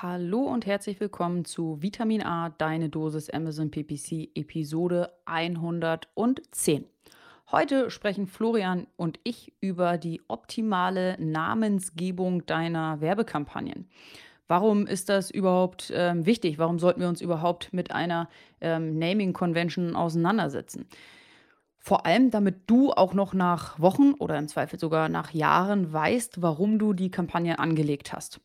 Hallo 0.00 0.42
und 0.42 0.64
herzlich 0.64 1.00
willkommen 1.00 1.44
zu 1.44 1.82
Vitamin 1.82 2.22
A, 2.22 2.50
deine 2.50 2.88
Dosis 2.88 3.30
Amazon 3.30 3.72
PPC, 3.72 4.30
Episode 4.36 5.10
110. 5.24 6.84
Heute 7.50 7.90
sprechen 7.90 8.28
Florian 8.28 8.86
und 8.94 9.18
ich 9.24 9.52
über 9.60 9.98
die 9.98 10.22
optimale 10.28 11.16
Namensgebung 11.18 12.46
deiner 12.46 13.00
Werbekampagnen. 13.00 13.88
Warum 14.46 14.86
ist 14.86 15.08
das 15.08 15.32
überhaupt 15.32 15.92
ähm, 15.92 16.26
wichtig? 16.26 16.58
Warum 16.60 16.78
sollten 16.78 17.00
wir 17.00 17.08
uns 17.08 17.20
überhaupt 17.20 17.72
mit 17.72 17.90
einer 17.90 18.28
ähm, 18.60 19.00
Naming 19.00 19.32
Convention 19.32 19.96
auseinandersetzen? 19.96 20.86
Vor 21.80 22.06
allem, 22.06 22.30
damit 22.30 22.70
du 22.70 22.92
auch 22.92 23.14
noch 23.14 23.34
nach 23.34 23.80
Wochen 23.80 24.12
oder 24.12 24.38
im 24.38 24.46
Zweifel 24.46 24.78
sogar 24.78 25.08
nach 25.08 25.32
Jahren 25.32 25.92
weißt, 25.92 26.40
warum 26.40 26.78
du 26.78 26.92
die 26.92 27.10
Kampagne 27.10 27.58
angelegt 27.58 28.12
hast. 28.12 28.40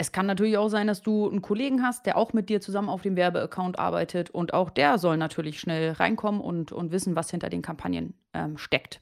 Es 0.00 0.12
kann 0.12 0.26
natürlich 0.26 0.56
auch 0.56 0.68
sein, 0.68 0.86
dass 0.86 1.02
du 1.02 1.28
einen 1.28 1.42
Kollegen 1.42 1.82
hast, 1.82 2.06
der 2.06 2.16
auch 2.16 2.32
mit 2.32 2.48
dir 2.48 2.60
zusammen 2.60 2.88
auf 2.88 3.02
dem 3.02 3.16
Werbeaccount 3.16 3.80
arbeitet 3.80 4.30
und 4.30 4.54
auch 4.54 4.70
der 4.70 4.96
soll 4.96 5.16
natürlich 5.16 5.58
schnell 5.58 5.90
reinkommen 5.90 6.40
und, 6.40 6.70
und 6.70 6.92
wissen, 6.92 7.16
was 7.16 7.32
hinter 7.32 7.48
den 7.48 7.62
Kampagnen 7.62 8.14
ähm, 8.32 8.58
steckt. 8.58 9.00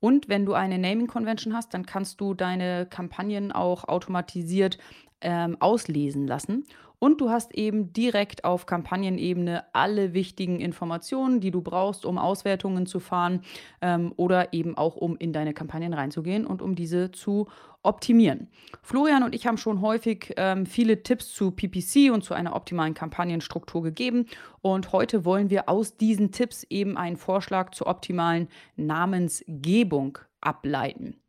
Und 0.00 0.28
wenn 0.28 0.44
du 0.44 0.52
eine 0.52 0.78
Naming 0.78 1.06
Convention 1.06 1.54
hast, 1.54 1.72
dann 1.72 1.86
kannst 1.86 2.20
du 2.20 2.34
deine 2.34 2.84
Kampagnen 2.84 3.52
auch 3.52 3.84
automatisiert 3.84 4.76
ähm, 5.22 5.56
auslesen 5.60 6.26
lassen. 6.26 6.66
Und 7.04 7.20
du 7.20 7.28
hast 7.28 7.54
eben 7.54 7.92
direkt 7.92 8.44
auf 8.44 8.64
Kampagnenebene 8.64 9.64
alle 9.74 10.14
wichtigen 10.14 10.58
Informationen, 10.58 11.38
die 11.38 11.50
du 11.50 11.60
brauchst, 11.60 12.06
um 12.06 12.16
Auswertungen 12.16 12.86
zu 12.86 12.98
fahren 12.98 13.42
ähm, 13.82 14.14
oder 14.16 14.54
eben 14.54 14.78
auch 14.78 14.96
um 14.96 15.14
in 15.18 15.34
deine 15.34 15.52
Kampagnen 15.52 15.92
reinzugehen 15.92 16.46
und 16.46 16.62
um 16.62 16.74
diese 16.74 17.10
zu 17.10 17.46
optimieren. 17.82 18.48
Florian 18.80 19.22
und 19.22 19.34
ich 19.34 19.46
haben 19.46 19.58
schon 19.58 19.82
häufig 19.82 20.32
ähm, 20.38 20.64
viele 20.64 21.02
Tipps 21.02 21.34
zu 21.34 21.50
PPC 21.50 22.10
und 22.10 22.24
zu 22.24 22.32
einer 22.32 22.56
optimalen 22.56 22.94
Kampagnenstruktur 22.94 23.82
gegeben. 23.82 24.24
Und 24.62 24.92
heute 24.92 25.26
wollen 25.26 25.50
wir 25.50 25.68
aus 25.68 25.98
diesen 25.98 26.32
Tipps 26.32 26.64
eben 26.70 26.96
einen 26.96 27.18
Vorschlag 27.18 27.72
zur 27.72 27.86
optimalen 27.86 28.48
Namensgebung 28.76 30.16
ableiten. 30.40 31.20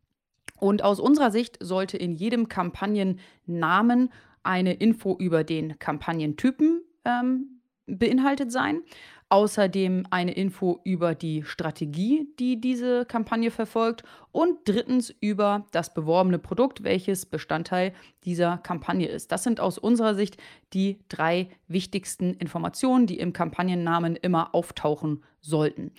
Und 0.58 0.82
aus 0.82 1.00
unserer 1.00 1.30
Sicht 1.30 1.58
sollte 1.60 1.98
in 1.98 2.14
jedem 2.14 2.48
Kampagnennamen 2.48 4.10
eine 4.46 4.74
Info 4.74 5.16
über 5.18 5.44
den 5.44 5.78
Kampagnentypen 5.78 6.82
ähm, 7.04 7.60
beinhaltet 7.86 8.50
sein. 8.52 8.82
Außerdem 9.28 10.04
eine 10.10 10.32
Info 10.34 10.80
über 10.84 11.16
die 11.16 11.42
Strategie, 11.42 12.28
die 12.38 12.60
diese 12.60 13.04
Kampagne 13.06 13.50
verfolgt. 13.50 14.04
Und 14.30 14.58
drittens 14.66 15.12
über 15.20 15.66
das 15.72 15.92
beworbene 15.94 16.38
Produkt, 16.38 16.84
welches 16.84 17.26
Bestandteil 17.26 17.92
dieser 18.24 18.58
Kampagne 18.58 19.08
ist. 19.08 19.32
Das 19.32 19.42
sind 19.42 19.58
aus 19.58 19.78
unserer 19.78 20.14
Sicht 20.14 20.36
die 20.72 21.00
drei 21.08 21.48
wichtigsten 21.66 22.34
Informationen, 22.34 23.08
die 23.08 23.18
im 23.18 23.32
Kampagnennamen 23.32 24.14
immer 24.14 24.54
auftauchen 24.54 25.24
sollten. 25.40 25.90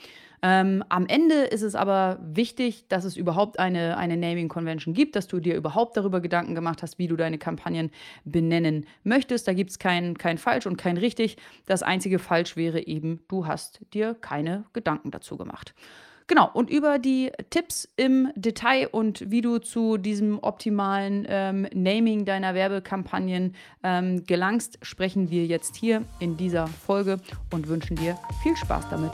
Ähm, 0.44 0.84
am 0.90 1.08
Ende 1.08 1.36
ist 1.36 1.64
es 1.64 1.76
aber 1.76 2.20
wichtig, 2.22 2.88
dass 2.90 3.06
es 3.06 3.18
überhaupt 3.18 3.60
eine, 3.60 3.98
eine 3.98 4.18
Naming 4.18 4.50
Convention 4.50 4.94
gibt, 4.94 5.16
dass 5.16 5.28
du 5.28 5.40
dir 5.40 5.56
überhaupt 5.56 5.98
darüber 5.98 6.22
Gedanken 6.22 6.56
gemacht 6.56 6.84
hast, 6.84 7.00
wie 7.00 7.08
du 7.08 7.16
deine 7.16 7.38
Kampagnen 7.38 7.92
benennen 8.24 8.86
möchtest. 9.04 9.48
Da 9.48 9.54
gibt 9.54 9.72
es 9.72 9.80
kein, 9.80 10.18
kein 10.18 10.38
Falsch 10.38 10.68
und 10.68 10.78
kein 10.78 10.98
Richtig. 10.98 11.38
Das 11.66 11.84
einzige 11.84 12.20
Falsch 12.20 12.56
wäre 12.56 12.86
eben, 12.86 13.22
du 13.28 13.48
hast 13.48 13.82
dir 13.94 14.16
keine 14.16 14.66
Gedanken 14.74 15.12
dazu 15.12 15.38
gemacht. 15.38 15.74
Genau, 16.28 16.50
und 16.54 16.70
über 16.70 17.00
die 17.00 17.32
Tipps 17.50 17.88
im 17.96 18.30
Detail 18.36 18.88
und 18.92 19.32
wie 19.32 19.40
du 19.40 19.60
zu 19.60 19.98
diesem 19.98 20.40
optimalen 20.44 21.26
ähm, 21.30 21.68
Naming 21.74 22.26
deiner 22.26 22.54
Werbekampagnen 22.54 23.56
ähm, 23.82 24.26
gelangst, 24.26 24.78
sprechen 24.82 25.32
wir 25.32 25.46
jetzt 25.46 25.78
hier 25.78 26.04
in 26.20 26.36
dieser 26.36 26.68
Folge 26.68 27.20
und 27.54 27.70
wünschen 27.70 27.96
dir 27.96 28.20
viel 28.44 28.58
Spaß 28.58 28.90
damit. 28.90 29.14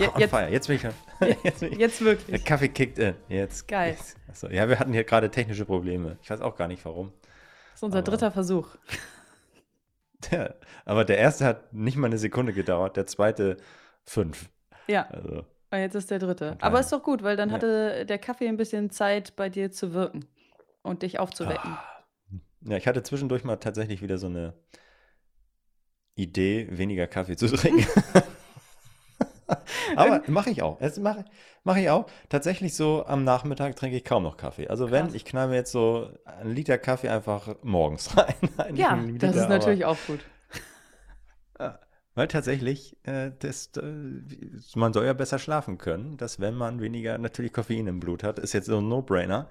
Ja, 0.00 0.12
jetzt, 0.16 0.30
fire. 0.30 0.48
jetzt 0.48 0.66
bin 0.66 0.76
ich. 0.76 0.82
Jetzt, 1.44 1.62
jetzt, 1.62 2.00
wirklich. 2.02 2.26
Der 2.26 2.38
Kaffee 2.38 2.68
kickt 2.68 2.98
in. 2.98 3.14
Jetzt. 3.28 3.68
Geil. 3.68 3.96
Achso, 4.28 4.48
ja, 4.48 4.66
wir 4.66 4.78
hatten 4.78 4.94
hier 4.94 5.04
gerade 5.04 5.30
technische 5.30 5.66
Probleme. 5.66 6.16
Ich 6.22 6.30
weiß 6.30 6.40
auch 6.40 6.56
gar 6.56 6.68
nicht 6.68 6.82
warum. 6.86 7.12
Das 7.72 7.80
ist 7.80 7.82
unser 7.82 7.98
aber, 7.98 8.10
dritter 8.10 8.30
Versuch. 8.30 8.68
Der, 10.30 10.56
aber 10.84 11.06
der 11.06 11.16
erste 11.16 11.46
hat 11.46 11.72
nicht 11.72 11.96
mal 11.96 12.08
eine 12.08 12.18
Sekunde 12.18 12.52
gedauert, 12.52 12.98
der 12.98 13.06
zweite 13.06 13.56
fünf. 14.04 14.50
Ja. 14.86 15.08
Also, 15.08 15.46
und 15.70 15.78
jetzt 15.78 15.94
ist 15.94 16.10
der 16.10 16.18
dritte. 16.18 16.58
Aber 16.60 16.78
ist 16.78 16.92
doch 16.92 17.02
gut, 17.02 17.22
weil 17.22 17.36
dann 17.36 17.48
ja. 17.48 17.54
hatte 17.54 18.04
der 18.04 18.18
Kaffee 18.18 18.46
ein 18.46 18.58
bisschen 18.58 18.90
Zeit, 18.90 19.34
bei 19.34 19.48
dir 19.48 19.72
zu 19.72 19.94
wirken 19.94 20.26
und 20.82 21.02
dich 21.02 21.18
aufzuwecken. 21.18 21.70
Ah. 21.70 22.04
Ja, 22.62 22.76
ich 22.76 22.86
hatte 22.86 23.02
zwischendurch 23.02 23.44
mal 23.44 23.56
tatsächlich 23.56 24.02
wieder 24.02 24.18
so 24.18 24.26
eine 24.26 24.52
Idee, 26.16 26.68
weniger 26.70 27.06
Kaffee 27.06 27.36
zu 27.36 27.46
trinken. 27.46 27.86
Aber 29.96 30.22
mache 30.26 30.50
ich 30.50 30.62
auch. 30.62 30.78
Das 30.78 30.98
mache 30.98 31.24
mach 31.64 31.76
ich 31.76 31.90
auch. 31.90 32.06
Tatsächlich 32.28 32.74
so 32.74 33.04
am 33.06 33.24
Nachmittag 33.24 33.76
trinke 33.76 33.96
ich 33.96 34.04
kaum 34.04 34.22
noch 34.22 34.36
Kaffee. 34.36 34.68
Also 34.68 34.90
wenn, 34.90 35.14
ich 35.14 35.24
knall 35.24 35.48
mir 35.48 35.56
jetzt 35.56 35.72
so 35.72 36.10
einen 36.24 36.54
Liter 36.54 36.78
Kaffee 36.78 37.08
einfach 37.08 37.56
morgens 37.62 38.16
rein. 38.16 38.76
ja, 38.76 38.94
Liter, 38.94 39.28
das 39.28 39.36
ist 39.36 39.48
natürlich 39.48 39.84
auch 39.84 39.98
gut. 40.06 40.20
Weil 42.16 42.26
tatsächlich, 42.26 42.96
äh, 43.04 43.30
das, 43.38 43.70
äh, 43.76 43.82
man 44.74 44.92
soll 44.92 45.06
ja 45.06 45.12
besser 45.12 45.38
schlafen 45.38 45.78
können, 45.78 46.16
dass 46.16 46.40
wenn 46.40 46.54
man 46.54 46.80
weniger 46.80 47.16
natürlich 47.18 47.52
Koffein 47.52 47.86
im 47.86 48.00
Blut 48.00 48.24
hat, 48.24 48.38
ist 48.40 48.52
jetzt 48.52 48.66
so 48.66 48.78
ein 48.78 48.88
No-Brainer. 48.88 49.48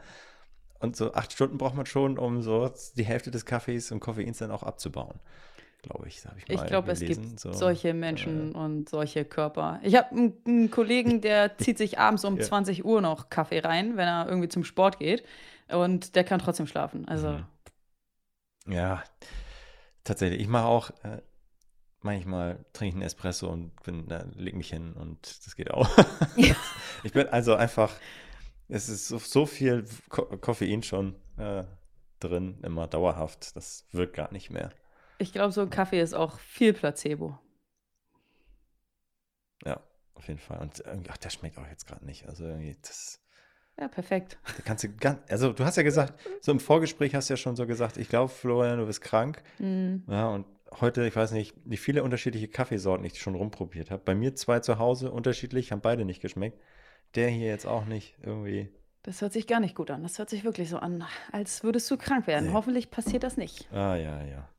Und 0.79 0.95
so 0.95 1.13
acht 1.13 1.31
Stunden 1.33 1.57
braucht 1.57 1.75
man 1.75 1.85
schon, 1.85 2.17
um 2.17 2.41
so 2.41 2.71
die 2.95 3.05
Hälfte 3.05 3.31
des 3.31 3.45
Kaffees 3.45 3.91
und 3.91 3.99
Koffeins 3.99 4.37
dann 4.37 4.51
auch 4.51 4.63
abzubauen 4.63 5.19
glaube 5.81 6.07
ich. 6.07 6.21
ich 6.37 6.49
ich 6.49 6.65
glaube, 6.65 6.91
es 6.91 6.99
gibt 6.99 7.39
so. 7.39 7.53
solche 7.53 7.93
Menschen 7.93 8.53
äh, 8.53 8.57
und 8.57 8.89
solche 8.89 9.25
Körper. 9.25 9.79
Ich 9.83 9.95
habe 9.95 10.11
einen, 10.11 10.33
einen, 10.45 10.71
Kollegen, 10.71 11.21
der 11.21 11.57
zieht 11.57 11.77
sich 11.77 11.99
abends 11.99 12.25
um 12.25 12.37
ja. 12.37 12.43
20 12.43 12.85
Uhr 12.85 13.01
noch 13.01 13.29
Kaffee 13.29 13.59
rein, 13.59 13.97
wenn 13.97 14.07
er 14.07 14.27
irgendwie 14.27 14.49
zum 14.49 14.63
Sport 14.63 14.99
geht. 14.99 15.23
Und 15.69 16.15
der 16.15 16.23
kann 16.23 16.39
trotzdem 16.39 16.67
schlafen. 16.67 17.07
Also. 17.07 17.31
Mhm. 18.65 18.73
Ja, 18.73 19.03
tatsächlich. 20.03 20.41
Ich 20.41 20.47
mache 20.47 20.65
auch. 20.65 20.89
Äh, 21.03 21.21
manchmal 22.01 22.65
trinke 22.73 22.89
ich 22.89 22.95
einen 22.95 23.01
Espresso 23.03 23.49
und 23.49 23.71
bin, 23.83 24.09
äh, 24.09 24.25
leg 24.35 24.55
mich 24.55 24.69
hin 24.69 24.93
und 24.93 25.45
das 25.45 25.55
geht 25.55 25.71
auch. 25.71 25.89
Ja. 26.37 26.55
ich 27.03 27.11
bin 27.11 27.27
also 27.27 27.55
einfach, 27.55 27.93
es 28.67 28.89
ist 28.89 29.07
so, 29.07 29.17
so 29.17 29.45
viel 29.45 29.85
Ko 30.09 30.23
Koffein 30.37 30.83
schon 30.83 31.15
äh, 31.37 31.63
drin, 32.19 32.59
immer 32.63 32.87
dauerhaft. 32.87 33.55
Das 33.55 33.85
wirkt 33.91 34.15
gar 34.15 34.31
nicht 34.31 34.49
mehr. 34.49 34.71
Ich 35.19 35.33
glaube, 35.33 35.51
so 35.51 35.61
ein 35.61 35.69
Kaffee 35.69 36.01
ist 36.01 36.13
auch 36.13 36.39
viel 36.39 36.73
Placebo. 36.73 37.37
Ja, 39.65 39.83
auf 40.15 40.27
jeden 40.27 40.39
Fall. 40.39 40.59
Und 40.59 40.81
ach, 41.09 41.17
der 41.17 41.29
schmeckt 41.29 41.57
auch 41.57 41.67
jetzt 41.67 41.85
gerade 41.85 42.05
nicht. 42.05 42.25
Also 42.27 42.45
irgendwie 42.45 42.77
das. 42.81 43.21
Ja, 43.77 43.89
perfekt. 43.89 44.37
Da 44.57 44.63
kannst 44.63 44.85
du 44.85 44.89
ganz, 44.89 45.19
also 45.29 45.51
du 45.51 45.65
hast 45.65 45.75
ja 45.75 45.83
gesagt, 45.83 46.19
so 46.41 46.53
im 46.53 46.61
Vorgespräch 46.61 47.13
hast 47.15 47.29
du 47.29 47.33
ja 47.33 47.37
schon 47.37 47.57
so 47.57 47.67
gesagt, 47.67 47.97
ich 47.97 48.07
glaube, 48.07 48.29
Florian, 48.29 48.79
du 48.79 48.85
bist 48.85 49.01
krank. 49.01 49.43
Mhm. 49.59 50.05
Ja, 50.07 50.29
und 50.29 50.45
heute, 50.79 51.05
ich 51.05 51.15
weiß 51.15 51.31
nicht, 51.31 51.55
wie 51.65 51.77
viele 51.77 52.03
unterschiedliche 52.03 52.47
Kaffeesorten 52.47 53.05
ich 53.05 53.19
schon 53.19 53.35
rumprobiert 53.35 53.91
habe. 53.91 54.01
Bei 54.03 54.15
mir 54.15 54.35
zwei 54.35 54.61
zu 54.61 54.79
Hause 54.79 55.11
unterschiedlich, 55.11 55.73
haben 55.73 55.81
beide 55.81 56.05
nicht 56.05 56.21
geschmeckt. 56.21 56.59
Der 57.15 57.27
hier 57.27 57.47
jetzt 57.47 57.65
auch 57.65 57.85
nicht 57.85 58.15
irgendwie. 58.21 58.69
Das 59.01 59.21
hört 59.21 59.33
sich 59.33 59.47
gar 59.47 59.59
nicht 59.59 59.75
gut 59.75 59.91
an. 59.91 60.03
Das 60.03 60.17
hört 60.17 60.29
sich 60.29 60.43
wirklich 60.43 60.69
so 60.69 60.77
an, 60.77 61.03
als 61.31 61.63
würdest 61.63 61.89
du 61.91 61.97
krank 61.97 62.27
werden. 62.27 62.47
Nee. 62.47 62.53
Hoffentlich 62.53 62.91
passiert 62.91 63.23
das 63.23 63.35
nicht. 63.35 63.67
Ah, 63.73 63.95
ja, 63.95 64.23
ja. 64.23 64.49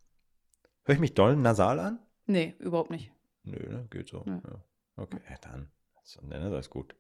Höre 0.91 0.95
ich 0.95 1.01
mich 1.01 1.15
doll 1.15 1.37
nasal 1.37 1.79
an? 1.79 2.01
Nee, 2.27 2.57
überhaupt 2.59 2.91
nicht. 2.91 3.13
Nö, 3.45 3.57
ne? 3.69 3.87
Geht 3.91 4.09
so. 4.09 4.25
Ja. 4.27 4.43
Ja. 4.45 4.65
Okay, 4.97 5.21
ja, 5.31 5.37
dann. 5.41 5.71
Das 5.95 6.67
ist 6.67 6.71
gut. 6.71 6.97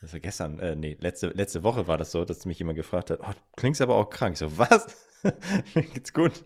Das 0.00 0.14
war 0.14 0.20
gestern, 0.20 0.58
äh, 0.60 0.74
nee, 0.76 0.96
letzte, 0.98 1.26
letzte 1.28 1.62
Woche 1.62 1.86
war 1.88 1.98
das 1.98 2.10
so, 2.10 2.24
dass 2.24 2.46
mich 2.46 2.58
jemand 2.58 2.76
gefragt 2.76 3.10
hat, 3.10 3.20
oh, 3.22 3.34
klingst 3.54 3.82
aber 3.82 3.96
auch 3.96 4.08
krank. 4.08 4.32
Ich 4.32 4.38
so, 4.38 4.56
was? 4.56 4.86
Mir 5.74 5.82
geht's 5.82 6.14
gut. 6.14 6.42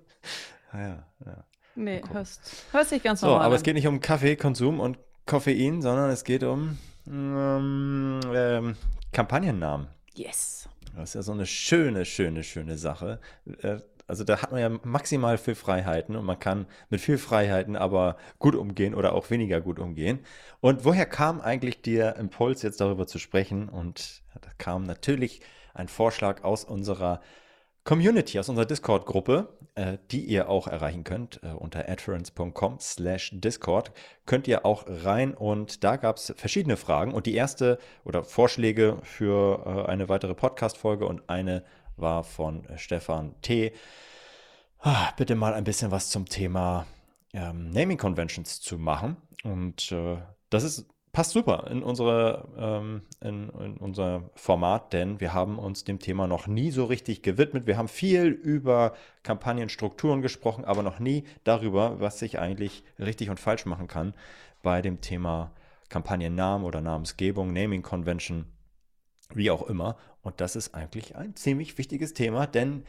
Ah, 0.73 0.81
ja, 0.81 1.07
ja. 1.25 1.45
Nee, 1.77 2.03
hörst, 2.11 2.67
hörst 2.73 2.91
dich 2.91 3.03
ganz 3.05 3.23
normal 3.23 3.39
So, 3.39 3.45
aber 3.45 3.55
an. 3.55 3.57
es 3.57 3.63
geht 3.63 3.75
nicht 3.75 3.87
um 3.87 4.01
Kaffeekonsum 4.01 4.81
und 4.81 4.99
Koffein, 5.27 5.83
sondern 5.83 6.11
es 6.11 6.25
geht 6.25 6.43
um 6.43 6.79
ähm, 7.07 8.21
ähm, 8.35 8.77
Kampagnennamen. 9.13 9.87
Yes. 10.15 10.69
Das 10.97 11.11
ist 11.11 11.15
ja 11.15 11.23
so 11.23 11.31
eine 11.31 11.47
schöne, 11.47 12.05
schöne, 12.05 12.43
schöne 12.43 12.77
Sache. 12.77 13.21
Äh, 13.63 13.79
also 14.11 14.25
da 14.25 14.43
hat 14.43 14.51
man 14.51 14.61
ja 14.61 14.69
maximal 14.83 15.39
viel 15.39 15.55
Freiheiten 15.55 16.17
und 16.17 16.25
man 16.25 16.39
kann 16.39 16.67
mit 16.91 17.01
viel 17.01 17.17
Freiheiten 17.17 17.77
aber 17.77 18.17
gut 18.39 18.57
umgehen 18.57 18.95
oder 18.95 19.15
auch 19.15 19.31
weniger 19.31 19.61
gut 19.61 19.79
umgehen. 19.79 20.19
Und 20.61 20.85
woher 20.85 21.07
kam 21.07 21.41
eigentlich 21.41 21.81
der 21.81 22.17
Impuls, 22.17 22.63
jetzt 22.63 22.81
darüber 22.81 23.07
zu 23.07 23.19
sprechen? 23.19 23.69
Und 23.69 24.23
da 24.41 24.51
kam 24.59 24.83
natürlich 24.83 25.41
ein 25.75 25.89
Vorschlag 25.89 26.43
aus 26.43 26.65
unserer 26.65 27.21
Community, 27.85 28.39
aus 28.39 28.49
unserer 28.49 28.67
Discord-Gruppe, 28.67 29.49
äh, 29.75 29.99
die 30.11 30.25
ihr 30.25 30.49
auch 30.49 30.67
erreichen 30.67 31.05
könnt. 31.05 31.41
Äh, 31.43 31.53
unter 31.53 31.89
adference.com 31.89 32.79
slash 32.81 33.31
Discord 33.33 33.93
könnt 34.27 34.49
ihr 34.49 34.67
auch 34.67 34.85
rein 34.87 35.35
und 35.35 35.85
da 35.85 35.97
gab 35.97 36.17
es 36.17 36.35
verschiedene 36.37 36.77
Fragen 36.77 37.13
und 37.15 37.27
die 37.27 37.35
erste 37.35 37.79
oder 38.05 38.25
Vorschläge 38.25 38.99
für 39.03 39.65
äh, 39.65 39.91
eine 39.91 40.09
weitere 40.09 40.35
Podcast-Folge 40.35 41.07
und 41.07 41.29
eine 41.31 41.65
war 41.97 42.25
von 42.25 42.67
Stefan 42.77 43.35
T. 43.43 43.73
Ah, 44.79 45.13
bitte 45.17 45.35
mal 45.35 45.55
ein 45.55 45.65
bisschen 45.65 45.91
was 45.91 46.11
zum 46.11 46.27
Thema 46.27 46.87
ähm, 47.33 47.71
Naming 47.71 47.99
Conventions 47.99 48.61
zu 48.61 48.79
machen 48.79 49.17
und 49.43 49.93
äh, 49.93 50.19
das 50.49 50.65
ist 50.65 50.87
passt 51.13 51.33
super 51.33 51.67
in, 51.71 51.83
unsere, 51.83 52.49
ähm, 52.57 53.03
in, 53.21 53.49
in, 53.51 53.77
unser 53.79 54.31
Format, 54.35 54.93
denn 54.93 55.21
wir 55.21 55.35
haben 55.35 55.59
uns 55.59 55.85
dem 55.85 55.99
Thema 55.99 56.27
noch 56.27 56.47
nie 56.47 56.71
so 56.71 56.85
richtig 56.85 57.23
gewidmet. 57.23 57.67
Wir 57.67 57.77
haben 57.77 57.89
viel 57.89 58.27
über 58.27 58.95
Kampagnenstrukturen 59.23 60.23
gesprochen, 60.23 60.65
aber 60.65 60.83
noch 60.83 60.99
nie 61.01 61.25
darüber, 61.45 62.01
was 62.01 62.19
sich 62.19 62.39
eigentlich 62.39 62.85
richtig 62.99 63.31
und 63.31 63.41
falsch 63.41 63.67
machen 63.67 63.89
kann 63.89 64.15
bei 64.63 64.83
dem 64.83 65.01
Thema 65.01 65.53
Kampagnennamen 65.89 66.67
oder 66.67 66.81
Namensgebung, 66.81 67.53
Naming 67.53 67.83
Convention, 67.83 68.45
wie 69.35 69.51
auch 69.51 69.63
immer. 69.63 69.97
Und 70.23 70.41
das 70.41 70.57
ist 70.57 70.75
eigentlich 70.75 71.17
ein 71.17 71.35
ziemlich 71.37 71.79
wichtiges 71.79 72.15
Thema, 72.15 72.47
denn 72.47 72.85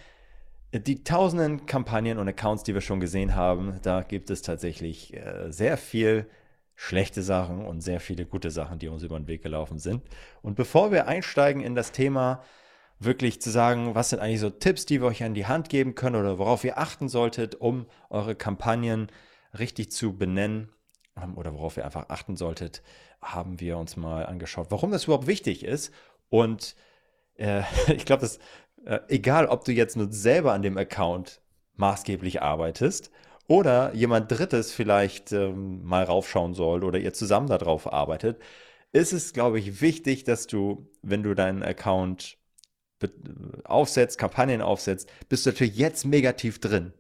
die 0.74 1.04
tausenden 1.04 1.66
Kampagnen 1.66 2.18
und 2.18 2.28
Accounts, 2.28 2.64
die 2.64 2.74
wir 2.74 2.82
schon 2.82 3.00
gesehen 3.00 3.36
haben, 3.36 3.80
da 3.82 4.04
gibt 4.04 4.30
es 4.30 4.42
tatsächlich 4.42 5.14
äh, 5.14 5.52
sehr 5.52 5.78
viel 5.78 6.30
schlechte 6.76 7.22
Sachen 7.22 7.66
und 7.66 7.82
sehr 7.82 8.00
viele 8.00 8.26
gute 8.26 8.52
Sachen, 8.52 8.80
die 8.80 8.88
uns 8.88 9.04
über 9.04 9.20
den 9.20 9.28
Weg 9.28 9.44
gelaufen 9.44 9.80
sind. 9.80 10.02
Und 10.42 10.56
bevor 10.56 10.92
wir 10.92 11.08
einsteigen 11.08 11.62
in 11.62 11.76
das 11.76 11.92
Thema, 11.92 12.42
wirklich 13.00 13.42
zu 13.42 13.50
sagen, 13.50 13.96
was 13.96 14.10
sind 14.10 14.20
eigentlich 14.20 14.40
so 14.40 14.50
Tipps, 14.50 14.86
die 14.86 15.02
wir 15.02 15.08
euch 15.08 15.24
an 15.24 15.34
die 15.34 15.46
Hand 15.46 15.70
geben 15.70 15.96
können 15.96 16.16
oder 16.16 16.38
worauf 16.38 16.64
ihr 16.64 16.78
achten 16.78 17.10
solltet, 17.10 17.56
um 17.56 17.86
eure 18.10 18.36
Kampagnen 18.36 19.12
richtig 19.58 19.92
zu 19.92 20.18
benennen 20.18 20.70
ähm, 21.22 21.38
oder 21.38 21.54
worauf 21.54 21.78
ihr 21.78 21.86
einfach 21.86 22.10
achten 22.10 22.36
solltet, 22.36 22.82
haben 23.22 23.60
wir 23.60 23.78
uns 23.78 23.98
mal 23.98 24.26
angeschaut, 24.26 24.68
warum 24.70 24.92
das 24.92 25.04
überhaupt 25.06 25.28
wichtig 25.28 25.64
ist. 25.66 25.92
Und 26.30 26.76
äh, 27.42 27.64
ich 27.94 28.06
glaube, 28.06 28.22
dass 28.22 28.40
äh, 28.86 29.00
egal, 29.10 29.48
ob 29.48 29.66
du 29.66 29.72
jetzt 29.72 29.98
nur 29.98 30.12
selber 30.12 30.54
an 30.54 30.62
dem 30.62 30.78
Account 30.78 31.42
maßgeblich 31.76 32.42
arbeitest 32.42 33.12
oder 33.48 33.94
jemand 33.94 34.32
Drittes 34.32 34.74
vielleicht 34.74 35.32
ähm, 35.32 35.84
mal 35.84 36.04
raufschauen 36.04 36.54
soll 36.54 36.84
oder 36.84 37.00
ihr 37.00 37.14
zusammen 37.14 37.48
darauf 37.48 37.92
arbeitet, 37.92 38.42
ist 38.94 39.14
es, 39.14 39.34
glaube 39.34 39.60
ich, 39.60 39.82
wichtig, 39.82 40.24
dass 40.24 40.48
du, 40.48 40.90
wenn 41.02 41.24
du 41.24 41.34
deinen 41.34 41.64
Account 41.64 42.38
aufsetzt, 43.64 44.20
Kampagnen 44.20 44.62
aufsetzt, 44.62 45.12
bist 45.28 45.46
du 45.46 45.50
natürlich 45.52 45.76
jetzt 45.76 46.06
mega 46.06 46.34
tief 46.34 46.60
drin 46.60 46.94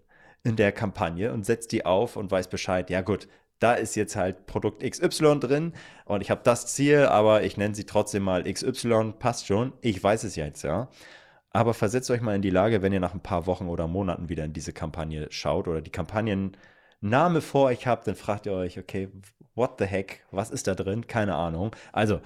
in 0.43 0.55
der 0.55 0.71
Kampagne 0.71 1.31
und 1.31 1.45
setzt 1.45 1.71
die 1.71 1.85
auf 1.85 2.15
und 2.15 2.31
weißt 2.31 2.49
Bescheid, 2.49 2.89
ja 2.89 3.01
gut, 3.01 3.27
da 3.61 3.73
ist 3.75 3.95
jetzt 3.95 4.15
halt 4.15 4.47
Produkt 4.47 4.83
XY 4.83 5.39
drin 5.39 5.73
und 6.05 6.21
ich 6.21 6.31
habe 6.31 6.41
das 6.43 6.67
Ziel, 6.73 7.05
aber 7.05 7.43
ich 7.43 7.57
nenne 7.57 7.75
sie 7.75 7.85
trotzdem 7.85 8.23
mal 8.23 8.43
XY, 8.51 9.13
passt 9.17 9.47
schon, 9.47 9.73
ich 9.81 10.03
weiß 10.03 10.23
es 10.23 10.35
jetzt, 10.35 10.63
ja. 10.63 10.89
Aber 11.51 11.73
versetzt 11.73 12.09
euch 12.11 12.21
mal 12.21 12.35
in 12.35 12.41
die 12.41 12.49
Lage, 12.49 12.81
wenn 12.81 12.93
ihr 12.93 12.99
nach 12.99 13.13
ein 13.13 13.21
paar 13.21 13.45
Wochen 13.45 13.67
oder 13.67 13.87
Monaten 13.87 14.29
wieder 14.29 14.45
in 14.45 14.53
diese 14.53 14.73
Kampagne 14.73 15.27
schaut 15.31 15.67
oder 15.67 15.81
die 15.81 15.91
Kampagnenname 15.91 17.41
vor 17.41 17.65
euch 17.65 17.85
habt, 17.87 18.07
dann 18.07 18.15
fragt 18.15 18.47
ihr 18.47 18.53
euch, 18.53 18.79
okay, 18.79 19.09
what 19.53 19.75
the 19.77 19.85
heck, 19.85 20.25
was 20.31 20.49
ist 20.49 20.67
da 20.67 20.75
drin? 20.75 21.07
Keine 21.07 21.35
Ahnung. 21.35 21.75
Also, 21.91 22.21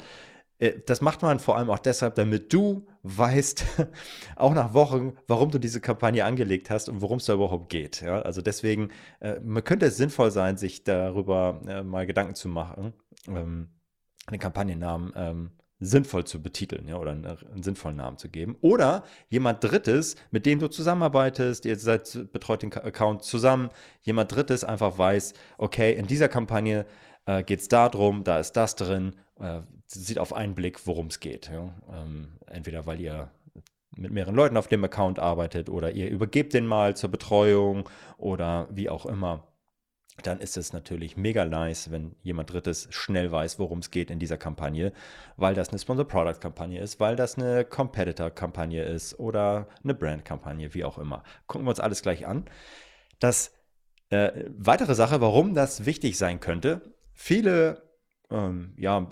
das 0.85 1.01
macht 1.01 1.21
man 1.21 1.39
vor 1.39 1.57
allem 1.57 1.69
auch 1.69 1.79
deshalb, 1.79 2.15
damit 2.15 2.53
du 2.53 2.87
weißt, 3.03 3.65
auch 4.35 4.53
nach 4.53 4.73
Wochen, 4.73 5.13
warum 5.27 5.51
du 5.51 5.59
diese 5.59 5.81
Kampagne 5.81 6.23
angelegt 6.23 6.69
hast 6.69 6.87
und 6.87 7.01
worum 7.01 7.17
es 7.17 7.25
da 7.25 7.33
überhaupt 7.33 7.69
geht. 7.69 8.01
Ja, 8.01 8.21
also 8.21 8.41
deswegen 8.41 8.89
äh, 9.19 9.35
könnte 9.61 9.87
es 9.87 9.97
sinnvoll 9.97 10.31
sein, 10.31 10.57
sich 10.57 10.83
darüber 10.83 11.61
äh, 11.67 11.83
mal 11.83 12.05
Gedanken 12.07 12.35
zu 12.35 12.47
machen, 12.47 12.93
ähm, 13.27 13.69
den 14.31 14.39
Kampagnennamen 14.39 15.13
ähm, 15.15 15.51
sinnvoll 15.79 16.23
zu 16.23 16.41
betiteln 16.41 16.87
ja, 16.87 16.97
oder 16.97 17.11
einen, 17.11 17.25
einen, 17.25 17.63
sinnvollen 17.63 17.97
Namen 17.97 18.17
zu 18.17 18.29
geben. 18.29 18.55
Oder 18.61 19.03
jemand 19.29 19.63
Drittes, 19.63 20.15
mit 20.31 20.45
dem 20.45 20.59
du 20.59 20.69
zusammenarbeitest, 20.69 21.65
ihr 21.65 21.77
seid, 21.77 22.31
betreut 22.31 22.63
den 22.63 22.73
Account 22.73 23.23
zusammen, 23.23 23.69
jemand 24.01 24.33
Drittes 24.33 24.63
einfach 24.63 24.97
weiß, 24.97 25.33
okay, 25.57 25.93
in 25.93 26.07
dieser 26.07 26.29
Kampagne 26.29 26.85
äh, 27.25 27.43
geht 27.43 27.59
es 27.59 27.67
darum, 27.67 28.23
da 28.23 28.39
ist 28.39 28.53
das 28.53 28.75
drin, 28.75 29.15
äh, 29.39 29.61
sieht 29.87 30.19
auf 30.19 30.33
einen 30.33 30.55
Blick, 30.55 30.85
worum 30.87 31.07
es 31.07 31.19
geht. 31.19 31.49
Ja? 31.51 31.73
Ähm, 31.91 32.39
entweder 32.47 32.85
weil 32.85 32.99
ihr 32.99 33.31
mit 33.95 34.11
mehreren 34.11 34.35
Leuten 34.35 34.57
auf 34.57 34.67
dem 34.67 34.83
Account 34.83 35.19
arbeitet 35.19 35.69
oder 35.69 35.91
ihr 35.91 36.09
übergebt 36.09 36.53
den 36.53 36.67
mal 36.67 36.95
zur 36.97 37.09
Betreuung 37.09 37.89
oder 38.17 38.67
wie 38.71 38.89
auch 38.89 39.05
immer 39.05 39.47
dann 40.23 40.39
ist 40.39 40.57
es 40.57 40.73
natürlich 40.73 41.17
mega 41.17 41.45
nice, 41.45 41.91
wenn 41.91 42.15
jemand 42.23 42.51
Drittes 42.51 42.87
schnell 42.89 43.31
weiß, 43.31 43.59
worum 43.59 43.79
es 43.79 43.91
geht 43.91 44.09
in 44.09 44.19
dieser 44.19 44.37
Kampagne, 44.37 44.93
weil 45.35 45.55
das 45.55 45.69
eine 45.69 45.79
Sponsor-Product-Kampagne 45.79 46.79
ist, 46.79 46.99
weil 46.99 47.15
das 47.15 47.37
eine 47.37 47.65
Competitor-Kampagne 47.65 48.83
ist 48.83 49.19
oder 49.19 49.67
eine 49.83 49.93
Brand-Kampagne, 49.93 50.73
wie 50.73 50.83
auch 50.83 50.97
immer. 50.97 51.23
Gucken 51.47 51.65
wir 51.65 51.71
uns 51.71 51.79
alles 51.79 52.01
gleich 52.01 52.25
an. 52.25 52.45
Das 53.19 53.53
äh, 54.09 54.45
weitere 54.57 54.95
Sache, 54.95 55.19
warum 55.19 55.53
das 55.53 55.85
wichtig 55.85 56.17
sein 56.17 56.39
könnte, 56.39 56.94
viele 57.15 57.81
ähm, 58.29 58.73
ja, 58.77 59.07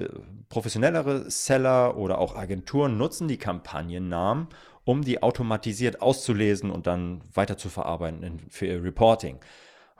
professionellere 0.50 1.32
Seller 1.32 1.98
oder 1.98 2.20
auch 2.20 2.36
Agenturen 2.36 2.98
nutzen 2.98 3.28
die 3.28 3.38
Kampagnennamen, 3.38 4.48
um 4.84 5.04
die 5.04 5.24
automatisiert 5.24 6.02
auszulesen 6.02 6.70
und 6.70 6.86
dann 6.86 7.22
weiter 7.34 7.58
zu 7.58 7.70
verarbeiten 7.70 8.42
für 8.50 8.68
ihr 8.68 8.84
Reporting. 8.84 9.40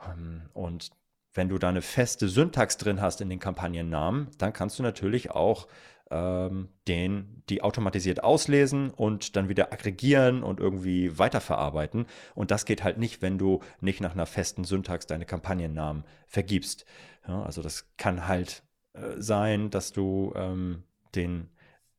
Ähm, 0.06 0.42
und 0.52 0.90
wenn 1.32 1.48
du 1.48 1.58
da 1.58 1.70
eine 1.70 1.82
feste 1.82 2.28
Syntax 2.28 2.76
drin 2.76 3.00
hast 3.00 3.20
in 3.20 3.28
den 3.28 3.40
Kampagnennamen, 3.40 4.28
dann 4.38 4.52
kannst 4.52 4.78
du 4.78 4.82
natürlich 4.82 5.32
auch 5.32 5.66
ähm, 6.10 6.68
den, 6.86 7.42
die 7.48 7.62
automatisiert 7.62 8.22
auslesen 8.22 8.90
und 8.90 9.36
dann 9.36 9.48
wieder 9.48 9.72
aggregieren 9.72 10.42
und 10.42 10.60
irgendwie 10.60 11.18
weiterverarbeiten. 11.18 12.06
Und 12.34 12.50
das 12.50 12.64
geht 12.64 12.84
halt 12.84 12.98
nicht, 12.98 13.22
wenn 13.22 13.38
du 13.38 13.60
nicht 13.80 14.00
nach 14.00 14.12
einer 14.12 14.26
festen 14.26 14.64
Syntax 14.64 15.06
deine 15.06 15.24
Kampagnennamen 15.24 16.04
vergibst. 16.26 16.84
Ja, 17.26 17.42
also 17.42 17.62
das 17.62 17.88
kann 17.96 18.28
halt 18.28 18.62
äh, 18.92 19.14
sein, 19.16 19.70
dass 19.70 19.92
du 19.92 20.32
ähm, 20.36 20.84
den 21.14 21.48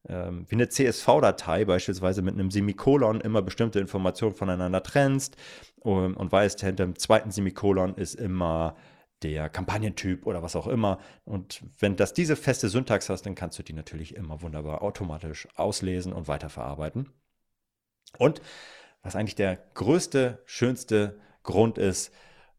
ähm, 0.08 0.46
wie 0.50 0.56
eine 0.56 0.70
CSV-Datei 0.70 1.66
beispielsweise 1.66 2.22
mit 2.22 2.36
einem 2.36 2.52
Semikolon 2.52 3.22
immer 3.22 3.42
bestimmte 3.42 3.80
Informationen 3.80 4.36
voneinander 4.36 4.84
trennst 4.84 5.36
und, 5.80 6.16
und 6.16 6.32
weißt, 6.32 6.62
hinter 6.62 6.86
dem 6.86 6.96
zweiten 6.98 7.32
Semikolon 7.32 7.96
ist 7.96 8.16
immer 8.16 8.76
der 9.34 9.50
Kampagnentyp 9.50 10.26
oder 10.26 10.44
was 10.44 10.56
auch 10.56 10.68
immer. 10.68 11.00
Und 11.24 11.62
wenn 11.80 11.96
das 11.96 12.14
diese 12.14 12.36
feste 12.36 12.70
Syntax 12.70 13.10
hast, 13.10 13.24
dann 13.26 13.36
kannst 13.36 13.58
du 13.60 13.64
die 13.64 13.74
natürlich 13.74 14.16
immer 14.16 14.42
wunderbar 14.42 14.82
automatisch 14.82 15.48
auslesen 15.56 16.14
und 16.14 16.28
weiterverarbeiten. 16.28 17.10
Und 18.18 18.42
was 19.02 19.16
eigentlich 19.16 19.36
der 19.36 19.58
größte, 19.74 20.42
schönste 20.46 21.20
Grund 21.44 21.78
ist, 21.78 22.14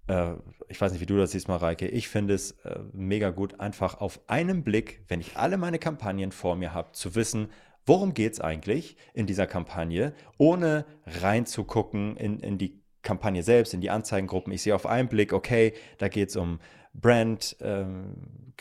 äh, 0.08 0.34
ich 0.68 0.80
weiß 0.80 0.92
nicht, 0.92 1.00
wie 1.00 1.06
du 1.06 1.16
das 1.16 1.32
siehst, 1.32 1.48
Mareike, 1.48 1.88
ich 1.88 2.08
finde 2.08 2.34
es 2.34 2.52
äh, 2.64 2.80
mega 2.92 3.30
gut, 3.30 3.60
einfach 3.60 4.00
auf 4.00 4.20
einen 4.26 4.64
Blick, 4.64 5.04
wenn 5.08 5.20
ich 5.20 5.36
alle 5.36 5.56
meine 5.56 5.78
Kampagnen 5.78 6.32
vor 6.32 6.56
mir 6.56 6.74
habe, 6.74 6.92
zu 6.92 7.14
wissen, 7.14 7.48
worum 7.84 8.14
geht 8.14 8.34
es 8.34 8.40
eigentlich 8.40 8.96
in 9.14 9.26
dieser 9.26 9.46
Kampagne, 9.46 10.12
ohne 10.38 10.84
reinzugucken 11.06 12.16
in, 12.16 12.40
in 12.40 12.58
die 12.58 12.82
Kampagne 13.06 13.42
selbst, 13.42 13.72
in 13.72 13.80
die 13.80 13.90
Anzeigengruppen. 13.90 14.52
Ich 14.52 14.62
sehe 14.62 14.74
auf 14.74 14.84
einen 14.84 15.08
Blick, 15.08 15.32
okay, 15.32 15.72
da 15.98 16.08
geht 16.08 16.30
es 16.30 16.36
um 16.36 16.58
Brand 16.92 17.56
ähm, 17.60 18.52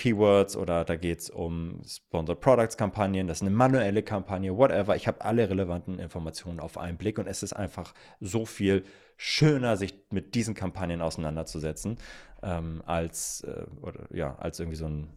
oder 0.56 0.84
da 0.84 0.96
geht 0.98 1.20
es 1.20 1.30
um 1.30 1.82
Sponsored 1.88 2.42
Products 2.42 2.78
Kampagnen, 2.78 3.28
das 3.28 3.38
ist 3.38 3.42
eine 3.42 3.56
manuelle 3.56 4.04
Kampagne, 4.04 4.56
whatever. 4.56 4.96
Ich 4.96 5.08
habe 5.08 5.22
alle 5.22 5.50
relevanten 5.50 6.00
Informationen 6.00 6.60
auf 6.60 6.78
einen 6.78 6.98
Blick 6.98 7.18
und 7.18 7.28
es 7.28 7.44
ist 7.44 7.54
einfach 7.54 7.94
so 8.20 8.46
viel 8.46 8.84
schöner, 9.18 9.78
sich 9.78 9.96
mit 10.12 10.36
diesen 10.36 10.54
Kampagnen 10.54 11.02
auseinanderzusetzen, 11.02 11.98
ähm, 12.44 12.84
als, 12.86 13.42
äh, 13.48 13.66
oder, 13.82 14.14
ja, 14.14 14.36
als 14.36 14.60
irgendwie 14.60 14.78
so 14.78 14.86
ein 14.86 15.10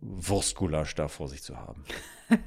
Wurstgulasch 0.00 0.94
da 0.94 1.08
vor 1.08 1.28
sich 1.28 1.42
zu 1.42 1.56
haben. 1.56 1.84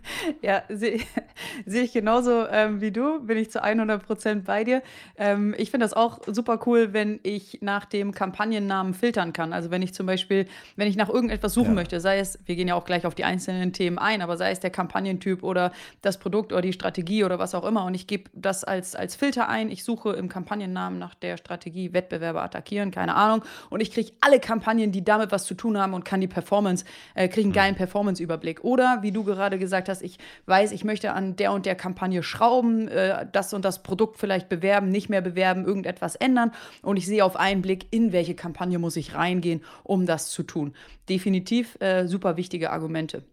Ja, 0.41 0.63
sehe 0.69 0.99
seh 1.65 1.81
ich 1.81 1.93
genauso 1.93 2.47
ähm, 2.47 2.81
wie 2.81 2.91
du, 2.91 3.21
bin 3.21 3.37
ich 3.37 3.51
zu 3.51 3.61
100 3.63 4.05
Prozent 4.05 4.45
bei 4.45 4.63
dir. 4.63 4.81
Ähm, 5.17 5.55
ich 5.57 5.71
finde 5.71 5.85
das 5.85 5.93
auch 5.93 6.19
super 6.27 6.59
cool, 6.65 6.93
wenn 6.93 7.19
ich 7.23 7.59
nach 7.61 7.85
dem 7.85 8.11
Kampagnennamen 8.11 8.93
filtern 8.93 9.33
kann. 9.33 9.53
Also 9.53 9.71
wenn 9.71 9.81
ich 9.81 9.93
zum 9.93 10.05
Beispiel, 10.05 10.47
wenn 10.75 10.87
ich 10.87 10.95
nach 10.95 11.09
irgendetwas 11.09 11.53
suchen 11.53 11.69
Ja. 11.69 11.75
möchte, 11.75 11.99
sei 11.99 12.19
es, 12.19 12.39
wir 12.45 12.55
gehen 12.55 12.67
ja 12.67 12.75
auch 12.75 12.85
gleich 12.85 13.05
auf 13.05 13.15
die 13.15 13.23
einzelnen 13.23 13.73
Themen 13.73 13.97
ein, 13.97 14.21
aber 14.21 14.37
sei 14.37 14.51
es 14.51 14.59
der 14.59 14.69
Kampagnentyp 14.69 15.43
oder 15.43 15.71
das 16.01 16.17
Produkt 16.17 16.51
oder 16.51 16.61
die 16.61 16.73
Strategie 16.73 17.23
oder 17.23 17.39
was 17.39 17.55
auch 17.55 17.65
immer 17.65 17.85
und 17.85 17.93
ich 17.93 18.07
gebe 18.07 18.29
das 18.33 18.63
als, 18.63 18.95
als 18.95 19.15
Filter 19.15 19.49
ein, 19.49 19.69
ich 19.69 19.83
suche 19.83 20.13
im 20.13 20.29
Kampagnennamen 20.29 20.99
nach 20.99 21.15
der 21.15 21.37
Strategie 21.37 21.93
Wettbewerber 21.93 22.43
attackieren, 22.43 22.91
keine 22.91 23.15
Ahnung, 23.15 23.43
und 23.69 23.81
ich 23.81 23.91
kriege 23.91 24.11
alle 24.21 24.39
Kampagnen, 24.39 24.91
die 24.91 25.03
damit 25.03 25.31
was 25.31 25.45
zu 25.45 25.53
tun 25.53 25.77
haben 25.77 25.93
und 25.93 26.05
kann 26.05 26.21
die 26.21 26.27
Performance, 26.27 26.85
äh, 27.15 27.27
kriege 27.27 27.45
einen 27.45 27.53
geilen 27.53 27.75
Performance-Überblick. 27.75 28.63
Oder 28.63 28.99
wie 29.01 29.11
du 29.11 29.23
gerade 29.23 29.57
gesagt 29.57 29.66
hast, 29.89 30.01
ich 30.01 30.17
weiß, 30.45 30.71
ich 30.71 30.83
möchte 30.83 31.13
an 31.13 31.35
der 31.35 31.51
und 31.51 31.65
der 31.65 31.75
Kampagne 31.75 32.23
schrauben, 32.23 32.87
äh, 32.87 33.25
das 33.31 33.53
und 33.53 33.65
das 33.65 33.83
Produkt 33.83 34.17
vielleicht 34.17 34.49
bewerben, 34.49 34.89
nicht 34.89 35.09
mehr 35.09 35.21
bewerben, 35.21 35.65
irgendetwas 35.65 36.15
ändern 36.15 36.51
und 36.81 36.97
ich 36.97 37.05
sehe 37.05 37.23
auf 37.23 37.35
einen 37.35 37.61
Blick, 37.61 37.87
in 37.91 38.11
welche 38.11 38.35
Kampagne 38.35 38.79
muss 38.79 38.95
ich 38.95 39.15
reingehen, 39.15 39.61
um 39.83 40.05
das 40.05 40.29
zu 40.29 40.43
tun. 40.43 40.73
Definitiv 41.09 41.79
äh, 41.81 42.07
super 42.07 42.37
wichtige 42.37 42.71
Argumente. 42.71 43.23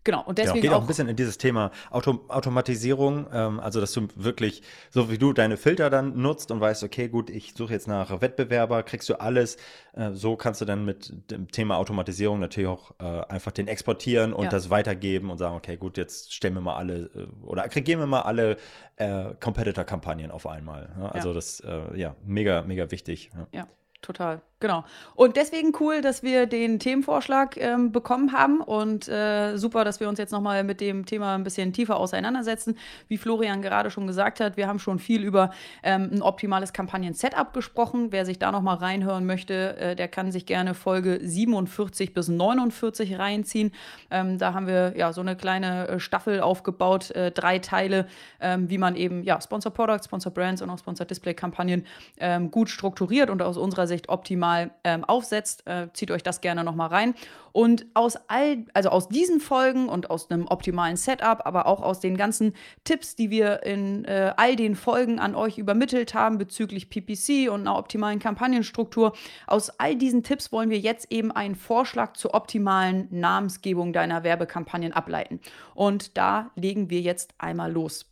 Ja. 0.00 0.04
Genau, 0.04 0.22
und 0.24 0.38
deswegen 0.38 0.62
geht 0.62 0.70
auch 0.70 0.76
auch 0.76 0.80
ein 0.80 0.86
bisschen 0.86 1.08
in 1.08 1.16
dieses 1.16 1.36
Thema 1.36 1.70
Auto 1.90 2.20
Automatisierung, 2.28 3.26
ähm, 3.32 3.60
also 3.60 3.80
dass 3.80 3.92
du 3.92 4.08
wirklich, 4.16 4.62
so 4.88 5.10
wie 5.10 5.18
du 5.18 5.34
deine 5.34 5.58
Filter 5.58 5.90
dann 5.90 6.16
nutzt 6.20 6.50
und 6.50 6.58
weißt, 6.60 6.84
okay, 6.84 7.08
gut, 7.08 7.28
ich 7.28 7.52
suche 7.54 7.74
jetzt 7.74 7.86
nach 7.86 8.20
Wettbewerber, 8.22 8.82
kriegst 8.82 9.08
du 9.10 9.20
alles, 9.20 9.58
äh, 9.92 10.12
so 10.12 10.36
kannst 10.36 10.62
du 10.62 10.64
dann 10.64 10.86
mit 10.86 11.30
dem 11.30 11.50
Thema 11.50 11.76
Automatisierung 11.76 12.40
natürlich 12.40 12.68
auch 12.68 12.92
äh, 12.98 13.04
einfach 13.28 13.52
den 13.52 13.68
exportieren 13.68 14.32
und 14.32 14.44
Ja. 14.44 14.50
das 14.50 14.70
weitergeben 14.70 15.30
und 15.30 15.36
sagen, 15.38 15.54
okay, 15.56 15.76
gut, 15.76 15.98
jetzt 15.98 16.32
stellen 16.32 16.54
wir 16.54 16.62
mal 16.62 16.76
alle 16.76 17.10
äh, 17.14 17.26
oder 17.44 17.64
aggregieren 17.64 18.00
wir 18.00 18.06
mal 18.06 18.22
alle 18.22 18.56
äh, 18.96 19.34
Competitor-Kampagnen 19.38 20.30
auf 20.30 20.46
einmal. 20.46 20.90
Ja? 20.98 21.08
Also 21.10 21.28
Ja. 21.28 21.34
das, 21.34 21.60
äh, 21.60 21.98
ja, 21.98 22.16
mega, 22.24 22.62
mega 22.62 22.90
wichtig. 22.90 23.30
Ja. 23.34 23.46
Ja, 23.52 23.66
total. 24.00 24.40
Genau. 24.60 24.84
Und 25.14 25.36
deswegen 25.36 25.72
cool, 25.80 26.02
dass 26.02 26.22
wir 26.22 26.44
den 26.44 26.78
Themenvorschlag 26.78 27.56
ähm, 27.56 27.92
bekommen 27.92 28.34
haben 28.34 28.60
und 28.60 29.08
äh, 29.08 29.56
super, 29.56 29.84
dass 29.84 30.00
wir 30.00 30.08
uns 30.10 30.18
jetzt 30.18 30.32
nochmal 30.32 30.64
mit 30.64 30.82
dem 30.82 31.06
Thema 31.06 31.34
ein 31.34 31.44
bisschen 31.44 31.72
tiefer 31.72 31.96
auseinandersetzen. 31.96 32.76
Wie 33.08 33.16
Florian 33.16 33.62
gerade 33.62 33.90
schon 33.90 34.06
gesagt 34.06 34.38
hat, 34.38 34.58
wir 34.58 34.68
haben 34.68 34.78
schon 34.78 34.98
viel 34.98 35.24
über 35.24 35.50
ähm, 35.82 36.10
ein 36.12 36.20
optimales 36.20 36.74
Kampagnen-Setup 36.74 37.54
gesprochen. 37.54 38.08
Wer 38.12 38.26
sich 38.26 38.38
da 38.38 38.52
nochmal 38.52 38.76
reinhören 38.76 39.24
möchte, 39.24 39.78
äh, 39.78 39.96
der 39.96 40.08
kann 40.08 40.30
sich 40.30 40.44
gerne 40.44 40.74
Folge 40.74 41.20
47 41.22 42.12
bis 42.12 42.28
49 42.28 43.18
reinziehen. 43.18 43.72
Ähm, 44.10 44.36
da 44.36 44.52
haben 44.52 44.66
wir 44.66 44.94
ja 44.94 45.14
so 45.14 45.22
eine 45.22 45.36
kleine 45.36 45.88
äh, 45.88 46.00
Staffel 46.00 46.42
aufgebaut, 46.42 47.12
äh, 47.12 47.30
drei 47.30 47.60
Teile, 47.60 48.08
ähm, 48.42 48.68
wie 48.68 48.76
man 48.76 48.94
eben 48.94 49.22
ja 49.22 49.40
Sponsor 49.40 49.72
Products, 49.72 50.04
Sponsor 50.04 50.34
Brands 50.34 50.60
und 50.60 50.68
auch 50.68 50.78
Sponsor 50.78 51.06
Display 51.06 51.32
Kampagnen 51.32 51.86
ähm, 52.18 52.50
gut 52.50 52.68
strukturiert 52.68 53.30
und 53.30 53.40
aus 53.40 53.56
unserer 53.56 53.86
Sicht 53.86 54.10
optimal 54.10 54.49
ähm, 54.84 55.04
aufsetzt. 55.04 55.66
Äh, 55.66 55.88
zieht 55.92 56.10
euch 56.10 56.22
das 56.22 56.40
gerne 56.40 56.64
nochmal 56.64 56.88
rein. 56.88 57.14
Und 57.52 57.86
aus 57.94 58.16
all, 58.28 58.64
also 58.74 58.90
aus 58.90 59.08
diesen 59.08 59.40
Folgen 59.40 59.88
und 59.88 60.10
aus 60.10 60.30
einem 60.30 60.46
optimalen 60.46 60.96
Setup, 60.96 61.44
aber 61.44 61.66
auch 61.66 61.82
aus 61.82 62.00
den 62.00 62.16
ganzen 62.16 62.54
Tipps, 62.84 63.16
die 63.16 63.30
wir 63.30 63.64
in 63.64 64.04
äh, 64.04 64.32
all 64.36 64.56
den 64.56 64.76
Folgen 64.76 65.18
an 65.18 65.34
euch 65.34 65.58
übermittelt 65.58 66.14
haben 66.14 66.38
bezüglich 66.38 66.90
PPC 66.90 67.50
und 67.50 67.62
einer 67.62 67.76
optimalen 67.76 68.20
Kampagnenstruktur, 68.20 69.14
aus 69.46 69.70
all 69.80 69.96
diesen 69.96 70.22
Tipps 70.22 70.52
wollen 70.52 70.70
wir 70.70 70.78
jetzt 70.78 71.10
eben 71.10 71.32
einen 71.32 71.56
Vorschlag 71.56 72.12
zur 72.12 72.34
optimalen 72.34 73.08
Namensgebung 73.10 73.92
deiner 73.92 74.22
Werbekampagnen 74.22 74.92
ableiten. 74.92 75.40
Und 75.74 76.16
da 76.16 76.50
legen 76.54 76.90
wir 76.90 77.00
jetzt 77.00 77.34
einmal 77.38 77.72
los. 77.72 78.06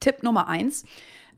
Tipp 0.00 0.22
Nummer 0.22 0.48
eins. 0.48 0.84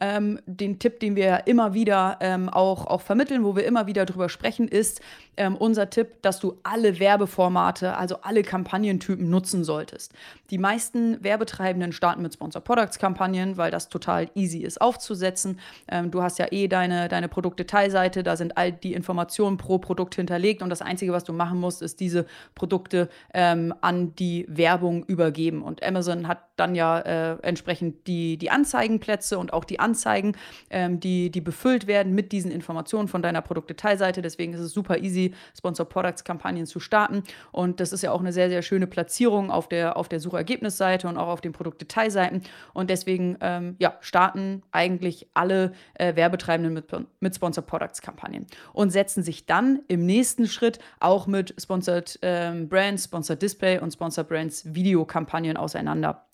Ähm, 0.00 0.41
den 0.47 0.79
Tipp, 0.79 1.00
den 1.00 1.17
wir 1.17 1.47
immer 1.47 1.75
wieder 1.75 2.19
ähm, 2.21 2.49
auch, 2.49 2.87
auch 2.87 3.00
vermitteln, 3.00 3.45
wo 3.45 3.57
wir 3.57 3.65
immer 3.65 3.87
wieder 3.87 4.05
drüber 4.05 4.29
sprechen, 4.29 4.69
ist 4.69 5.00
ähm, 5.37 5.57
unser 5.57 5.91
Tipp, 5.91 6.23
dass 6.23 6.41
du 6.41 6.59
alle 6.62 6.99
Werbeformate, 6.99 7.97
also 7.97 8.19
alle 8.23 8.43
Kampagnentypen 8.43 9.29
nutzen 9.29 9.65
solltest. 9.65 10.12
Die 10.50 10.59
meisten 10.59 11.23
Werbetreibenden 11.23 11.93
starten 11.93 12.23
mit 12.23 12.35
Sponsor 12.35 12.62
Products 12.62 12.99
Kampagnen, 12.99 13.57
weil 13.57 13.71
das 13.71 13.88
total 13.88 14.31
easy 14.35 14.61
ist 14.61 14.81
aufzusetzen. 14.81 15.59
Ähm, 15.88 16.11
du 16.11 16.23
hast 16.23 16.38
ja 16.38 16.47
eh 16.50 16.69
deine, 16.69 17.09
deine 17.09 17.29
Produktdetailseite, 17.29 18.23
da 18.23 18.37
sind 18.37 18.57
all 18.57 18.73
die 18.73 18.95
Informationen 18.95 19.57
pro 19.57 19.79
Produkt 19.79 20.15
hinterlegt 20.15 20.62
und 20.62 20.71
das 20.71 20.83
Einzige, 20.83 21.12
was 21.12 21.25
du 21.25 21.33
machen 21.33 21.59
musst, 21.59 21.83
ist 21.83 22.00
diese 22.00 22.26
Produkte 22.55 23.09
ähm, 23.35 23.75
an 23.81 24.15
die 24.17 24.47
Werbung 24.49 25.05
übergeben. 25.05 25.62
Und 25.62 25.83
Amazon 25.83 26.29
hat 26.29 26.46
dann 26.56 26.75
ja 26.75 26.98
äh, 27.00 27.38
entsprechend 27.42 28.06
die, 28.06 28.36
die 28.36 28.50
Anzeigenplätze 28.50 29.38
und 29.38 29.52
auch 29.52 29.64
die 29.64 29.80
Anzeigen, 29.80 30.36
ähm, 30.70 31.00
die, 31.00 31.30
die 31.30 31.40
befüllt 31.40 31.86
werden 31.86 32.14
mit 32.14 32.32
diesen 32.32 32.50
Informationen 32.50 33.08
von 33.08 33.22
deiner 33.22 33.42
Produktdetailseite. 33.42 34.22
Deswegen 34.22 34.52
ist 34.54 34.60
es 34.60 34.72
super 34.72 34.98
easy, 34.98 35.34
Sponsor 35.56 35.86
Products 35.88 36.25
Kampagnen 36.25 36.66
zu 36.66 36.80
starten. 36.80 37.22
Und 37.52 37.80
das 37.80 37.92
ist 37.92 38.02
ja 38.02 38.12
auch 38.12 38.20
eine 38.20 38.32
sehr, 38.32 38.48
sehr 38.48 38.62
schöne 38.62 38.86
Platzierung 38.86 39.50
auf 39.50 39.68
der, 39.68 39.96
auf 39.96 40.08
der 40.08 40.20
Suchergebnisseite 40.20 41.08
und 41.08 41.16
auch 41.16 41.28
auf 41.28 41.40
den 41.40 41.52
Produktdetailseiten. 41.52 42.42
Und 42.72 42.90
deswegen 42.90 43.36
ähm, 43.40 43.76
ja, 43.78 43.96
starten 44.00 44.62
eigentlich 44.70 45.28
alle 45.34 45.72
äh, 45.94 46.16
Werbetreibenden 46.16 46.72
mit, 46.72 46.86
mit 47.20 47.34
Sponsor 47.34 47.64
Products 47.64 48.00
Kampagnen 48.02 48.46
und 48.72 48.90
setzen 48.90 49.22
sich 49.22 49.46
dann 49.46 49.80
im 49.88 50.06
nächsten 50.06 50.46
Schritt 50.46 50.78
auch 51.00 51.26
mit 51.26 51.54
Sponsored 51.60 52.18
ähm, 52.22 52.68
Brands, 52.68 53.04
Sponsored 53.04 53.40
Display 53.42 53.78
und 53.78 53.92
Sponsored 53.92 54.28
Brands 54.28 54.75
Videokampagnen 54.75 55.56
auseinander. 55.56 56.25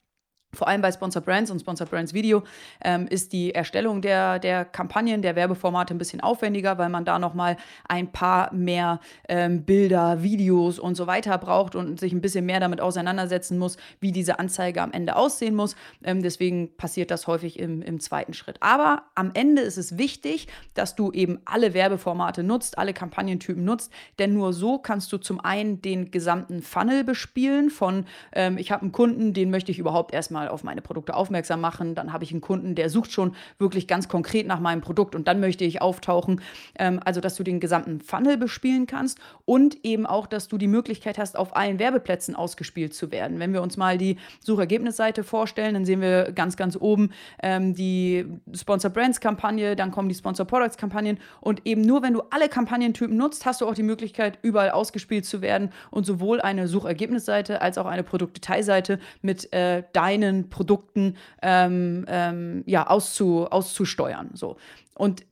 Vor 0.55 0.69
allem 0.69 0.83
bei 0.83 0.93
Sponsor 0.93 1.23
Brands 1.23 1.51
und 1.51 1.61
Sponsor 1.61 1.87
Brands 1.87 2.13
Video 2.13 2.43
ähm, 2.85 3.07
ist 3.09 3.33
die 3.33 3.55
Erstellung 3.55 4.03
der, 4.03 4.39
der 4.39 4.67
Kampagnen, 4.67 5.23
der 5.23 5.35
Werbeformate 5.35 5.95
ein 5.95 5.99
bisschen 5.99 6.21
aufwendiger, 6.21 6.77
weil 6.77 6.91
man 6.91 7.07
da 7.07 7.19
nochmal 7.19 7.57
ein 7.89 8.13
paar 8.13 8.53
mehr 8.53 9.01
ähm, 9.31 9.65
Bilder, 9.65 10.23
Videos 10.23 10.79
und 10.79 10.95
so 10.95 11.07
weiter 11.07 11.39
braucht 11.39 11.75
und 11.75 11.99
sich 11.99 12.13
ein 12.13 12.21
bisschen 12.21 12.45
mehr 12.45 12.61
damit 12.61 12.83
auseinandersetzen 12.83 13.59
muss, 13.59 13.79
wie 14.01 14.13
diese 14.13 14.39
Anzeige 14.39 14.83
am 14.83 14.93
Ende 14.93 15.17
aussehen 15.17 15.55
muss. 15.55 15.75
Ähm, 16.05 16.23
deswegen 16.23 16.77
passiert 16.77 17.11
das 17.11 17.27
häufig 17.27 17.59
im, 17.59 17.81
im 17.81 17.99
zweiten 17.99 18.35
Schritt. 18.35 18.59
Aber 18.61 19.05
am 19.15 19.31
Ende 19.33 19.63
ist 19.63 19.79
es 19.79 19.97
wichtig, 19.97 20.49
dass 20.75 20.95
du 20.95 21.13
eben 21.13 21.41
alle 21.47 21.73
Werbeformate 21.73 22.43
nutzt, 22.43 22.77
alle 22.77 22.93
Kampagnentypen 22.93 23.65
nutzt, 23.65 23.91
denn 24.19 24.35
nur 24.35 24.53
so 24.53 24.77
kannst 24.77 25.15
du 25.15 25.17
zum 25.17 25.41
einen 25.41 25.81
den 25.81 26.11
gesamten 26.11 26.61
Funnel 26.61 27.05
bespielen 27.05 27.71
von, 27.71 28.05
ähm, 28.35 28.59
ich 28.59 28.71
habe 28.71 28.83
einen 28.83 28.93
Kunden, 28.93 29.33
den 29.33 29.51
möchte 29.51 29.73
ich 29.73 29.79
überhaupt 29.79 30.13
erstmal 30.13 30.42
auf 30.49 30.65
meine 30.65 30.83
Produkte 30.83 31.15
aufmerksam 31.15 31.61
machen. 31.61 31.95
Dann 31.95 32.13
habe 32.13 32.25
ich 32.25 32.33
einen 32.33 32.41
Kunden, 32.41 32.75
der 32.75 32.91
sucht 32.91 33.13
schon 33.13 33.35
wirklich 33.59 33.87
ganz 33.87 34.09
konkret 34.09 34.47
nach 34.47 34.61
meinem 34.61 34.81
Produkt 34.81 35.15
und 35.15 35.29
dann 35.29 35.41
möchte 35.41 35.65
ich 35.65 35.83
auftauchen. 35.83 36.41
Ähm, 36.79 37.01
also, 37.05 37.21
dass 37.21 37.37
du 37.37 37.43
den 37.43 37.61
gesamten 37.61 38.01
Funnel 38.01 38.37
bespielen 38.37 38.87
kannst 38.87 39.19
und 39.45 39.85
eben 39.85 40.07
auch, 40.07 40.27
dass 40.27 40.49
du 40.49 40.59
die 40.59 40.69
Möglichkeit 40.69 41.19
hast, 41.19 41.37
auf 41.37 41.57
allen 41.57 41.79
Werbeplätzen 41.79 42.35
ausgespielt 42.35 42.95
zu 42.95 43.11
werden. 43.11 43.39
Wenn 43.39 43.53
wir 43.53 43.63
uns 43.63 43.77
mal 43.77 43.99
die 43.99 44.17
Suchergebnisseite 44.41 45.25
vorstellen, 45.25 45.75
dann 45.75 45.85
sehen 45.85 46.01
wir 46.01 46.33
ganz, 46.33 46.57
ganz 46.57 46.77
oben 46.77 47.11
ähm, 47.43 47.75
die 47.75 48.27
Sponsor 48.55 48.91
Brands 48.91 49.21
Kampagne, 49.21 49.77
dann 49.77 49.91
kommen 49.91 50.09
die 50.09 50.15
Sponsor 50.15 50.47
Products 50.47 50.77
Kampagnen 50.77 51.19
und 51.41 51.67
eben 51.67 51.83
nur, 51.83 52.03
wenn 52.03 52.15
du 52.15 52.23
alle 52.31 52.49
Kampagnentypen 52.49 53.17
nutzt, 53.17 53.47
hast 53.47 53.61
du 53.61 53.67
auch 53.67 53.75
die 53.75 53.83
Möglichkeit, 53.83 54.39
überall 54.43 54.71
ausgespielt 54.71 55.25
zu 55.25 55.43
werden 55.43 55.71
und 55.91 56.05
sowohl 56.05 56.41
eine 56.41 56.69
Suchergebnisseite 56.69 57.61
als 57.61 57.79
auch 57.79 57.87
eine 57.87 58.03
Produktdetailseite 58.03 58.99
mit 59.23 59.53
äh, 59.53 59.83
deinen 59.93 60.32
Produkten 60.51 61.17
ähm, 61.41 62.05
ähm, 62.09 62.63
ja, 62.67 62.87
auszu, 62.87 63.47
auszusteuern. 63.51 64.31
So. 64.35 64.57
Und 64.95 65.25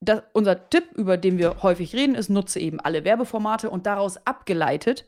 das, 0.00 0.22
unser 0.32 0.68
Tipp, 0.68 0.84
über 0.94 1.16
den 1.16 1.38
wir 1.38 1.62
häufig 1.62 1.94
reden, 1.94 2.14
ist, 2.14 2.28
nutze 2.28 2.60
eben 2.60 2.80
alle 2.80 3.04
Werbeformate 3.04 3.70
und 3.70 3.86
daraus 3.86 4.18
abgeleitet 4.26 5.06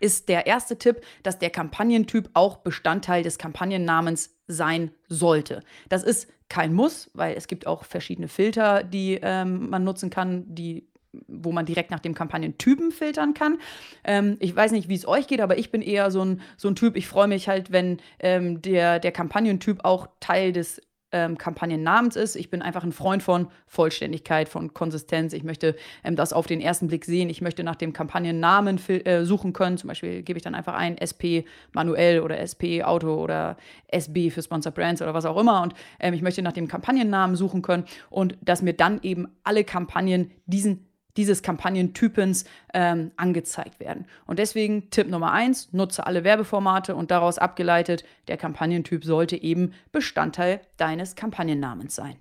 ist 0.00 0.28
der 0.28 0.46
erste 0.46 0.76
Tipp, 0.76 1.02
dass 1.22 1.38
der 1.38 1.50
Kampagnentyp 1.50 2.30
auch 2.34 2.58
Bestandteil 2.58 3.22
des 3.22 3.38
Kampagnennamens 3.38 4.34
sein 4.46 4.90
sollte. 5.08 5.62
Das 5.88 6.02
ist 6.02 6.28
kein 6.48 6.72
Muss, 6.72 7.10
weil 7.14 7.36
es 7.36 7.48
gibt 7.48 7.66
auch 7.66 7.84
verschiedene 7.84 8.28
Filter, 8.28 8.82
die 8.82 9.18
ähm, 9.22 9.70
man 9.70 9.84
nutzen 9.84 10.10
kann, 10.10 10.44
die 10.54 10.86
wo 11.28 11.52
man 11.52 11.66
direkt 11.66 11.90
nach 11.90 12.00
dem 12.00 12.14
Kampagnentypen 12.14 12.92
filtern 12.92 13.34
kann. 13.34 13.58
Ähm, 14.04 14.36
ich 14.40 14.54
weiß 14.54 14.72
nicht, 14.72 14.88
wie 14.88 14.94
es 14.94 15.06
euch 15.06 15.26
geht, 15.26 15.40
aber 15.40 15.58
ich 15.58 15.70
bin 15.70 15.82
eher 15.82 16.10
so 16.10 16.24
ein, 16.24 16.40
so 16.56 16.68
ein 16.68 16.76
Typ, 16.76 16.96
ich 16.96 17.06
freue 17.06 17.28
mich 17.28 17.48
halt, 17.48 17.72
wenn 17.72 17.98
ähm, 18.20 18.62
der, 18.62 18.98
der 18.98 19.12
Kampagnentyp 19.12 19.84
auch 19.84 20.08
Teil 20.20 20.52
des 20.52 20.80
ähm, 21.14 21.38
Kampagnennamens 21.38 22.16
ist. 22.16 22.34
Ich 22.34 22.50
bin 22.50 22.60
einfach 22.60 22.82
ein 22.82 22.92
Freund 22.92 23.22
von 23.22 23.46
Vollständigkeit, 23.66 24.48
von 24.48 24.74
Konsistenz. 24.74 25.32
Ich 25.32 25.44
möchte 25.44 25.76
ähm, 26.02 26.16
das 26.16 26.32
auf 26.32 26.46
den 26.46 26.60
ersten 26.60 26.88
Blick 26.88 27.04
sehen. 27.04 27.30
Ich 27.30 27.40
möchte 27.40 27.62
nach 27.62 27.76
dem 27.76 27.92
Kampagnennamen 27.92 28.80
äh, 28.88 29.24
suchen 29.24 29.52
können. 29.52 29.78
Zum 29.78 29.88
Beispiel 29.88 30.22
gebe 30.22 30.36
ich 30.36 30.42
dann 30.42 30.56
einfach 30.56 30.74
ein 30.74 30.98
SP 30.98 31.46
manuell 31.72 32.20
oder 32.20 32.40
SP 32.42 32.82
Auto 32.82 33.14
oder 33.14 33.56
SB 33.86 34.30
für 34.30 34.42
Sponsor 34.42 34.72
Brands 34.72 35.00
oder 35.00 35.14
was 35.14 35.24
auch 35.24 35.40
immer. 35.40 35.62
Und 35.62 35.74
ähm, 36.00 36.14
ich 36.14 36.22
möchte 36.22 36.42
nach 36.42 36.52
dem 36.52 36.66
Kampagnennamen 36.66 37.36
suchen 37.36 37.62
können 37.62 37.84
und 38.10 38.36
dass 38.42 38.60
mir 38.60 38.74
dann 38.74 38.98
eben 39.02 39.28
alle 39.44 39.62
Kampagnen 39.62 40.32
diesen 40.46 40.88
dieses 41.16 41.42
Kampagnentypens 41.42 42.44
ähm, 42.72 43.12
angezeigt 43.16 43.80
werden. 43.80 44.06
Und 44.26 44.38
deswegen 44.38 44.90
Tipp 44.90 45.08
Nummer 45.08 45.32
eins, 45.32 45.72
nutze 45.72 46.06
alle 46.06 46.24
Werbeformate 46.24 46.94
und 46.94 47.10
daraus 47.10 47.38
abgeleitet, 47.38 48.04
der 48.28 48.36
Kampagnentyp 48.36 49.04
sollte 49.04 49.36
eben 49.36 49.72
Bestandteil 49.92 50.60
deines 50.76 51.14
Kampagnennamens 51.14 51.94
sein. 51.94 52.16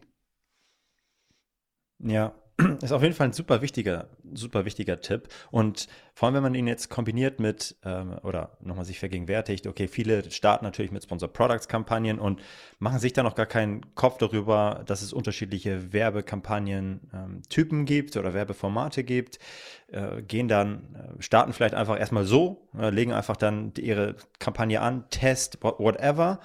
Ja, 2.00 2.34
ist 2.82 2.92
auf 2.92 3.02
jeden 3.02 3.16
Fall 3.16 3.28
ein 3.28 3.34
super 3.34 3.62
wichtiger, 3.62 4.10
super 4.34 4.64
wichtiger 4.66 5.02
Tipp. 5.02 5.28
Und 5.50 5.88
vor 6.14 6.28
allem, 6.28 6.36
wenn 6.36 6.44
man 6.44 6.56
ihn 6.56 6.68
jetzt 6.68 6.90
kombiniert 6.90 7.40
mit 7.40 7.76
ähm, 7.84 8.20
oder 8.22 8.58
nochmal 8.62 8.86
sich 8.86 9.00
vergegenwärtigt, 9.00 9.66
okay, 9.66 9.88
viele 9.88 10.30
starten 10.30 10.64
natürlich 10.64 10.92
mit 10.92 11.04
Sponsor 11.04 11.30
Products 11.34 11.68
Kampagnen 11.68 12.20
und 12.20 12.42
machen 12.78 13.00
sich 13.00 13.14
da 13.14 13.24
noch 13.24 13.34
gar 13.34 13.48
keinen 13.48 13.96
Kopf 13.96 14.20
darüber, 14.20 14.84
dass 14.86 15.02
es 15.02 15.14
unterschiedliche 15.14 15.94
Werbekampagnen-Typen 15.94 17.80
ähm, 17.80 17.86
gibt 17.86 18.18
oder 18.18 18.36
Werbeformate 18.36 19.04
gibt, 19.04 19.40
äh, 19.88 20.22
gehen 20.22 20.48
dann, 20.48 20.96
äh, 20.96 21.22
starten 21.24 21.54
vielleicht 21.54 21.74
einfach 21.74 22.00
erstmal 22.00 22.26
so, 22.26 22.70
äh, 22.78 22.92
legen 22.92 23.14
einfach 23.14 23.38
dann 23.38 23.74
ihre 23.78 24.16
Kampagne 24.38 24.80
an, 24.82 25.10
Test, 25.10 25.58
whatever 25.64 26.40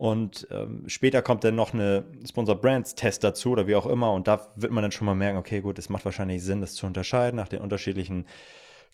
und 0.00 0.48
ähm, 0.50 0.84
später 0.86 1.20
kommt 1.20 1.44
dann 1.44 1.56
noch 1.56 1.74
eine 1.74 2.06
Sponsor 2.26 2.58
Brands 2.58 2.94
Test 2.94 3.22
dazu 3.22 3.50
oder 3.50 3.66
wie 3.66 3.76
auch 3.76 3.84
immer. 3.84 4.14
Und 4.14 4.28
da 4.28 4.50
wird 4.56 4.72
man 4.72 4.80
dann 4.80 4.92
schon 4.92 5.04
mal 5.04 5.14
merken, 5.14 5.36
okay, 5.36 5.60
gut, 5.60 5.78
es 5.78 5.90
macht 5.90 6.06
wahrscheinlich 6.06 6.42
Sinn, 6.42 6.62
das 6.62 6.72
zu 6.72 6.86
unterscheiden 6.86 7.36
nach 7.36 7.48
den 7.48 7.60
unterschiedlichen 7.60 8.26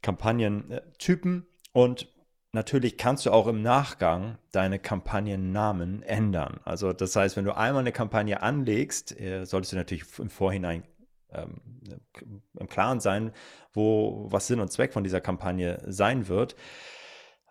Kampagnentypen. 0.02 1.46
Und 1.70 2.12
natürlich 2.50 2.98
kannst 2.98 3.25
du 3.25 3.30
auch 3.30 3.46
im 3.46 3.62
Nachgang 3.62 4.38
deine 4.50 4.80
Kampagnennamen 4.80 6.02
ändern. 6.02 6.58
Also 6.64 6.92
das 6.92 7.14
heißt, 7.14 7.36
wenn 7.36 7.44
du 7.44 7.56
einmal 7.56 7.82
eine 7.82 7.92
Kampagne 7.92 8.42
anlegst, 8.42 9.16
äh, 9.20 9.44
solltest 9.44 9.75
du 9.75 9.76
natürlich 9.76 10.06
im 10.18 10.28
Vorhinein 10.28 10.82
ähm, 11.32 11.60
im 12.58 12.68
Klaren 12.68 12.98
sein, 12.98 13.30
wo 13.72 14.26
was 14.28 14.48
Sinn 14.48 14.58
und 14.58 14.72
Zweck 14.72 14.92
von 14.92 15.04
dieser 15.04 15.20
Kampagne 15.20 15.80
sein 15.86 16.26
wird. 16.26 16.56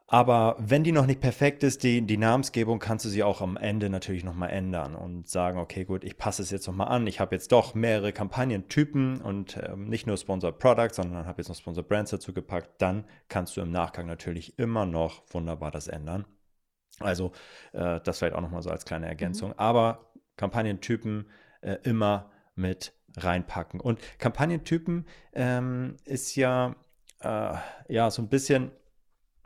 Aber 0.07 0.55
wenn 0.59 0.83
die 0.83 0.91
noch 0.91 1.07
nicht 1.07 1.19
perfekt 1.19 1.63
ist, 1.63 1.81
die, 1.81 2.05
die 2.05 2.17
Namensgebung, 2.17 2.77
kannst 2.77 3.05
du 3.05 3.09
sie 3.09 3.23
auch 3.23 3.41
am 3.41 3.57
Ende 3.57 3.89
natürlich 3.89 4.23
nochmal 4.23 4.51
ändern 4.51 4.95
und 4.95 5.27
sagen, 5.27 5.57
okay, 5.57 5.83
gut, 5.83 6.03
ich 6.03 6.17
passe 6.17 6.43
es 6.43 6.51
jetzt 6.51 6.67
nochmal 6.67 6.89
an. 6.89 7.07
Ich 7.07 7.19
habe 7.19 7.33
jetzt 7.33 7.51
doch 7.51 7.73
mehrere 7.73 8.13
Kampagnentypen 8.13 9.19
und 9.21 9.57
ähm, 9.57 9.89
nicht 9.89 10.05
nur 10.05 10.17
Sponsored 10.17 10.59
Products, 10.59 10.97
sondern 10.97 11.25
habe 11.25 11.41
jetzt 11.41 11.49
noch 11.49 11.55
Sponsored 11.55 11.87
Brands 11.87 12.11
dazu 12.11 12.33
gepackt. 12.33 12.79
Dann 12.81 13.05
kannst 13.29 13.57
du 13.57 13.61
im 13.61 13.71
Nachgang 13.71 14.05
natürlich 14.05 14.59
immer 14.59 14.85
noch 14.85 15.23
wunderbar 15.31 15.71
das 15.71 15.87
ändern. 15.87 16.25
Also 16.99 17.31
äh, 17.73 17.99
das 18.03 18.19
vielleicht 18.19 18.35
auch 18.35 18.41
nochmal 18.41 18.61
so 18.61 18.69
als 18.69 18.85
kleine 18.85 19.07
Ergänzung. 19.07 19.49
Mhm. 19.49 19.55
Aber 19.57 20.11
Kampagnentypen 20.37 21.27
äh, 21.61 21.77
immer 21.81 22.29
mit 22.53 22.93
reinpacken. 23.17 23.79
Und 23.79 23.99
Kampagnentypen 24.19 25.07
ähm, 25.33 25.97
ist 26.05 26.35
ja, 26.35 26.75
äh, 27.21 27.55
ja 27.87 28.11
so 28.11 28.21
ein 28.21 28.29
bisschen 28.29 28.71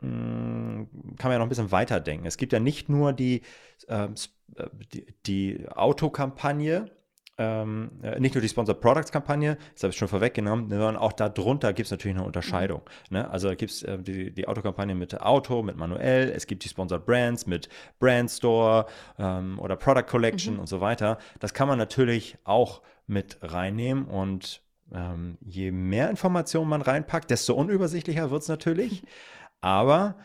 kann 0.00 0.88
man 1.22 1.32
ja 1.32 1.38
noch 1.38 1.46
ein 1.46 1.48
bisschen 1.48 1.72
weiterdenken. 1.72 2.26
Es 2.26 2.36
gibt 2.36 2.52
ja 2.52 2.60
nicht 2.60 2.88
nur 2.88 3.12
die, 3.12 3.42
ähm, 3.88 4.14
äh, 4.56 4.66
die, 4.92 5.06
die 5.26 5.68
Autokampagne, 5.68 6.90
ähm, 7.38 7.90
äh, 8.02 8.20
nicht 8.20 8.34
nur 8.34 8.42
die 8.42 8.48
Sponsored 8.48 8.80
Products 8.80 9.12
Kampagne, 9.12 9.56
das 9.74 9.82
habe 9.82 9.92
ich 9.92 9.98
schon 9.98 10.08
vorweggenommen, 10.08 10.68
sondern 10.68 10.96
auch 10.96 11.12
darunter 11.12 11.72
gibt 11.72 11.86
es 11.86 11.90
natürlich 11.90 12.16
eine 12.16 12.26
Unterscheidung. 12.26 12.82
Mhm. 13.08 13.16
Ne? 13.16 13.30
Also 13.30 13.48
da 13.48 13.54
gibt 13.54 13.72
es 13.72 13.82
äh, 13.82 13.98
die, 13.98 14.30
die 14.30 14.46
Autokampagne 14.46 14.94
mit 14.94 15.20
Auto, 15.20 15.62
mit 15.62 15.76
manuell, 15.76 16.30
es 16.30 16.46
gibt 16.46 16.64
die 16.64 16.68
Sponsored 16.68 17.06
Brands 17.06 17.46
mit 17.46 17.68
Brand 17.98 18.30
Store 18.30 18.86
ähm, 19.18 19.58
oder 19.58 19.76
Product 19.76 20.06
Collection 20.06 20.54
mhm. 20.54 20.60
und 20.60 20.66
so 20.66 20.80
weiter. 20.80 21.18
Das 21.38 21.54
kann 21.54 21.68
man 21.68 21.78
natürlich 21.78 22.36
auch 22.44 22.82
mit 23.06 23.38
reinnehmen 23.42 24.04
und 24.04 24.62
ähm, 24.92 25.38
je 25.40 25.70
mehr 25.72 26.10
Informationen 26.10 26.68
man 26.68 26.82
reinpackt, 26.82 27.30
desto 27.30 27.54
unübersichtlicher 27.54 28.30
wird 28.30 28.42
es 28.42 28.48
natürlich. 28.48 29.02
aber 29.60 30.16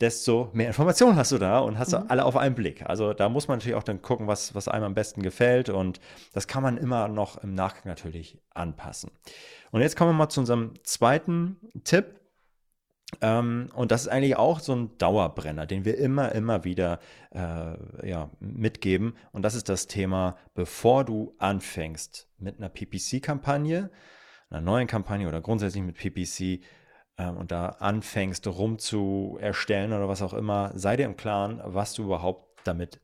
desto 0.00 0.50
mehr 0.52 0.66
Informationen 0.66 1.16
hast 1.16 1.32
du 1.32 1.38
da 1.38 1.60
und 1.60 1.78
hast 1.78 1.92
mhm. 1.92 2.06
alle 2.08 2.24
auf 2.24 2.36
einen 2.36 2.54
Blick. 2.54 2.84
Also 2.88 3.12
da 3.12 3.28
muss 3.28 3.48
man 3.48 3.58
natürlich 3.58 3.76
auch 3.76 3.84
dann 3.84 4.02
gucken, 4.02 4.26
was, 4.26 4.54
was 4.54 4.68
einem 4.68 4.84
am 4.84 4.94
besten 4.94 5.22
gefällt 5.22 5.68
und 5.68 6.00
das 6.32 6.48
kann 6.48 6.62
man 6.62 6.76
immer 6.76 7.08
noch 7.08 7.42
im 7.42 7.54
Nachgang 7.54 7.86
natürlich 7.86 8.38
anpassen. 8.50 9.10
Und 9.70 9.80
jetzt 9.80 9.96
kommen 9.96 10.10
wir 10.10 10.14
mal 10.14 10.28
zu 10.28 10.40
unserem 10.40 10.74
zweiten 10.82 11.56
Tipp. 11.84 12.20
Ähm, 13.20 13.68
und 13.74 13.92
das 13.92 14.02
ist 14.02 14.08
eigentlich 14.08 14.36
auch 14.36 14.58
so 14.58 14.74
ein 14.74 14.98
Dauerbrenner, 14.98 15.66
den 15.66 15.84
wir 15.84 15.98
immer, 15.98 16.32
immer 16.32 16.64
wieder 16.64 16.98
äh, 17.30 18.08
ja, 18.08 18.30
mitgeben. 18.40 19.16
Und 19.30 19.42
das 19.42 19.54
ist 19.54 19.68
das 19.68 19.86
Thema, 19.86 20.36
bevor 20.54 21.04
du 21.04 21.34
anfängst 21.38 22.28
mit 22.38 22.58
einer 22.58 22.68
PPC-Kampagne, 22.68 23.90
einer 24.50 24.60
neuen 24.60 24.88
Kampagne 24.88 25.28
oder 25.28 25.40
grundsätzlich 25.40 25.84
mit 25.84 25.96
PPC, 25.96 26.64
ähm, 27.18 27.36
und 27.36 27.50
da 27.50 27.68
anfängst 27.68 28.46
rum 28.46 28.78
zu 28.78 29.38
erstellen 29.40 29.92
oder 29.92 30.08
was 30.08 30.22
auch 30.22 30.34
immer, 30.34 30.72
sei 30.74 30.96
dir 30.96 31.06
im 31.06 31.16
Klaren, 31.16 31.60
was 31.64 31.94
du 31.94 32.04
überhaupt 32.04 32.60
damit 32.64 33.00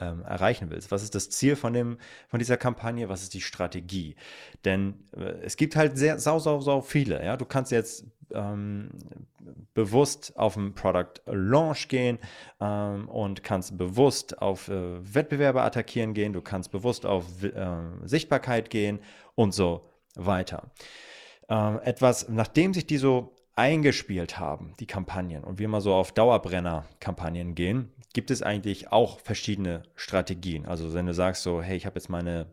ähm, 0.00 0.22
erreichen 0.22 0.70
willst. 0.70 0.90
Was 0.90 1.02
ist 1.02 1.14
das 1.14 1.30
Ziel 1.30 1.56
von, 1.56 1.72
dem, 1.72 1.98
von 2.28 2.38
dieser 2.38 2.56
Kampagne? 2.56 3.08
Was 3.08 3.22
ist 3.22 3.34
die 3.34 3.40
Strategie? 3.40 4.16
Denn 4.64 5.08
äh, 5.16 5.42
es 5.42 5.56
gibt 5.56 5.76
halt 5.76 5.98
sehr, 5.98 6.18
sau, 6.18 6.38
sau, 6.38 6.60
sau 6.60 6.80
viele. 6.80 7.24
Ja? 7.24 7.36
Du 7.36 7.44
kannst 7.44 7.70
jetzt 7.70 8.06
ähm, 8.32 8.90
bewusst 9.74 10.32
auf 10.36 10.56
ein 10.56 10.74
Product 10.74 11.20
Launch 11.26 11.88
gehen 11.88 12.18
ähm, 12.60 13.08
und 13.08 13.42
kannst 13.42 13.76
bewusst 13.76 14.40
auf 14.40 14.68
äh, 14.68 15.14
Wettbewerber 15.14 15.62
attackieren 15.62 16.14
gehen. 16.14 16.32
Du 16.32 16.40
kannst 16.40 16.72
bewusst 16.72 17.06
auf 17.06 17.42
äh, 17.42 17.76
Sichtbarkeit 18.04 18.70
gehen 18.70 19.00
und 19.34 19.52
so 19.52 19.86
weiter 20.16 20.70
äh, 21.50 21.76
etwas, 21.84 22.28
nachdem 22.28 22.72
sich 22.72 22.86
die 22.86 22.96
so 22.96 23.34
eingespielt 23.56 24.38
haben, 24.38 24.74
die 24.80 24.86
Kampagnen, 24.86 25.44
und 25.44 25.58
wir 25.58 25.68
mal 25.68 25.82
so 25.82 25.92
auf 25.92 26.12
Dauerbrenner-Kampagnen 26.12 27.54
gehen, 27.54 27.92
gibt 28.14 28.30
es 28.30 28.42
eigentlich 28.42 28.90
auch 28.90 29.20
verschiedene 29.20 29.82
Strategien. 29.96 30.64
Also 30.66 30.94
wenn 30.94 31.06
du 31.06 31.12
sagst 31.12 31.42
so, 31.42 31.60
hey, 31.60 31.76
ich 31.76 31.84
habe 31.84 31.96
jetzt 31.96 32.08
meine 32.08 32.46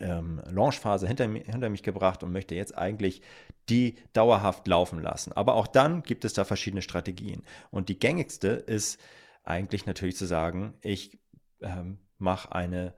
ähm, 0.00 0.42
Launchphase 0.50 1.06
hinter, 1.06 1.28
hinter 1.28 1.70
mich 1.70 1.82
gebracht 1.82 2.22
und 2.22 2.32
möchte 2.32 2.54
jetzt 2.54 2.76
eigentlich 2.76 3.22
die 3.68 3.96
dauerhaft 4.12 4.66
laufen 4.66 5.00
lassen. 5.00 5.32
Aber 5.32 5.54
auch 5.54 5.66
dann 5.66 6.02
gibt 6.02 6.24
es 6.24 6.32
da 6.32 6.44
verschiedene 6.44 6.82
Strategien. 6.82 7.42
Und 7.70 7.88
die 7.88 7.98
gängigste 7.98 8.48
ist 8.48 9.00
eigentlich 9.42 9.86
natürlich 9.86 10.16
zu 10.16 10.26
sagen, 10.26 10.74
ich 10.82 11.18
ähm, 11.62 11.98
mache 12.18 12.52
eine 12.52 12.94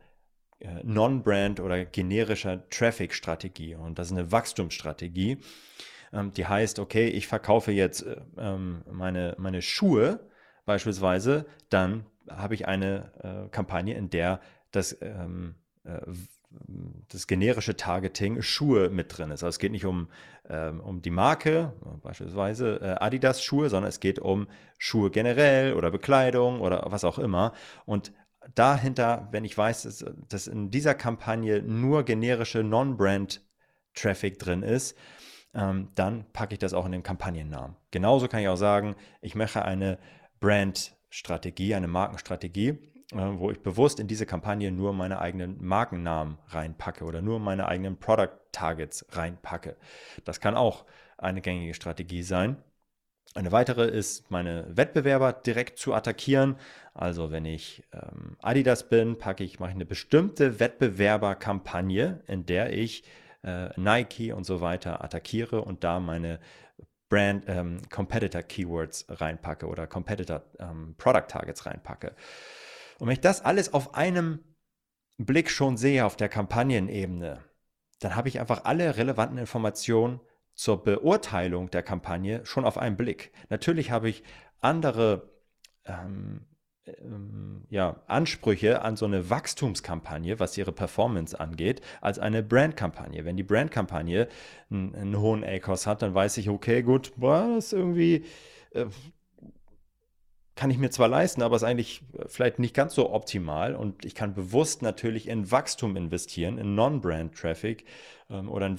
Non-Brand 0.85 1.61
oder 1.61 1.85
generischer 1.85 2.68
Traffic-Strategie. 2.68 3.75
Und 3.75 3.98
das 3.98 4.09
ist 4.09 4.12
eine 4.12 4.31
Wachstumsstrategie. 4.31 5.38
Ähm, 6.12 6.33
die 6.33 6.46
heißt, 6.46 6.79
okay, 6.79 7.09
ich 7.09 7.27
verkaufe 7.27 7.72
jetzt 7.72 8.03
äh, 8.03 8.16
ähm, 8.38 8.83
meine, 8.90 9.35
meine 9.38 9.62
Schuhe 9.62 10.20
beispielsweise, 10.64 11.46
dann 11.70 12.07
habe 12.31 12.55
ich 12.55 12.68
eine 12.68 13.11
äh, 13.22 13.48
Kampagne, 13.48 13.94
in 13.94 14.11
der 14.11 14.40
das, 14.70 14.96
ähm, 15.03 15.57
das 17.09 17.27
generische 17.27 17.77
Targeting 17.77 18.40
Schuhe 18.40 18.88
mit 18.88 19.18
drin 19.18 19.31
ist. 19.31 19.42
Also 19.42 19.48
es 19.48 19.59
geht 19.59 19.72
nicht 19.72 19.85
um, 19.85 20.09
um 20.85 21.03
die 21.03 21.11
Marke, 21.11 21.72
beispielsweise 22.03 23.03
Adidas 23.03 23.42
Schuhe, 23.42 23.68
sondern 23.68 23.88
es 23.88 24.01
geht 24.01 24.18
um 24.20 24.46
Schuhe 24.79 25.11
generell 25.11 25.75
oder 25.75 25.90
Bekleidung 25.90 26.61
oder 26.61 26.85
was 26.87 27.05
auch 27.05 27.18
immer. 27.18 27.53
Und 27.85 28.12
dahinter, 28.55 29.28
wenn 29.31 29.44
ich 29.44 29.57
weiß, 29.57 29.83
dass, 29.83 30.05
dass 30.28 30.46
in 30.46 30.70
dieser 30.70 30.94
Kampagne 30.94 31.62
nur 31.62 32.05
generische 32.05 32.62
Non-Brand-Traffic 32.62 34.38
drin 34.38 34.62
ist, 34.62 34.96
ähm, 35.55 35.88
dann 35.94 36.24
packe 36.33 36.55
ich 36.55 36.59
das 36.59 36.74
auch 36.74 36.87
in 36.87 36.92
den 36.92 37.02
Kampagnennamen. 37.02 37.76
Genauso 37.90 38.28
kann 38.28 38.40
ich 38.40 38.48
auch 38.48 38.57
sagen, 38.57 38.96
ich 39.20 39.35
mache 39.35 39.64
eine 39.64 39.98
Brand-Strategie, 40.40 41.74
eine 41.74 41.88
Markenstrategie, 41.88 42.68
äh, 43.12 43.16
wo 43.37 43.50
ich 43.50 43.61
bewusst 43.62 44.00
in 44.00 44.09
diese 44.09 44.26
Kampagne 44.26 44.70
nur 44.72 44.92
meine 44.92 45.20
eigenen 45.20 45.62
Markennamen 45.62 46.38
reinpacke 46.48 47.05
oder 47.05 47.20
nur 47.22 47.38
meine 47.38 47.68
eigenen 47.68 47.98
Product 47.98 48.38
Targets 48.52 49.07
reinpacke. 49.11 49.76
Das 50.24 50.40
kann 50.40 50.57
auch 50.57 50.85
eine 51.18 51.40
gängige 51.40 51.74
Strategie 51.74 52.22
sein. 52.22 52.57
Eine 53.34 53.50
weitere 53.50 53.86
ist, 53.86 54.30
meine 54.30 54.66
Wettbewerber 54.68 55.32
direkt 55.32 55.78
zu 55.78 55.94
attackieren. 55.94 56.56
Also 56.92 57.30
wenn 57.30 57.46
ich 57.46 57.82
ähm, 57.92 58.36
Adidas 58.40 58.88
bin, 58.88 59.16
packe 59.16 59.42
ich, 59.42 59.58
mache 59.58 59.70
ich 59.70 59.76
eine 59.76 59.86
bestimmte 59.86 60.60
Wettbewerberkampagne, 60.60 62.22
in 62.26 62.44
der 62.44 62.72
ich 62.72 63.04
äh, 63.42 63.68
Nike 63.80 64.32
und 64.32 64.44
so 64.44 64.60
weiter 64.60 65.02
attackiere 65.02 65.62
und 65.62 65.82
da 65.82 65.98
meine 65.98 66.40
Brand 67.08 67.44
ähm, 67.46 67.78
Competitor 67.90 68.42
Keywords 68.42 69.06
reinpacke 69.08 69.66
oder 69.66 69.86
Competitor 69.86 70.42
ähm, 70.58 70.94
Product 70.98 71.28
Targets 71.28 71.64
reinpacke. 71.66 72.14
Und 72.98 73.06
wenn 73.06 73.14
ich 73.14 73.20
das 73.20 73.44
alles 73.44 73.72
auf 73.72 73.94
einem 73.94 74.40
Blick 75.18 75.50
schon 75.50 75.76
sehe 75.76 76.04
auf 76.04 76.16
der 76.16 76.28
Kampagnenebene, 76.28 77.42
dann 78.00 78.16
habe 78.16 78.28
ich 78.28 78.40
einfach 78.40 78.64
alle 78.64 78.96
relevanten 78.96 79.38
Informationen 79.38 80.20
zur 80.54 80.82
Beurteilung 80.82 81.70
der 81.70 81.82
Kampagne 81.82 82.44
schon 82.44 82.64
auf 82.64 82.78
einen 82.78 82.96
Blick. 82.96 83.32
Natürlich 83.48 83.90
habe 83.90 84.08
ich 84.08 84.22
andere 84.60 85.30
ähm, 85.84 86.46
ähm, 86.86 87.64
ja, 87.70 88.02
Ansprüche 88.06 88.82
an 88.82 88.96
so 88.96 89.04
eine 89.04 89.30
Wachstumskampagne, 89.30 90.40
was 90.40 90.58
ihre 90.58 90.72
Performance 90.72 91.38
angeht, 91.38 91.80
als 92.00 92.18
eine 92.18 92.42
Brandkampagne. 92.42 93.24
Wenn 93.24 93.36
die 93.36 93.44
Brandkampagne 93.44 94.28
einen, 94.70 94.94
einen 94.94 95.18
hohen 95.18 95.44
ACOS 95.44 95.86
hat, 95.86 96.02
dann 96.02 96.14
weiß 96.14 96.38
ich, 96.38 96.48
okay, 96.48 96.82
gut, 96.82 97.12
boah, 97.16 97.48
das 97.54 97.66
ist 97.66 97.72
irgendwie, 97.72 98.24
äh, 98.72 98.86
kann 100.56 100.70
ich 100.70 100.78
mir 100.78 100.90
zwar 100.90 101.08
leisten, 101.08 101.42
aber 101.42 101.56
ist 101.56 101.62
eigentlich 101.62 102.02
vielleicht 102.26 102.58
nicht 102.58 102.74
ganz 102.74 102.94
so 102.94 103.12
optimal 103.12 103.74
und 103.74 104.04
ich 104.04 104.14
kann 104.14 104.34
bewusst 104.34 104.82
natürlich 104.82 105.28
in 105.28 105.50
Wachstum 105.50 105.96
investieren, 105.96 106.58
in 106.58 106.74
Non-Brand-Traffic 106.74 107.84
ähm, 108.28 108.50
oder 108.50 108.66
in 108.66 108.78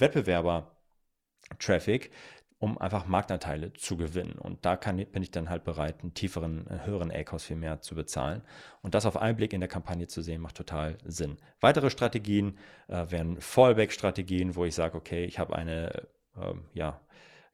Wettbewerber-Traffic, 1.50 2.10
um 2.58 2.78
einfach 2.78 3.06
Marktanteile 3.06 3.72
zu 3.74 3.96
gewinnen. 3.96 4.38
Und 4.38 4.64
da 4.64 4.76
kann, 4.76 4.96
bin 4.96 5.22
ich 5.22 5.30
dann 5.30 5.50
halt 5.50 5.64
bereit, 5.64 6.02
einen 6.02 6.14
tieferen, 6.14 6.66
einen 6.68 6.86
höheren 6.86 7.10
ACOS 7.10 7.44
viel 7.44 7.56
mehr 7.56 7.82
zu 7.82 7.94
bezahlen. 7.94 8.42
Und 8.80 8.94
das 8.94 9.04
auf 9.06 9.16
einen 9.16 9.36
Blick 9.36 9.52
in 9.52 9.60
der 9.60 9.68
Kampagne 9.68 10.06
zu 10.06 10.22
sehen, 10.22 10.40
macht 10.40 10.56
total 10.56 10.96
Sinn. 11.04 11.36
Weitere 11.60 11.90
Strategien 11.90 12.58
äh, 12.88 13.10
wären 13.10 13.40
Fallback-Strategien, 13.40 14.56
wo 14.56 14.64
ich 14.64 14.74
sage, 14.74 14.96
okay, 14.96 15.24
ich 15.24 15.38
habe 15.38 15.56
eine 15.56 16.08
äh, 16.36 16.54
ja, 16.72 17.00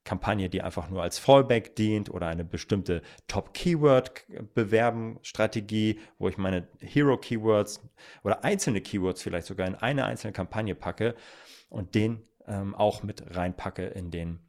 Kampagne, 0.05 0.48
die 0.48 0.62
einfach 0.62 0.88
nur 0.90 1.03
als 1.03 1.18
Fallback 1.18 1.74
dient 1.76 2.11
oder 2.11 2.29
eine 2.29 2.44
bestimmte 2.44 3.03
Top-Keyword-Bewerben-Strategie, 3.26 5.98
wo 6.18 6.29
ich 6.29 6.38
meine 6.38 6.68
Hero-Keywords 6.79 7.83
oder 8.22 8.44
einzelne 8.44 8.81
Keywords 8.81 9.22
vielleicht 9.22 9.48
sogar 9.48 9.66
in 9.66 9.74
eine 9.74 10.05
einzelne 10.05 10.33
Kampagne 10.33 10.76
packe 10.76 11.16
und 11.68 11.94
den 11.94 12.22
ähm, 12.46 12.74
auch 12.74 13.03
mit 13.03 13.37
reinpacke 13.37 13.87
in 13.87 14.11
den 14.11 14.40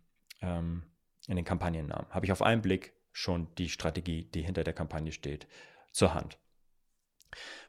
ähm, 0.42 0.84
in 1.28 1.36
den 1.36 1.46
Kampagnennamen. 1.46 2.10
Habe 2.10 2.26
ich 2.26 2.32
auf 2.32 2.42
einen 2.42 2.62
Blick 2.62 2.94
schon 3.12 3.48
die 3.58 3.70
Strategie, 3.70 4.26
die 4.26 4.42
hinter 4.42 4.64
der 4.64 4.74
Kampagne 4.74 5.12
steht, 5.12 5.48
zur 5.92 6.14
Hand. 6.14 6.38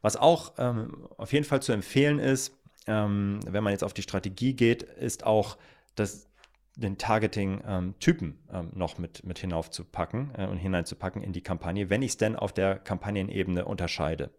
Was 0.00 0.16
auch 0.16 0.54
ähm, 0.58 1.08
auf 1.16 1.32
jeden 1.32 1.44
Fall 1.44 1.62
zu 1.62 1.72
empfehlen 1.72 2.18
ist, 2.18 2.56
ähm, 2.86 3.40
wenn 3.46 3.62
man 3.62 3.72
jetzt 3.72 3.84
auf 3.84 3.94
die 3.94 4.02
Strategie 4.02 4.54
geht, 4.54 4.82
ist 4.82 5.24
auch 5.24 5.56
das, 5.94 6.28
den 6.74 6.98
Targeting-Typen 6.98 8.38
ähm, 8.50 8.70
noch 8.74 8.98
mit, 8.98 9.24
mit 9.24 9.38
hinaufzupacken 9.38 10.32
äh, 10.36 10.46
und 10.46 10.56
hineinzupacken 10.56 11.22
in 11.22 11.32
die 11.32 11.42
Kampagne, 11.42 11.90
wenn 11.90 12.02
ich 12.02 12.12
es 12.12 12.16
denn 12.16 12.34
auf 12.34 12.52
der 12.52 12.78
Kampagnenebene 12.78 13.64
unterscheide. 13.64 14.30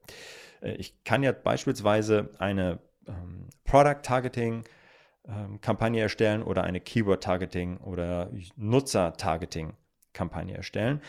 Äh, 0.61 0.73
ich 0.73 1.03
kann 1.03 1.23
ja 1.23 1.31
beispielsweise 1.31 2.31
eine 2.39 2.79
ähm, 3.07 3.47
Product-Targeting- 3.65 4.55
ähm, 4.55 4.63
Kampagne 5.61 6.01
erstellen 6.01 6.43
oder 6.43 6.63
eine 6.63 6.81
Keyword-Targeting 6.81 7.77
oder 7.77 8.29
Nutzer-Targeting-Kampagne 8.57 10.55
erstellen. 10.55 11.01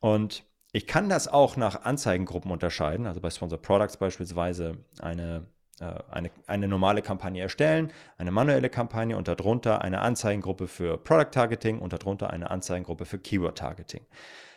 Und 0.00 0.44
ich 0.72 0.86
kann 0.86 1.08
das 1.08 1.28
auch 1.28 1.56
nach 1.56 1.84
Anzeigengruppen 1.84 2.50
unterscheiden, 2.50 3.06
also 3.06 3.20
bei 3.20 3.30
Sponsor 3.30 3.60
Products 3.60 3.96
beispielsweise 3.96 4.78
eine, 5.00 5.46
äh, 5.80 5.94
eine, 6.10 6.30
eine 6.46 6.68
normale 6.68 7.02
Kampagne 7.02 7.42
erstellen, 7.42 7.92
eine 8.16 8.30
manuelle 8.30 8.70
Kampagne 8.70 9.16
und 9.16 9.28
darunter 9.28 9.82
eine 9.82 10.00
Anzeigengruppe 10.00 10.66
für 10.66 10.96
Product 10.98 11.30
Targeting 11.32 11.78
und 11.78 11.92
darunter 11.92 12.30
eine 12.30 12.50
Anzeigengruppe 12.50 13.04
für 13.04 13.18
Keyword 13.18 13.58
Targeting. 13.58 14.06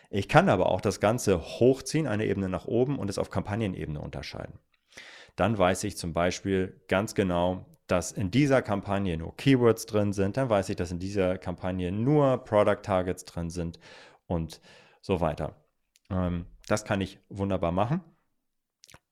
Ich 0.10 0.28
kann 0.28 0.50
aber 0.50 0.68
auch 0.68 0.82
das 0.82 1.00
Ganze 1.00 1.42
hochziehen, 1.42 2.08
eine 2.08 2.26
Ebene 2.26 2.50
nach 2.50 2.66
oben 2.66 3.00
und 3.00 3.10
es 3.10 3.18
auf 3.18 3.30
Kampagnenebene 3.30 4.00
unterscheiden. 4.00 4.60
Dann 5.38 5.58
weiß 5.58 5.86
ich 5.86 5.98
zum 5.98 6.14
Beispiel 6.14 6.82
ganz 6.90 7.16
genau, 7.16 7.66
dass 7.92 8.12
in 8.12 8.32
dieser 8.32 8.62
Kampagne 8.62 9.18
nur 9.18 9.36
Keywords 9.36 9.86
drin 9.86 10.14
sind, 10.14 10.38
dann 10.38 10.50
weiß 10.50 10.70
ich, 10.70 10.76
dass 10.76 10.92
in 10.92 11.00
dieser 11.00 11.38
Kampagne 11.38 11.92
nur 11.92 12.38
Product 12.44 12.82
Targets 12.82 13.26
drin 13.26 13.50
sind 13.50 13.80
und 14.28 14.62
so 15.02 15.20
weiter. 15.20 15.56
Ähm, 16.10 16.46
das 16.68 16.86
kann 16.86 17.02
ich 17.02 17.20
wunderbar 17.30 17.72
machen. 17.72 18.02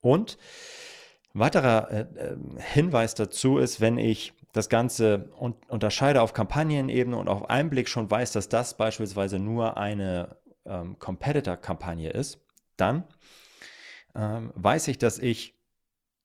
Und 0.01 0.37
weiterer 1.33 1.91
äh, 1.91 1.99
äh, 2.01 2.37
Hinweis 2.57 3.15
dazu 3.15 3.57
ist, 3.57 3.81
wenn 3.81 3.97
ich 3.97 4.33
das 4.53 4.69
Ganze 4.69 5.29
un 5.39 5.55
unterscheide 5.67 6.21
auf 6.21 6.33
Kampagnenebene 6.33 7.17
und 7.17 7.27
auf 7.27 7.49
einen 7.49 7.69
Blick 7.69 7.89
schon 7.89 8.09
weiß, 8.09 8.31
dass 8.31 8.49
das 8.49 8.77
beispielsweise 8.77 9.39
nur 9.39 9.77
eine 9.77 10.37
ähm, 10.65 10.97
Competitor-Kampagne 10.97 12.09
ist, 12.09 12.39
dann 12.77 13.03
ähm, 14.15 14.51
weiß 14.55 14.87
ich, 14.87 14.97
dass 14.97 15.19
ich 15.19 15.55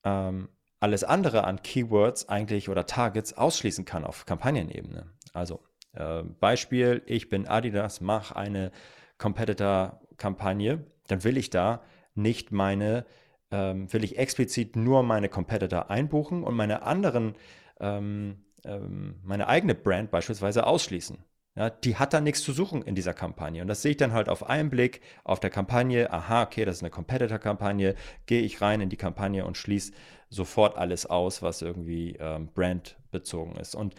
ähm, 0.04 0.48
alles 0.84 1.02
andere 1.02 1.44
an 1.44 1.62
Keywords 1.62 2.28
eigentlich 2.28 2.68
oder 2.68 2.84
Targets 2.84 3.32
ausschließen 3.32 3.86
kann 3.86 4.04
auf 4.04 4.26
Kampagnenebene. 4.26 5.06
Also 5.32 5.60
äh, 5.94 6.22
Beispiel, 6.22 7.00
ich 7.06 7.30
bin 7.30 7.48
Adidas, 7.48 8.02
mache 8.02 8.36
eine 8.36 8.70
Competitor-Kampagne, 9.16 10.84
dann 11.06 11.24
will 11.24 11.38
ich 11.38 11.48
da 11.48 11.80
nicht 12.14 12.52
meine, 12.52 13.06
ähm, 13.50 13.90
will 13.94 14.04
ich 14.04 14.18
explizit 14.18 14.76
nur 14.76 15.02
meine 15.02 15.30
Competitor 15.30 15.88
einbuchen 15.90 16.44
und 16.44 16.54
meine 16.54 16.82
anderen, 16.82 17.34
ähm, 17.80 18.44
ähm, 18.66 19.20
meine 19.22 19.48
eigene 19.48 19.74
Brand 19.74 20.10
beispielsweise 20.10 20.66
ausschließen. 20.66 21.16
Ja, 21.56 21.70
die 21.70 21.96
hat 21.96 22.12
da 22.12 22.20
nichts 22.20 22.42
zu 22.42 22.52
suchen 22.52 22.82
in 22.82 22.96
dieser 22.96 23.14
Kampagne. 23.14 23.62
Und 23.62 23.68
das 23.68 23.82
sehe 23.82 23.92
ich 23.92 23.96
dann 23.96 24.12
halt 24.12 24.28
auf 24.28 24.48
einen 24.48 24.70
Blick 24.70 25.00
auf 25.22 25.38
der 25.38 25.50
Kampagne. 25.50 26.12
Aha, 26.12 26.42
okay, 26.42 26.64
das 26.64 26.76
ist 26.76 26.82
eine 26.82 26.90
Competitor-Kampagne. 26.90 27.94
Gehe 28.26 28.42
ich 28.42 28.60
rein 28.60 28.80
in 28.80 28.88
die 28.88 28.96
Kampagne 28.96 29.44
und 29.44 29.56
schließe 29.56 29.92
sofort 30.30 30.76
alles 30.76 31.06
aus, 31.06 31.42
was 31.42 31.62
irgendwie 31.62 32.16
ähm, 32.18 32.48
brandbezogen 32.52 33.54
ist. 33.54 33.76
Und 33.76 33.94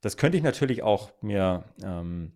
das 0.00 0.16
könnte 0.16 0.38
ich 0.38 0.42
natürlich 0.42 0.82
auch 0.82 1.12
mir 1.20 1.64
ähm, 1.84 2.32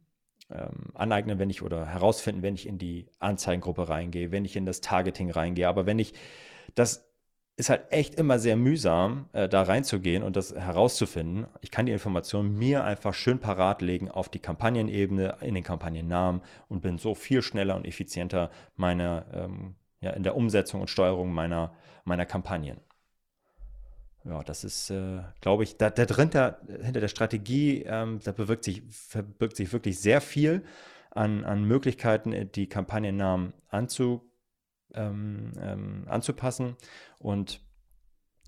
ähm, 0.51 0.91
aneignen, 0.93 1.39
wenn 1.39 1.49
ich 1.49 1.63
oder 1.63 1.87
herausfinden, 1.87 2.43
wenn 2.43 2.55
ich 2.55 2.67
in 2.67 2.77
die 2.77 3.07
Anzeigengruppe 3.21 3.89
reingehe, 3.89 4.31
wenn 4.31 4.45
ich 4.45 4.57
in 4.57 4.67
das 4.67 4.83
Targeting 4.83 5.31
reingehe. 5.31 5.69
Aber 5.69 5.87
wenn 5.87 5.99
ich 5.99 6.13
das 6.75 7.09
ist 7.57 7.71
halt 7.71 7.85
echt 7.91 8.17
immer 8.17 8.39
sehr 8.39 8.57
mühsam, 8.57 9.29
äh, 9.33 9.49
da 9.49 9.63
reinzugehen 9.63 10.23
und 10.23 10.35
das 10.35 10.55
herauszufinden. 10.55 11.47
Ich 11.61 11.71
kann 11.71 11.87
die 11.87 11.93
Informationen 11.93 12.59
mir 12.59 12.85
einfach 12.85 13.15
schön 13.15 13.39
parat 13.39 13.81
legen 13.81 14.11
auf 14.11 14.29
die 14.29 14.41
Kampagnenebene, 14.41 15.37
in 15.41 15.55
den 15.55 15.63
Kampagnennamen 15.63 16.43
und 16.69 16.83
bin 16.83 16.99
so 16.99 17.15
viel 17.15 17.43
schneller 17.43 17.77
und 17.77 17.87
effizienter 17.87 18.51
meine, 18.77 19.27
ähm, 19.33 19.77
ja, 20.01 20.11
in 20.11 20.25
der 20.25 20.37
Umsetzung 20.37 20.81
und 20.81 20.91
Steuerung 20.91 21.33
meiner, 21.33 21.73
meiner 22.05 22.27
Kampagnen. 22.27 22.81
Ja, 24.25 24.43
das 24.43 24.65
ist, 24.65 24.91
äh, 24.91 25.21
glaube 25.41 25.63
ich, 25.63 25.77
da, 25.77 25.91
da 25.91 26.07
drin, 26.07 26.31
da, 26.31 26.59
hinter 26.83 27.01
der 27.01 27.09
Strategie, 27.09 27.85
ähm, 27.87 28.19
da 28.25 28.33
bewirkt 28.33 28.65
sich, 28.65 28.83
verbirgt 28.91 29.57
sich 29.57 29.73
wirklich 29.73 30.01
sehr 30.01 30.21
viel 30.21 30.65
an, 31.11 31.45
an 31.45 31.63
Möglichkeiten, 31.65 32.51
die 32.53 32.69
Kampagnennamen 32.69 33.53
anzupassen 33.69 34.34
ähm, 34.95 35.53
ähm, 35.61 36.05
anzupassen. 36.09 36.77
Und 37.19 37.61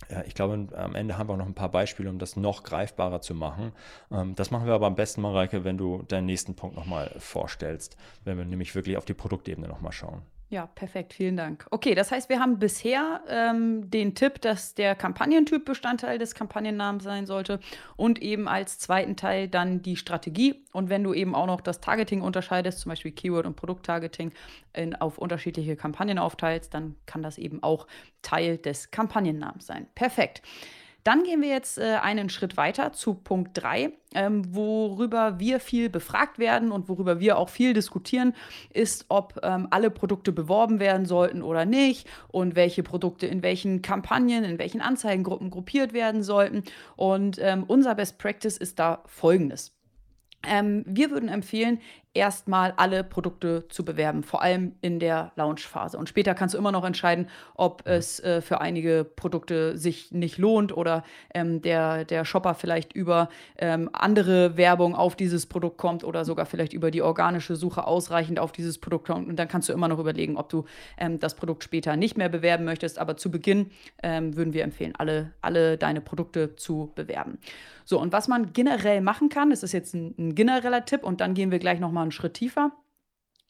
äh, 0.09 0.27
ich 0.27 0.35
glaube, 0.35 0.69
am 0.77 0.95
Ende 0.95 1.19
haben 1.19 1.29
wir 1.29 1.37
noch 1.37 1.47
ein 1.47 1.55
paar 1.55 1.71
Beispiele, 1.71 2.11
um 2.11 2.19
das 2.19 2.37
noch 2.37 2.63
greifbarer 2.63 3.21
zu 3.21 3.35
machen. 3.35 3.73
Ähm, 4.11 4.35
das 4.35 4.51
machen 4.51 4.67
wir 4.67 4.75
aber 4.75 4.87
am 4.87 4.95
besten, 4.95 5.23
Mareike, 5.23 5.65
wenn 5.65 5.79
du 5.79 6.03
deinen 6.03 6.27
nächsten 6.27 6.55
Punkt 6.55 6.77
nochmal 6.77 7.15
vorstellst, 7.19 7.97
wenn 8.25 8.39
wir 8.39 8.45
nämlich 8.45 8.75
wirklich 8.75 8.97
auf 8.97 9.05
die 9.05 9.15
Produktebene 9.15 9.69
nochmal 9.69 9.93
schauen. 9.93 10.23
Ja, 10.49 10.67
perfekt, 10.67 11.13
vielen 11.13 11.37
Dank. 11.37 11.67
Okay, 11.73 11.97
das 11.97 12.13
heißt, 12.13 12.29
wir 12.29 12.39
haben 12.39 12.61
bisher 12.61 13.21
ähm, 13.29 13.91
den 13.91 14.15
Tipp, 14.15 14.41
dass 14.41 14.75
der 14.75 14.95
Kampagnentyp 14.95 15.65
Bestandteil 15.65 16.19
des 16.19 16.37
Kampagnennamens 16.37 17.03
sein 17.03 17.27
sollte 17.27 17.59
und 17.97 18.23
eben 18.23 18.47
als 18.47 18.79
zweiten 18.79 19.17
Teil 19.17 19.49
dann 19.49 19.83
die 19.83 19.97
Strategie. 19.97 20.65
Und 20.73 20.89
wenn 20.89 21.03
du 21.03 21.15
eben 21.15 21.35
auch 21.35 21.47
noch 21.47 21.61
das 21.61 21.81
Targeting 21.81 22.23
unterscheidest, 22.23 22.79
zum 22.79 22.91
Beispiel 22.91 23.11
Keyword- 23.11 23.47
und 23.47 23.57
Produkttargeting 23.57 24.31
in, 24.73 24.95
auf 24.95 25.19
unterschiedliche 25.19 25.75
Kampagnen 25.75 26.19
aufteilst, 26.19 26.73
dann 26.75 26.95
kann 27.07 27.25
das 27.25 27.39
eben 27.39 27.65
auch 27.65 27.89
Teil 28.23 28.57
des 28.57 28.93
Kampagnennamens 28.93 29.67
sein. 29.67 29.89
Perfekt. 29.97 30.43
Dann 31.07 31.23
gehen 31.23 31.40
wir 31.40 31.51
jetzt 31.51 31.79
äh, 31.79 31.99
einen 32.03 32.29
Schritt 32.31 32.57
weiter 32.57 32.92
zu 32.92 33.14
Punkt 33.14 33.51
3, 33.55 33.92
ähm, 34.16 34.42
worüber 34.53 35.38
wir 35.38 35.61
viel 35.61 35.88
befragt 35.88 36.40
werden 36.40 36.73
und 36.73 36.88
worüber 36.88 37.21
wir 37.21 37.38
auch 37.38 37.49
viel 37.49 37.75
diskutieren, 37.75 38.35
ist, 38.75 39.05
ob 39.09 39.38
ähm, 39.45 39.69
alle 39.71 39.90
Produkte 39.90 40.33
beworben 40.33 40.81
werden 40.81 41.07
sollten 41.07 41.42
oder 41.42 41.64
nicht 41.64 42.09
und 42.27 42.57
welche 42.57 42.83
Produkte 42.83 43.29
in 43.29 43.45
welchen 43.45 43.83
Kampagnen, 43.83 44.42
in 44.42 44.59
welchen 44.59 44.81
Anzeigengruppen 44.81 45.51
gruppiert 45.51 45.92
werden 45.92 46.25
sollten. 46.25 46.64
Und 46.97 47.38
ähm, 47.40 47.62
unser 47.69 47.95
Best 47.95 48.19
Practice 48.19 48.57
ist 48.57 48.81
da 48.81 49.05
folgendes. 49.07 49.77
Ähm, 50.45 50.83
wir 50.88 51.12
würden 51.12 51.29
empfehlen, 51.29 51.79
erstmal 52.17 52.73
alle 52.77 53.05
Produkte 53.05 53.69
zu 53.69 53.85
bewerben, 53.85 54.23
vor 54.23 54.43
allem 54.43 54.73
in 54.81 54.99
der 54.99 55.33
Launchphase. 55.37 55.99
Und 55.99 56.09
später 56.09 56.35
kannst 56.35 56.55
du 56.55 56.59
immer 56.59 56.73
noch 56.73 56.85
entscheiden, 56.85 57.29
ob 57.55 57.85
mhm. 57.87 57.93
es 57.93 58.21
äh, 58.21 58.41
für 58.41 58.61
einige 58.61 59.05
Produkte 59.05 59.77
sich 59.77 60.11
nicht 60.13 60.39
lohnt 60.39 60.77
oder 60.77 61.05
ähm, 61.35 61.63
der, 61.63 62.05
der 62.05 62.25
Shopper 62.25 62.55
vielleicht 62.55 62.95
über 62.95 63.29
ähm, 63.59 63.91
andere 63.93 64.57
Werbung 64.57 64.95
auf 64.95 65.15
dieses 65.15 65.47
Produkt 65.47 65.77
kommt 65.77 66.03
oder 66.03 66.25
sogar 66.25 66.47
vielleicht 66.47 66.73
über 66.73 66.91
die 66.91 67.03
organische 67.03 67.55
Suche 67.55 67.87
ausreichend 67.87 68.39
auf 68.39 68.51
dieses 68.51 68.79
Produkt 68.79 69.07
kommt. 69.07 69.29
Und 69.29 69.37
dann 69.37 69.49
kannst 69.49 69.69
du 69.69 69.73
immer 69.73 69.89
noch 69.89 69.99
überlegen, 69.99 70.37
ob 70.37 70.49
du 70.49 70.65
ähm, 70.99 71.21
das 71.21 71.35
Produkt 71.35 71.63
später 71.63 71.97
nicht 71.97 72.17
mehr 72.17 72.31
bewerben 72.31 72.65
möchtest. 72.65 72.99
Aber 72.99 73.17
zu 73.17 73.31
Beginn 73.31 73.71
ähm, 74.03 74.37
würden 74.37 74.55
wir 74.55 74.65
empfehlen, 74.65 74.95
alle, 74.97 75.33
alle 75.43 75.77
deine 75.77 76.01
Produkte 76.01 76.57
zu 76.57 76.93
bewerben. 76.95 77.39
So, 77.89 78.01
und 78.01 78.13
was 78.13 78.27
man 78.27 78.53
generell 78.53 79.01
machen 79.01 79.29
kann, 79.29 79.51
das 79.51 79.63
ist 79.63 79.71
jetzt 79.71 79.95
ein, 79.95 80.13
ein 80.19 80.35
genereller 80.35 80.85
Tipp 80.85 81.05
und 81.05 81.21
dann 81.21 81.35
gehen 81.35 81.53
wir 81.53 81.61
gleich 81.61 81.79
nochmal 81.79 82.06
einen 82.07 82.12
Schritt 82.12 82.35
tiefer 82.35 82.73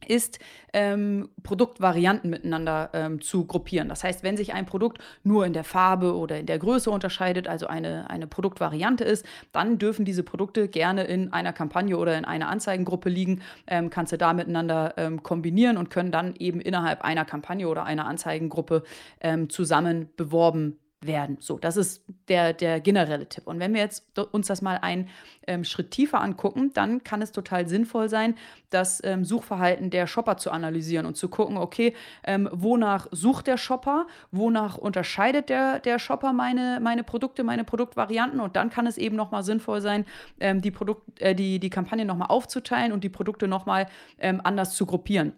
ist, 0.07 0.39
ähm, 0.73 1.31
Produktvarianten 1.43 2.29
miteinander 2.29 2.91
ähm, 2.93 3.21
zu 3.23 3.47
gruppieren. 3.47 3.89
Das 3.89 4.05
heißt, 4.05 4.23
wenn 4.23 4.37
sich 4.37 4.53
ein 4.53 4.67
Produkt 4.67 4.99
nur 5.25 5.47
in 5.47 5.53
der 5.53 5.65
Farbe 5.65 6.15
oder 6.15 6.39
in 6.39 6.47
der 6.47 6.59
Größe 6.59 6.91
unterscheidet, 6.91 7.49
also 7.49 7.67
eine, 7.67 8.11
eine 8.11 8.27
Produktvariante 8.27 9.05
ist, 9.05 9.25
dann 9.53 9.79
dürfen 9.79 10.05
diese 10.05 10.23
Produkte 10.23 10.69
gerne 10.69 11.05
in 11.05 11.33
einer 11.33 11.53
Kampagne 11.53 11.97
oder 11.97 12.17
in 12.19 12.25
einer 12.25 12.49
Anzeigengruppe 12.49 13.09
liegen. 13.09 13.41
Ähm, 13.67 13.89
kannst 13.89 14.13
du 14.13 14.19
da 14.19 14.33
miteinander 14.35 14.95
ähm, 14.99 15.23
kombinieren 15.23 15.79
und 15.79 15.91
können 15.91 16.13
dann 16.13 16.35
eben 16.37 16.61
innerhalb 16.61 17.03
einer 17.03 17.25
Kampagne 17.25 17.67
oder 17.67 17.85
einer 17.85 18.07
Anzeigengruppe 18.07 18.83
ähm, 19.21 19.49
zusammen 19.49 20.11
beworben 20.17 20.79
werden. 21.01 21.37
So, 21.41 21.59
das 21.59 21.77
ist 21.77 22.05
der, 22.29 22.53
der 22.53 22.81
generelle 22.81 23.29
Tipp. 23.29 23.47
Und 23.47 23.61
wenn 23.61 23.75
wir 23.75 23.81
jetzt 23.81 24.19
uns 24.33 24.47
das 24.47 24.63
mal 24.63 24.79
einen 24.79 25.09
ähm, 25.47 25.65
Schritt 25.65 25.91
tiefer 25.91 26.21
angucken, 26.21 26.71
dann 26.73 27.05
kann 27.05 27.23
es 27.23 27.33
total 27.33 27.69
sinnvoll 27.69 28.09
sein, 28.09 28.35
das 28.71 29.03
ähm, 29.05 29.25
Suchverhalten 29.25 29.91
der 29.91 30.07
Shopper 30.07 30.37
zu 30.39 30.51
analysieren 30.51 31.07
und 31.07 31.17
zu 31.17 31.29
gucken, 31.29 31.57
okay, 31.59 31.95
ähm, 32.25 32.49
wonach 32.53 33.09
sucht 33.11 33.47
der 33.47 33.59
Shopper, 33.59 34.07
wonach 34.33 34.79
unterscheidet 34.79 35.49
der, 35.49 35.81
der 35.81 35.99
Shopper 35.99 36.33
meine, 36.33 36.81
meine 36.81 37.05
Produkte, 37.05 37.45
meine 37.45 37.65
Produktvarianten 37.65 38.41
und 38.41 38.57
dann 38.57 38.71
kann 38.71 38.87
es 38.87 38.99
eben 38.99 39.17
nochmal 39.17 39.45
sinnvoll 39.45 39.81
sein, 39.81 40.07
ähm, 40.41 40.61
die, 40.61 40.71
Produkt, 40.71 41.21
äh, 41.21 41.35
die, 41.35 41.61
die 41.61 41.71
Kampagne 41.71 42.05
nochmal 42.05 42.29
aufzuteilen 42.29 42.93
und 42.93 43.05
die 43.05 43.11
Produkte 43.11 43.49
nochmal 43.49 43.87
ähm, 44.19 44.41
anders 44.43 44.75
zu 44.75 44.87
gruppieren. 44.87 45.35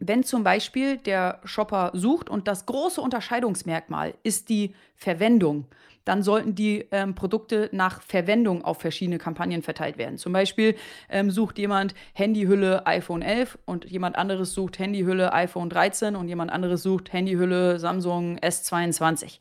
Wenn 0.00 0.22
zum 0.22 0.44
Beispiel 0.44 0.96
der 0.98 1.40
Shopper 1.44 1.90
sucht 1.94 2.30
und 2.30 2.46
das 2.46 2.66
große 2.66 3.00
Unterscheidungsmerkmal 3.00 4.14
ist 4.22 4.48
die 4.48 4.74
Verwendung, 4.94 5.66
dann 6.04 6.22
sollten 6.22 6.54
die 6.54 6.86
ähm, 6.90 7.14
Produkte 7.14 7.68
nach 7.72 8.00
Verwendung 8.00 8.64
auf 8.64 8.80
verschiedene 8.80 9.18
Kampagnen 9.18 9.62
verteilt 9.62 9.98
werden. 9.98 10.16
Zum 10.16 10.32
Beispiel 10.32 10.74
ähm, 11.10 11.30
sucht 11.30 11.58
jemand 11.58 11.94
Handyhülle 12.14 12.86
iPhone 12.86 13.20
11 13.20 13.58
und 13.66 13.84
jemand 13.84 14.16
anderes 14.16 14.54
sucht 14.54 14.78
Handyhülle 14.78 15.34
iPhone 15.34 15.68
13 15.68 16.16
und 16.16 16.28
jemand 16.28 16.50
anderes 16.50 16.82
sucht 16.82 17.12
Handyhülle 17.12 17.78
Samsung 17.78 18.38
S22. 18.38 19.38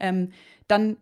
Ähm, 0.00 0.32
dann 0.66 0.96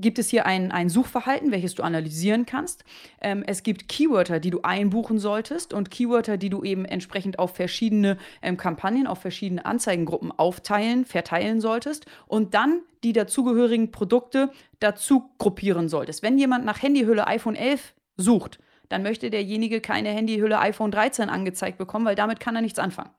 gibt 0.00 0.18
es 0.18 0.28
hier 0.30 0.46
ein, 0.46 0.72
ein 0.72 0.88
Suchverhalten, 0.88 1.50
welches 1.50 1.74
du 1.74 1.82
analysieren 1.82 2.46
kannst. 2.46 2.84
Ähm, 3.20 3.44
es 3.46 3.62
gibt 3.62 3.88
Keywörter, 3.88 4.40
die 4.40 4.50
du 4.50 4.62
einbuchen 4.62 5.18
solltest 5.18 5.72
und 5.72 5.90
Keywörter, 5.90 6.36
die 6.36 6.50
du 6.50 6.62
eben 6.62 6.84
entsprechend 6.84 7.38
auf 7.38 7.54
verschiedene 7.54 8.18
ähm, 8.42 8.56
Kampagnen, 8.56 9.06
auf 9.06 9.20
verschiedene 9.20 9.64
Anzeigengruppen 9.64 10.32
aufteilen, 10.32 11.04
verteilen 11.04 11.60
solltest 11.60 12.06
und 12.26 12.54
dann 12.54 12.80
die 13.04 13.12
dazugehörigen 13.12 13.90
Produkte 13.90 14.50
dazu 14.80 15.30
gruppieren 15.38 15.88
solltest. 15.88 16.22
Wenn 16.22 16.38
jemand 16.38 16.64
nach 16.64 16.82
Handyhülle 16.82 17.26
iPhone 17.26 17.56
11 17.56 17.94
sucht, 18.16 18.58
dann 18.88 19.02
möchte 19.02 19.30
derjenige 19.30 19.80
keine 19.80 20.10
Handyhülle 20.10 20.58
iPhone 20.58 20.90
13 20.90 21.28
angezeigt 21.28 21.78
bekommen, 21.78 22.06
weil 22.06 22.14
damit 22.14 22.40
kann 22.40 22.56
er 22.56 22.62
nichts 22.62 22.78
anfangen. 22.78 23.10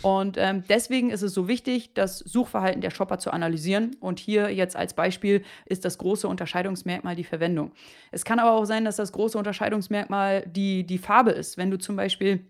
Und 0.00 0.36
ähm, 0.38 0.64
deswegen 0.68 1.10
ist 1.10 1.22
es 1.22 1.34
so 1.34 1.48
wichtig, 1.48 1.94
das 1.94 2.18
Suchverhalten 2.18 2.80
der 2.80 2.90
Shopper 2.90 3.18
zu 3.18 3.30
analysieren. 3.30 3.96
Und 4.00 4.18
hier 4.18 4.50
jetzt 4.50 4.74
als 4.74 4.94
Beispiel 4.94 5.44
ist 5.66 5.84
das 5.84 5.98
große 5.98 6.26
Unterscheidungsmerkmal 6.26 7.14
die 7.14 7.24
Verwendung. 7.24 7.72
Es 8.10 8.24
kann 8.24 8.38
aber 8.38 8.52
auch 8.52 8.64
sein, 8.64 8.84
dass 8.84 8.96
das 8.96 9.12
große 9.12 9.38
Unterscheidungsmerkmal 9.38 10.44
die, 10.46 10.84
die 10.84 10.98
Farbe 10.98 11.30
ist. 11.30 11.58
Wenn 11.58 11.70
du 11.70 11.78
zum 11.78 11.96
Beispiel 11.96 12.44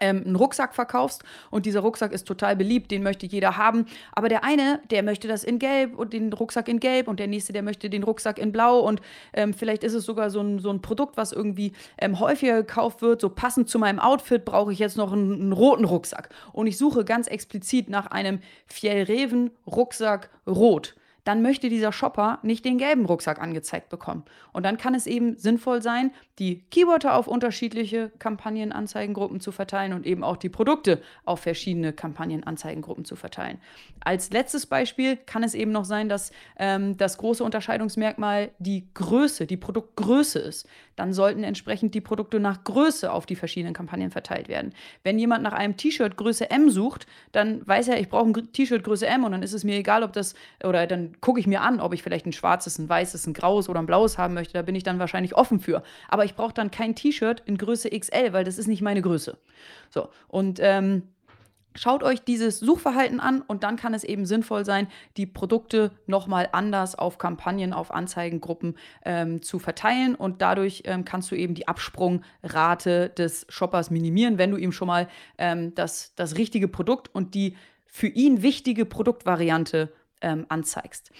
ähm, 0.00 0.22
einen 0.24 0.36
Rucksack 0.36 0.74
verkaufst 0.74 1.22
und 1.50 1.66
dieser 1.66 1.80
Rucksack 1.80 2.12
ist 2.12 2.26
total 2.26 2.56
beliebt, 2.56 2.90
den 2.90 3.02
möchte 3.02 3.26
jeder 3.26 3.56
haben. 3.56 3.86
Aber 4.12 4.28
der 4.28 4.44
eine, 4.44 4.80
der 4.90 5.02
möchte 5.02 5.28
das 5.28 5.44
in 5.44 5.58
Gelb 5.58 5.96
und 5.96 6.12
den 6.12 6.32
Rucksack 6.32 6.68
in 6.68 6.80
Gelb 6.80 7.08
und 7.08 7.20
der 7.20 7.26
nächste, 7.26 7.52
der 7.52 7.62
möchte 7.62 7.90
den 7.90 8.02
Rucksack 8.02 8.38
in 8.38 8.52
Blau 8.52 8.80
und 8.80 9.00
ähm, 9.32 9.54
vielleicht 9.54 9.84
ist 9.84 9.94
es 9.94 10.04
sogar 10.04 10.30
so 10.30 10.40
ein, 10.40 10.58
so 10.58 10.70
ein 10.70 10.82
Produkt, 10.82 11.16
was 11.16 11.32
irgendwie 11.32 11.72
ähm, 11.98 12.18
häufiger 12.20 12.56
gekauft 12.56 13.02
wird. 13.02 13.20
So 13.20 13.28
passend 13.28 13.68
zu 13.68 13.78
meinem 13.78 14.00
Outfit 14.00 14.44
brauche 14.44 14.72
ich 14.72 14.78
jetzt 14.78 14.96
noch 14.96 15.12
einen, 15.12 15.34
einen 15.34 15.52
roten 15.52 15.84
Rucksack. 15.84 16.28
Und 16.52 16.66
ich 16.66 16.78
suche 16.78 17.04
ganz 17.04 17.26
explizit 17.26 17.88
nach 17.88 18.06
einem 18.06 18.40
Fjellreven 18.66 19.50
Rucksack 19.66 20.30
rot 20.46 20.94
dann 21.24 21.42
möchte 21.42 21.68
dieser 21.68 21.92
Shopper 21.92 22.38
nicht 22.42 22.64
den 22.64 22.78
gelben 22.78 23.06
Rucksack 23.06 23.40
angezeigt 23.40 23.88
bekommen. 23.88 24.24
Und 24.52 24.64
dann 24.64 24.76
kann 24.76 24.94
es 24.94 25.06
eben 25.06 25.36
sinnvoll 25.36 25.82
sein, 25.82 26.12
die 26.38 26.62
Keywörter 26.70 27.14
auf 27.14 27.28
unterschiedliche 27.28 28.10
Kampagnenanzeigengruppen 28.18 29.40
zu 29.40 29.52
verteilen 29.52 29.92
und 29.92 30.04
eben 30.04 30.24
auch 30.24 30.36
die 30.36 30.48
Produkte 30.48 31.00
auf 31.24 31.40
verschiedene 31.40 31.92
Kampagnenanzeigengruppen 31.92 33.04
zu 33.04 33.16
verteilen. 33.16 33.58
Als 34.00 34.30
letztes 34.30 34.66
Beispiel 34.66 35.16
kann 35.16 35.42
es 35.42 35.54
eben 35.54 35.72
noch 35.72 35.84
sein, 35.84 36.08
dass 36.08 36.32
ähm, 36.58 36.96
das 36.96 37.18
große 37.18 37.42
Unterscheidungsmerkmal 37.42 38.50
die 38.58 38.88
Größe, 38.94 39.46
die 39.46 39.56
Produktgröße 39.56 40.40
ist. 40.40 40.68
Dann 40.96 41.12
sollten 41.12 41.42
entsprechend 41.42 41.94
die 41.94 42.00
Produkte 42.00 42.38
nach 42.38 42.64
Größe 42.64 43.10
auf 43.12 43.26
die 43.26 43.36
verschiedenen 43.36 43.74
Kampagnen 43.74 44.10
verteilt 44.10 44.48
werden. 44.48 44.74
Wenn 45.02 45.18
jemand 45.18 45.42
nach 45.42 45.52
einem 45.52 45.76
T-Shirt 45.76 46.16
Größe 46.16 46.50
M 46.50 46.70
sucht, 46.70 47.06
dann 47.32 47.66
weiß 47.66 47.88
er, 47.88 48.00
ich 48.00 48.08
brauche 48.08 48.28
ein 48.28 48.52
T-Shirt 48.52 48.84
Größe 48.84 49.06
M 49.06 49.24
und 49.24 49.32
dann 49.32 49.42
ist 49.42 49.52
es 49.52 49.64
mir 49.64 49.76
egal, 49.76 50.02
ob 50.02 50.12
das, 50.12 50.34
oder 50.62 50.86
dann 50.86 51.13
gucke 51.20 51.40
ich 51.40 51.46
mir 51.46 51.62
an, 51.62 51.80
ob 51.80 51.94
ich 51.94 52.02
vielleicht 52.02 52.26
ein 52.26 52.32
schwarzes, 52.32 52.78
ein 52.78 52.88
weißes, 52.88 53.26
ein 53.26 53.34
graues 53.34 53.68
oder 53.68 53.80
ein 53.80 53.86
blaues 53.86 54.18
haben 54.18 54.34
möchte. 54.34 54.54
Da 54.54 54.62
bin 54.62 54.74
ich 54.74 54.82
dann 54.82 54.98
wahrscheinlich 54.98 55.34
offen 55.34 55.60
für. 55.60 55.82
Aber 56.08 56.24
ich 56.24 56.34
brauche 56.34 56.54
dann 56.54 56.70
kein 56.70 56.94
T-Shirt 56.94 57.42
in 57.46 57.58
Größe 57.58 57.90
XL, 57.90 58.32
weil 58.32 58.44
das 58.44 58.58
ist 58.58 58.66
nicht 58.66 58.82
meine 58.82 59.02
Größe. 59.02 59.38
So, 59.90 60.08
und 60.28 60.58
ähm, 60.60 61.04
Schaut 61.76 62.04
euch 62.04 62.22
dieses 62.22 62.60
Suchverhalten 62.60 63.18
an 63.18 63.42
und 63.42 63.64
dann 63.64 63.74
kann 63.74 63.94
es 63.94 64.04
eben 64.04 64.26
sinnvoll 64.26 64.64
sein, 64.64 64.86
die 65.16 65.26
Produkte 65.26 65.90
nochmal 66.06 66.48
anders 66.52 66.94
auf 66.94 67.18
Kampagnen, 67.18 67.72
auf 67.72 67.90
Anzeigengruppen 67.92 68.76
ähm, 69.04 69.42
zu 69.42 69.58
verteilen 69.58 70.14
und 70.14 70.40
dadurch 70.40 70.84
ähm, 70.86 71.04
kannst 71.04 71.32
du 71.32 71.34
eben 71.34 71.54
die 71.54 71.66
Absprungrate 71.66 73.08
des 73.10 73.46
Shoppers 73.48 73.90
minimieren, 73.90 74.38
wenn 74.38 74.52
du 74.52 74.56
ihm 74.56 74.70
schon 74.70 74.86
mal 74.86 75.08
ähm, 75.36 75.74
das, 75.74 76.14
das 76.14 76.36
richtige 76.36 76.68
Produkt 76.68 77.12
und 77.12 77.34
die 77.34 77.56
für 77.86 78.08
ihn 78.08 78.42
wichtige 78.42 78.86
Produktvariante 78.86 79.92
ähm, 80.24 80.46
anzeigst. 80.48 81.12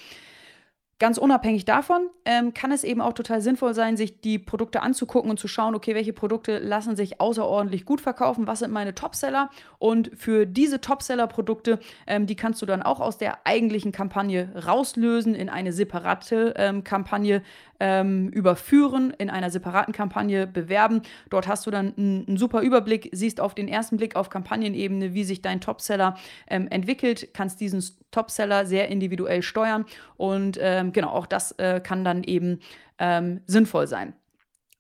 Ganz 1.00 1.18
unabhängig 1.18 1.64
davon 1.64 2.08
ähm, 2.24 2.54
kann 2.54 2.70
es 2.70 2.84
eben 2.84 3.00
auch 3.00 3.14
total 3.14 3.40
sinnvoll 3.40 3.74
sein, 3.74 3.96
sich 3.96 4.20
die 4.20 4.38
Produkte 4.38 4.80
anzugucken 4.80 5.28
und 5.28 5.40
zu 5.40 5.48
schauen, 5.48 5.74
okay, 5.74 5.94
welche 5.94 6.12
Produkte 6.12 6.58
lassen 6.58 6.94
sich 6.94 7.20
außerordentlich 7.20 7.84
gut 7.84 8.00
verkaufen, 8.00 8.46
was 8.46 8.60
sind 8.60 8.70
meine 8.70 8.94
Topseller 8.94 9.50
und 9.78 10.12
für 10.14 10.46
diese 10.46 10.80
Topseller-Produkte, 10.80 11.80
ähm, 12.06 12.26
die 12.26 12.36
kannst 12.36 12.62
du 12.62 12.66
dann 12.66 12.80
auch 12.80 13.00
aus 13.00 13.18
der 13.18 13.44
eigentlichen 13.44 13.90
Kampagne 13.90 14.50
rauslösen, 14.66 15.34
in 15.34 15.48
eine 15.48 15.72
separate 15.72 16.54
ähm, 16.56 16.84
Kampagne 16.84 17.42
ähm, 17.80 18.28
überführen, 18.28 19.12
in 19.18 19.30
einer 19.30 19.50
separaten 19.50 19.92
Kampagne 19.92 20.46
bewerben. 20.46 21.02
Dort 21.30 21.48
hast 21.48 21.66
du 21.66 21.70
dann 21.70 21.94
einen, 21.96 22.36
super 22.36 22.60
Überblick, 22.60 23.10
siehst 23.12 23.40
auf 23.40 23.54
den 23.54 23.68
ersten 23.68 23.96
Blick 23.96 24.16
auf 24.16 24.30
Kampagnenebene, 24.30 25.14
wie 25.14 25.24
sich 25.24 25.42
dein 25.42 25.60
Topseller 25.60 26.16
ähm, 26.48 26.68
entwickelt, 26.68 27.34
kannst 27.34 27.60
diesen 27.60 27.84
Topseller 28.10 28.66
sehr 28.66 28.88
individuell 28.88 29.42
steuern 29.42 29.84
und 30.16 30.58
ähm, 30.60 30.92
genau, 30.92 31.10
auch 31.10 31.26
das 31.26 31.52
äh, 31.52 31.80
kann 31.80 32.04
dann 32.04 32.22
eben 32.24 32.60
ähm, 32.98 33.40
sinnvoll 33.46 33.86
sein. 33.86 34.14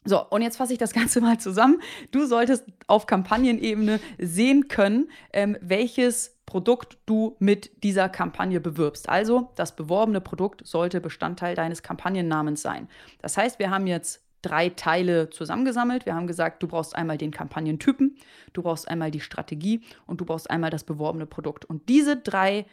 So, 0.04 0.22
und 0.28 0.42
jetzt 0.42 0.56
fasse 0.56 0.72
ich 0.72 0.78
das 0.78 0.92
Ganze 0.94 1.20
mal 1.20 1.38
zusammen. 1.38 1.80
Du 2.10 2.26
solltest 2.26 2.64
auf 2.86 3.06
Kampagnenebene 3.06 4.00
sehen 4.18 4.68
können, 4.68 5.10
ähm, 5.32 5.56
welches 5.60 6.33
Produkt 6.46 6.98
du 7.06 7.36
mit 7.38 7.82
dieser 7.82 8.08
Kampagne 8.08 8.60
bewirbst. 8.60 9.08
Also 9.08 9.50
das 9.56 9.74
beworbene 9.76 10.20
Produkt 10.20 10.66
sollte 10.66 11.00
Bestandteil 11.00 11.54
deines 11.54 11.82
Kampagnennamens 11.82 12.62
sein. 12.62 12.88
Das 13.22 13.36
heißt, 13.36 13.58
wir 13.58 13.70
haben 13.70 13.86
jetzt 13.86 14.22
drei 14.42 14.68
Teile 14.68 15.30
zusammengesammelt. 15.30 16.06
Wir 16.06 16.14
haben 16.14 16.26
gesagt, 16.26 16.62
du 16.62 16.68
brauchst 16.68 16.94
einmal 16.94 17.16
den 17.16 17.30
Kampagnentypen, 17.30 18.16
du 18.52 18.62
brauchst 18.62 18.86
einmal 18.88 19.10
die 19.10 19.20
Strategie 19.20 19.80
und 20.06 20.20
du 20.20 20.24
brauchst 20.24 20.50
einmal 20.50 20.70
das 20.70 20.84
beworbene 20.84 21.26
Produkt. 21.26 21.64
Und 21.64 21.88
diese 21.88 22.16
drei 22.16 22.66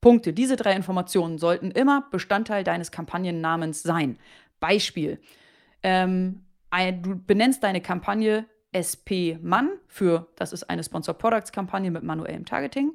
Punkte, 0.00 0.34
diese 0.34 0.56
drei 0.56 0.76
Informationen 0.76 1.38
sollten 1.38 1.70
immer 1.70 2.06
Bestandteil 2.10 2.64
deines 2.64 2.90
Kampagnennamens 2.90 3.82
sein. 3.82 4.18
Beispiel. 4.60 5.18
Ähm, 5.82 6.44
du 7.02 7.16
benennst 7.16 7.62
deine 7.62 7.80
Kampagne 7.80 8.44
SP 8.74 9.38
Mann 9.40 9.70
für, 9.86 10.26
das 10.36 10.52
ist 10.52 10.64
eine 10.64 10.82
Sponsor 10.82 11.14
Products 11.14 11.52
Kampagne 11.52 11.90
mit 11.90 12.02
manuellem 12.02 12.44
Targeting. 12.44 12.92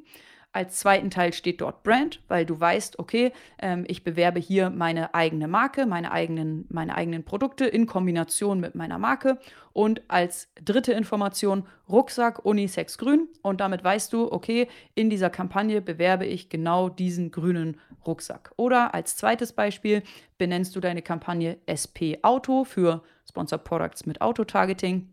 Als 0.52 0.80
zweiten 0.80 1.12
Teil 1.12 1.32
steht 1.32 1.62
dort 1.62 1.84
Brand, 1.84 2.24
weil 2.28 2.44
du 2.44 2.60
weißt, 2.60 2.98
okay, 2.98 3.34
ähm, 3.60 3.86
ich 3.88 4.04
bewerbe 4.04 4.40
hier 4.40 4.72
meine 4.72 5.14
eigene 5.14 5.48
Marke, 5.48 5.86
meine 5.86 6.12
eigenen, 6.12 6.66
meine 6.70 6.96
eigenen 6.96 7.24
Produkte 7.24 7.66
in 7.66 7.86
Kombination 7.86 8.60
mit 8.60 8.74
meiner 8.74 8.98
Marke. 8.98 9.38
Und 9.74 10.02
als 10.08 10.52
dritte 10.66 10.92
Information 10.94 11.68
Rucksack 11.88 12.44
Unisex 12.44 12.98
Grün. 12.98 13.28
Und 13.44 13.62
damit 13.62 13.84
weißt 13.84 14.12
du, 14.12 14.32
okay, 14.32 14.68
in 14.96 15.12
dieser 15.12 15.30
Kampagne 15.30 15.84
bewerbe 15.84 16.26
ich 16.26 16.50
genau 16.50 16.90
diesen 16.90 17.30
grünen 17.30 17.80
Rucksack. 18.08 18.52
Oder 18.56 18.96
als 18.96 19.18
zweites 19.18 19.54
Beispiel 19.54 20.02
benennst 20.40 20.76
du 20.76 20.80
deine 20.80 21.04
Kampagne 21.04 21.58
SP 21.70 22.18
Auto 22.24 22.64
für 22.64 23.04
Sponsor 23.30 23.60
Products 23.60 24.08
mit 24.08 24.20
Auto-Targeting. 24.20 25.10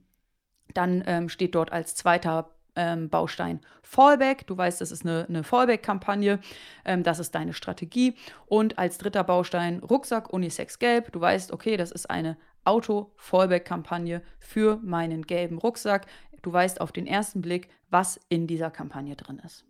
Dann 0.74 1.02
ähm, 1.06 1.28
steht 1.28 1.54
dort 1.54 1.72
als 1.72 1.94
zweiter 1.94 2.50
ähm, 2.76 3.08
Baustein 3.08 3.60
Fallback. 3.82 4.46
Du 4.46 4.56
weißt, 4.56 4.80
das 4.80 4.92
ist 4.92 5.04
eine, 5.04 5.26
eine 5.28 5.42
Fallback-Kampagne. 5.42 6.40
Ähm, 6.84 7.02
das 7.02 7.18
ist 7.18 7.34
deine 7.34 7.52
Strategie. 7.52 8.14
Und 8.46 8.78
als 8.78 8.98
dritter 8.98 9.24
Baustein 9.24 9.80
Rucksack 9.80 10.32
Unisex 10.32 10.78
Gelb. 10.78 11.12
Du 11.12 11.20
weißt, 11.20 11.52
okay, 11.52 11.76
das 11.76 11.90
ist 11.90 12.10
eine 12.10 12.36
Auto-Fallback-Kampagne 12.64 14.22
für 14.38 14.78
meinen 14.82 15.22
gelben 15.22 15.58
Rucksack. 15.58 16.06
du 16.42 16.52
weißt 16.52 16.80
auf 16.80 16.92
den 16.92 17.06
ersten 17.06 17.40
Blick, 17.40 17.68
was 17.90 18.20
in 18.28 18.46
dieser 18.46 18.70
Kampagne 18.70 19.16
drin 19.16 19.40
ist. 19.44 19.64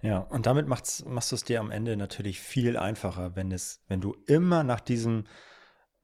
Ja, 0.00 0.18
und 0.18 0.46
damit 0.46 0.68
machst 0.68 1.02
du 1.04 1.34
es 1.34 1.42
dir 1.42 1.58
am 1.58 1.72
Ende 1.72 1.96
natürlich 1.96 2.40
viel 2.40 2.76
einfacher, 2.76 3.34
wenn 3.34 3.50
es, 3.50 3.82
wenn 3.88 4.00
du 4.00 4.14
immer 4.26 4.62
nach 4.62 4.80
diesem 4.80 5.24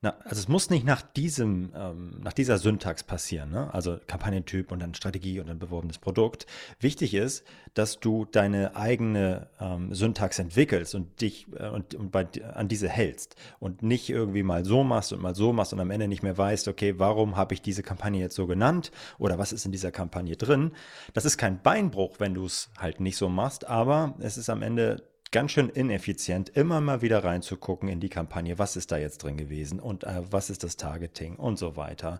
na, 0.05 0.13
also 0.23 0.39
es 0.39 0.47
muss 0.47 0.69
nicht 0.69 0.85
nach 0.85 1.01
diesem, 1.01 1.71
ähm, 1.75 2.19
nach 2.21 2.33
dieser 2.33 2.59
Syntax 2.59 3.01
passieren, 3.03 3.49
ne? 3.49 3.73
also 3.73 3.97
Kampagnentyp 4.05 4.71
und 4.71 4.79
dann 4.79 4.93
Strategie 4.93 5.39
und 5.39 5.47
dann 5.47 5.57
beworbenes 5.57 5.97
Produkt. 5.97 6.45
Wichtig 6.79 7.15
ist, 7.15 7.43
dass 7.73 7.99
du 7.99 8.25
deine 8.25 8.75
eigene 8.75 9.47
ähm, 9.59 9.95
Syntax 9.95 10.37
entwickelst 10.37 10.93
und 10.93 11.21
dich 11.21 11.47
äh, 11.57 11.69
und, 11.69 11.95
und 11.95 12.11
bei, 12.11 12.27
an 12.53 12.67
diese 12.67 12.87
hältst 12.87 13.35
und 13.57 13.81
nicht 13.81 14.07
irgendwie 14.07 14.43
mal 14.43 14.63
so 14.63 14.83
machst 14.83 15.11
und 15.11 15.23
mal 15.23 15.33
so 15.33 15.53
machst 15.53 15.73
und 15.73 15.79
am 15.79 15.89
Ende 15.89 16.07
nicht 16.07 16.21
mehr 16.21 16.37
weißt, 16.37 16.67
okay, 16.67 16.99
warum 16.99 17.35
habe 17.35 17.55
ich 17.55 17.63
diese 17.63 17.81
Kampagne 17.81 18.19
jetzt 18.19 18.35
so 18.35 18.45
genannt 18.45 18.91
oder 19.17 19.39
was 19.39 19.53
ist 19.53 19.65
in 19.65 19.71
dieser 19.71 19.91
Kampagne 19.91 20.35
drin. 20.35 20.73
Das 21.15 21.25
ist 21.25 21.39
kein 21.39 21.63
Beinbruch, 21.63 22.19
wenn 22.19 22.35
du 22.35 22.45
es 22.45 22.69
halt 22.77 22.99
nicht 22.99 23.17
so 23.17 23.27
machst, 23.27 23.65
aber 23.65 24.13
es 24.19 24.37
ist 24.37 24.51
am 24.51 24.61
Ende 24.61 25.01
ganz 25.31 25.51
schön 25.51 25.69
ineffizient, 25.69 26.49
immer 26.49 26.81
mal 26.81 27.01
wieder 27.01 27.23
reinzugucken 27.23 27.89
in 27.89 27.99
die 27.99 28.09
Kampagne, 28.09 28.57
was 28.57 28.75
ist 28.75 28.91
da 28.91 28.97
jetzt 28.97 29.23
drin 29.23 29.37
gewesen 29.37 29.79
und 29.79 30.03
äh, 30.03 30.21
was 30.29 30.49
ist 30.49 30.63
das 30.63 30.77
Targeting 30.77 31.35
und 31.35 31.57
so 31.57 31.75
weiter. 31.75 32.19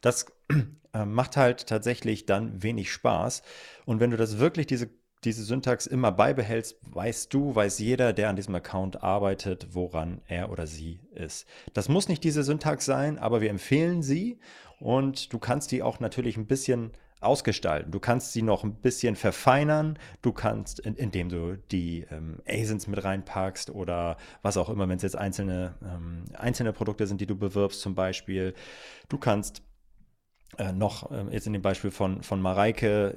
Das 0.00 0.26
äh, 0.94 1.04
macht 1.04 1.36
halt 1.36 1.66
tatsächlich 1.66 2.26
dann 2.26 2.62
wenig 2.62 2.92
Spaß. 2.92 3.42
Und 3.84 4.00
wenn 4.00 4.10
du 4.10 4.16
das 4.16 4.38
wirklich 4.38 4.66
diese 4.66 4.90
diese 5.24 5.42
Syntax 5.42 5.86
immer 5.86 6.12
beibehältst, 6.12 6.76
weißt 6.82 7.32
du, 7.32 7.54
weiß 7.54 7.78
jeder, 7.78 8.12
der 8.12 8.28
an 8.28 8.36
diesem 8.36 8.54
Account 8.54 9.02
arbeitet, 9.02 9.68
woran 9.72 10.20
er 10.28 10.50
oder 10.50 10.66
sie 10.66 11.00
ist. 11.14 11.46
Das 11.72 11.88
muss 11.88 12.08
nicht 12.08 12.24
diese 12.24 12.42
Syntax 12.42 12.84
sein, 12.84 13.18
aber 13.18 13.40
wir 13.40 13.50
empfehlen 13.50 14.02
sie 14.02 14.38
und 14.80 15.32
du 15.32 15.38
kannst 15.38 15.72
die 15.72 15.82
auch 15.82 15.98
natürlich 15.98 16.36
ein 16.36 16.46
bisschen 16.46 16.92
ausgestalten. 17.24 17.90
Du 17.90 18.00
kannst 18.00 18.32
sie 18.32 18.42
noch 18.42 18.64
ein 18.64 18.74
bisschen 18.74 19.16
verfeinern. 19.16 19.98
Du 20.22 20.32
kannst, 20.32 20.80
in, 20.80 20.94
indem 20.96 21.28
du 21.28 21.56
die 21.70 22.06
ähm, 22.10 22.40
ASINs 22.48 22.86
mit 22.86 23.02
reinpackst 23.02 23.70
oder 23.70 24.16
was 24.42 24.56
auch 24.56 24.68
immer, 24.68 24.88
wenn 24.88 24.96
es 24.96 25.02
jetzt 25.02 25.16
einzelne, 25.16 25.74
ähm, 25.82 26.24
einzelne 26.34 26.72
Produkte 26.72 27.06
sind, 27.06 27.20
die 27.20 27.26
du 27.26 27.36
bewirbst 27.36 27.80
zum 27.80 27.94
Beispiel. 27.94 28.54
Du 29.08 29.18
kannst 29.18 29.62
äh, 30.58 30.72
noch 30.72 31.10
äh, 31.10 31.24
jetzt 31.30 31.46
in 31.46 31.52
dem 31.52 31.62
Beispiel 31.62 31.90
von, 31.90 32.22
von 32.22 32.40
Mareike, 32.40 33.16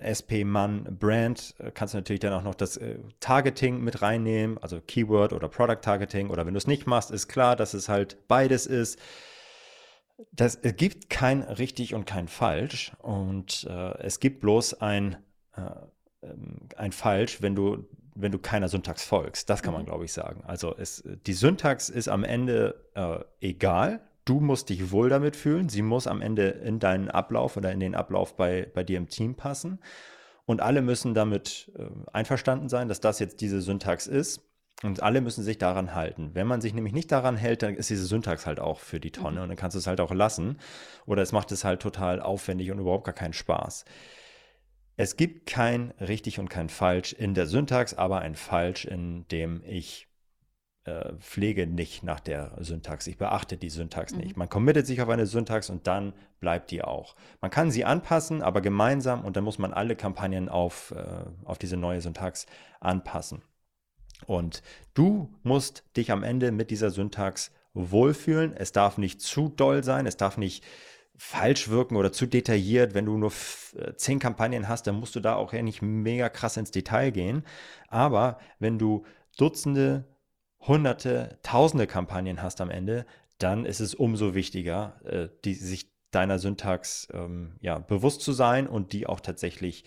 äh, 0.00 0.04
SP 0.04 0.44
Mann 0.44 0.96
Brand, 0.98 1.54
äh, 1.58 1.70
kannst 1.72 1.94
du 1.94 1.98
natürlich 1.98 2.20
dann 2.20 2.32
auch 2.32 2.42
noch 2.42 2.54
das 2.54 2.76
äh, 2.76 2.98
Targeting 3.20 3.82
mit 3.82 4.02
reinnehmen, 4.02 4.58
also 4.58 4.80
Keyword 4.80 5.32
oder 5.32 5.48
Product 5.48 5.80
Targeting. 5.82 6.30
Oder 6.30 6.46
wenn 6.46 6.54
du 6.54 6.58
es 6.58 6.66
nicht 6.66 6.86
machst, 6.86 7.10
ist 7.10 7.28
klar, 7.28 7.56
dass 7.56 7.74
es 7.74 7.88
halt 7.88 8.16
beides 8.28 8.66
ist 8.66 8.98
das, 10.32 10.56
es 10.56 10.76
gibt 10.76 11.10
kein 11.10 11.42
richtig 11.42 11.94
und 11.94 12.06
kein 12.06 12.28
falsch 12.28 12.92
und 13.02 13.66
äh, 13.68 13.98
es 13.98 14.20
gibt 14.20 14.40
bloß 14.40 14.80
ein, 14.80 15.16
äh, 15.56 15.60
ähm, 16.22 16.68
ein 16.76 16.92
falsch, 16.92 17.42
wenn 17.42 17.54
du, 17.54 17.86
wenn 18.14 18.32
du 18.32 18.38
keiner 18.38 18.68
Syntax 18.68 19.04
folgst. 19.04 19.50
Das 19.50 19.62
kann 19.62 19.74
man, 19.74 19.82
mhm. 19.82 19.86
glaube 19.86 20.04
ich, 20.04 20.12
sagen. 20.12 20.42
Also 20.46 20.74
es, 20.76 21.04
die 21.26 21.34
Syntax 21.34 21.88
ist 21.88 22.08
am 22.08 22.24
Ende 22.24 22.86
äh, 22.94 23.18
egal. 23.40 24.00
Du 24.24 24.40
musst 24.40 24.70
dich 24.70 24.90
wohl 24.90 25.08
damit 25.08 25.36
fühlen. 25.36 25.68
Sie 25.68 25.82
muss 25.82 26.06
am 26.06 26.20
Ende 26.20 26.48
in 26.48 26.78
deinen 26.78 27.10
Ablauf 27.10 27.56
oder 27.56 27.70
in 27.70 27.80
den 27.80 27.94
Ablauf 27.94 28.36
bei, 28.36 28.68
bei 28.74 28.82
dir 28.82 28.96
im 28.96 29.08
Team 29.08 29.34
passen. 29.34 29.78
Und 30.46 30.60
alle 30.60 30.80
müssen 30.80 31.12
damit 31.12 31.70
äh, 31.76 31.84
einverstanden 32.12 32.68
sein, 32.68 32.88
dass 32.88 33.00
das 33.00 33.18
jetzt 33.18 33.40
diese 33.40 33.60
Syntax 33.60 34.06
ist. 34.06 34.40
Und 34.82 35.02
alle 35.02 35.22
müssen 35.22 35.42
sich 35.42 35.56
daran 35.56 35.94
halten. 35.94 36.30
Wenn 36.34 36.46
man 36.46 36.60
sich 36.60 36.74
nämlich 36.74 36.92
nicht 36.92 37.10
daran 37.10 37.36
hält, 37.36 37.62
dann 37.62 37.74
ist 37.74 37.88
diese 37.88 38.04
Syntax 38.04 38.44
halt 38.44 38.60
auch 38.60 38.78
für 38.78 39.00
die 39.00 39.10
Tonne 39.10 39.38
mhm. 39.38 39.42
und 39.44 39.48
dann 39.48 39.56
kannst 39.56 39.74
du 39.74 39.78
es 39.78 39.86
halt 39.86 40.00
auch 40.00 40.12
lassen. 40.12 40.58
Oder 41.06 41.22
es 41.22 41.32
macht 41.32 41.50
es 41.50 41.64
halt 41.64 41.80
total 41.80 42.20
aufwendig 42.20 42.70
und 42.70 42.78
überhaupt 42.78 43.04
gar 43.04 43.14
keinen 43.14 43.32
Spaß. 43.32 43.86
Es 44.98 45.16
gibt 45.16 45.46
kein 45.46 45.92
richtig 46.00 46.38
und 46.38 46.48
kein 46.48 46.68
falsch 46.68 47.12
in 47.12 47.34
der 47.34 47.46
Syntax, 47.46 47.94
aber 47.94 48.20
ein 48.20 48.34
falsch, 48.34 48.84
in 48.84 49.26
dem 49.28 49.62
ich 49.64 50.08
äh, 50.84 51.14
pflege 51.20 51.66
nicht 51.66 52.02
nach 52.02 52.20
der 52.20 52.52
Syntax. 52.60 53.06
Ich 53.06 53.18
beachte 53.18 53.56
die 53.56 53.70
Syntax 53.70 54.12
mhm. 54.12 54.20
nicht. 54.20 54.36
Man 54.36 54.48
committet 54.48 54.86
sich 54.86 55.00
auf 55.00 55.08
eine 55.08 55.26
Syntax 55.26 55.70
und 55.70 55.86
dann 55.86 56.12
bleibt 56.38 56.70
die 56.70 56.82
auch. 56.82 57.16
Man 57.40 57.50
kann 57.50 57.70
sie 57.70 57.84
anpassen, 57.84 58.42
aber 58.42 58.60
gemeinsam 58.60 59.24
und 59.24 59.36
dann 59.36 59.44
muss 59.44 59.58
man 59.58 59.72
alle 59.72 59.96
Kampagnen 59.96 60.48
auf, 60.48 60.92
äh, 60.94 61.24
auf 61.44 61.58
diese 61.58 61.76
neue 61.76 62.00
Syntax 62.02 62.46
anpassen. 62.80 63.42
Und 64.26 64.62
du 64.94 65.34
musst 65.42 65.84
dich 65.96 66.10
am 66.10 66.22
Ende 66.22 66.52
mit 66.52 66.70
dieser 66.70 66.90
Syntax 66.90 67.52
wohlfühlen. 67.74 68.54
Es 68.56 68.72
darf 68.72 68.98
nicht 68.98 69.20
zu 69.20 69.48
doll 69.48 69.84
sein, 69.84 70.06
es 70.06 70.16
darf 70.16 70.38
nicht 70.38 70.64
falsch 71.16 71.68
wirken 71.68 71.96
oder 71.96 72.12
zu 72.12 72.26
detailliert. 72.26 72.94
Wenn 72.94 73.06
du 73.06 73.16
nur 73.16 73.32
äh, 73.76 73.94
zehn 73.96 74.18
Kampagnen 74.18 74.68
hast, 74.68 74.86
dann 74.86 74.96
musst 74.96 75.14
du 75.16 75.20
da 75.20 75.34
auch 75.34 75.52
ja 75.52 75.62
nicht 75.62 75.82
mega 75.82 76.28
krass 76.28 76.56
ins 76.56 76.70
Detail 76.70 77.10
gehen. 77.10 77.44
Aber 77.88 78.38
wenn 78.58 78.78
du 78.78 79.04
Dutzende, 79.36 80.04
Hunderte, 80.60 81.38
Tausende 81.42 81.86
Kampagnen 81.86 82.42
hast 82.42 82.60
am 82.60 82.70
Ende, 82.70 83.06
dann 83.38 83.64
ist 83.64 83.80
es 83.80 83.94
umso 83.94 84.34
wichtiger, 84.34 85.00
äh, 85.04 85.28
die, 85.44 85.54
sich 85.54 85.90
deiner 86.10 86.38
Syntax 86.38 87.08
ähm, 87.12 87.56
ja, 87.60 87.78
bewusst 87.78 88.22
zu 88.22 88.32
sein 88.32 88.66
und 88.66 88.92
die 88.92 89.06
auch 89.06 89.20
tatsächlich 89.20 89.84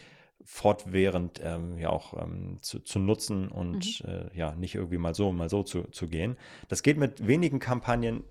fortwährend 0.52 1.40
ähm, 1.44 1.78
ja 1.78 1.92
auch 1.92 2.20
ähm, 2.20 2.58
zu, 2.62 2.80
zu, 2.80 2.98
nutzen 2.98 3.50
und 3.50 4.04
mhm. 4.04 4.10
äh, 4.10 4.38
ja 4.38 4.56
nicht 4.56 4.74
irgendwie 4.74 4.98
mal 4.98 5.14
so, 5.14 5.32
mal 5.32 5.48
so 5.48 5.62
zu, 5.62 5.84
zu 5.84 6.08
gehen. 6.08 6.38
Das 6.70 6.82
geht 6.82 6.98
mit 6.98 7.28
wenigen 7.28 7.60
Kampagnen, 7.60 8.24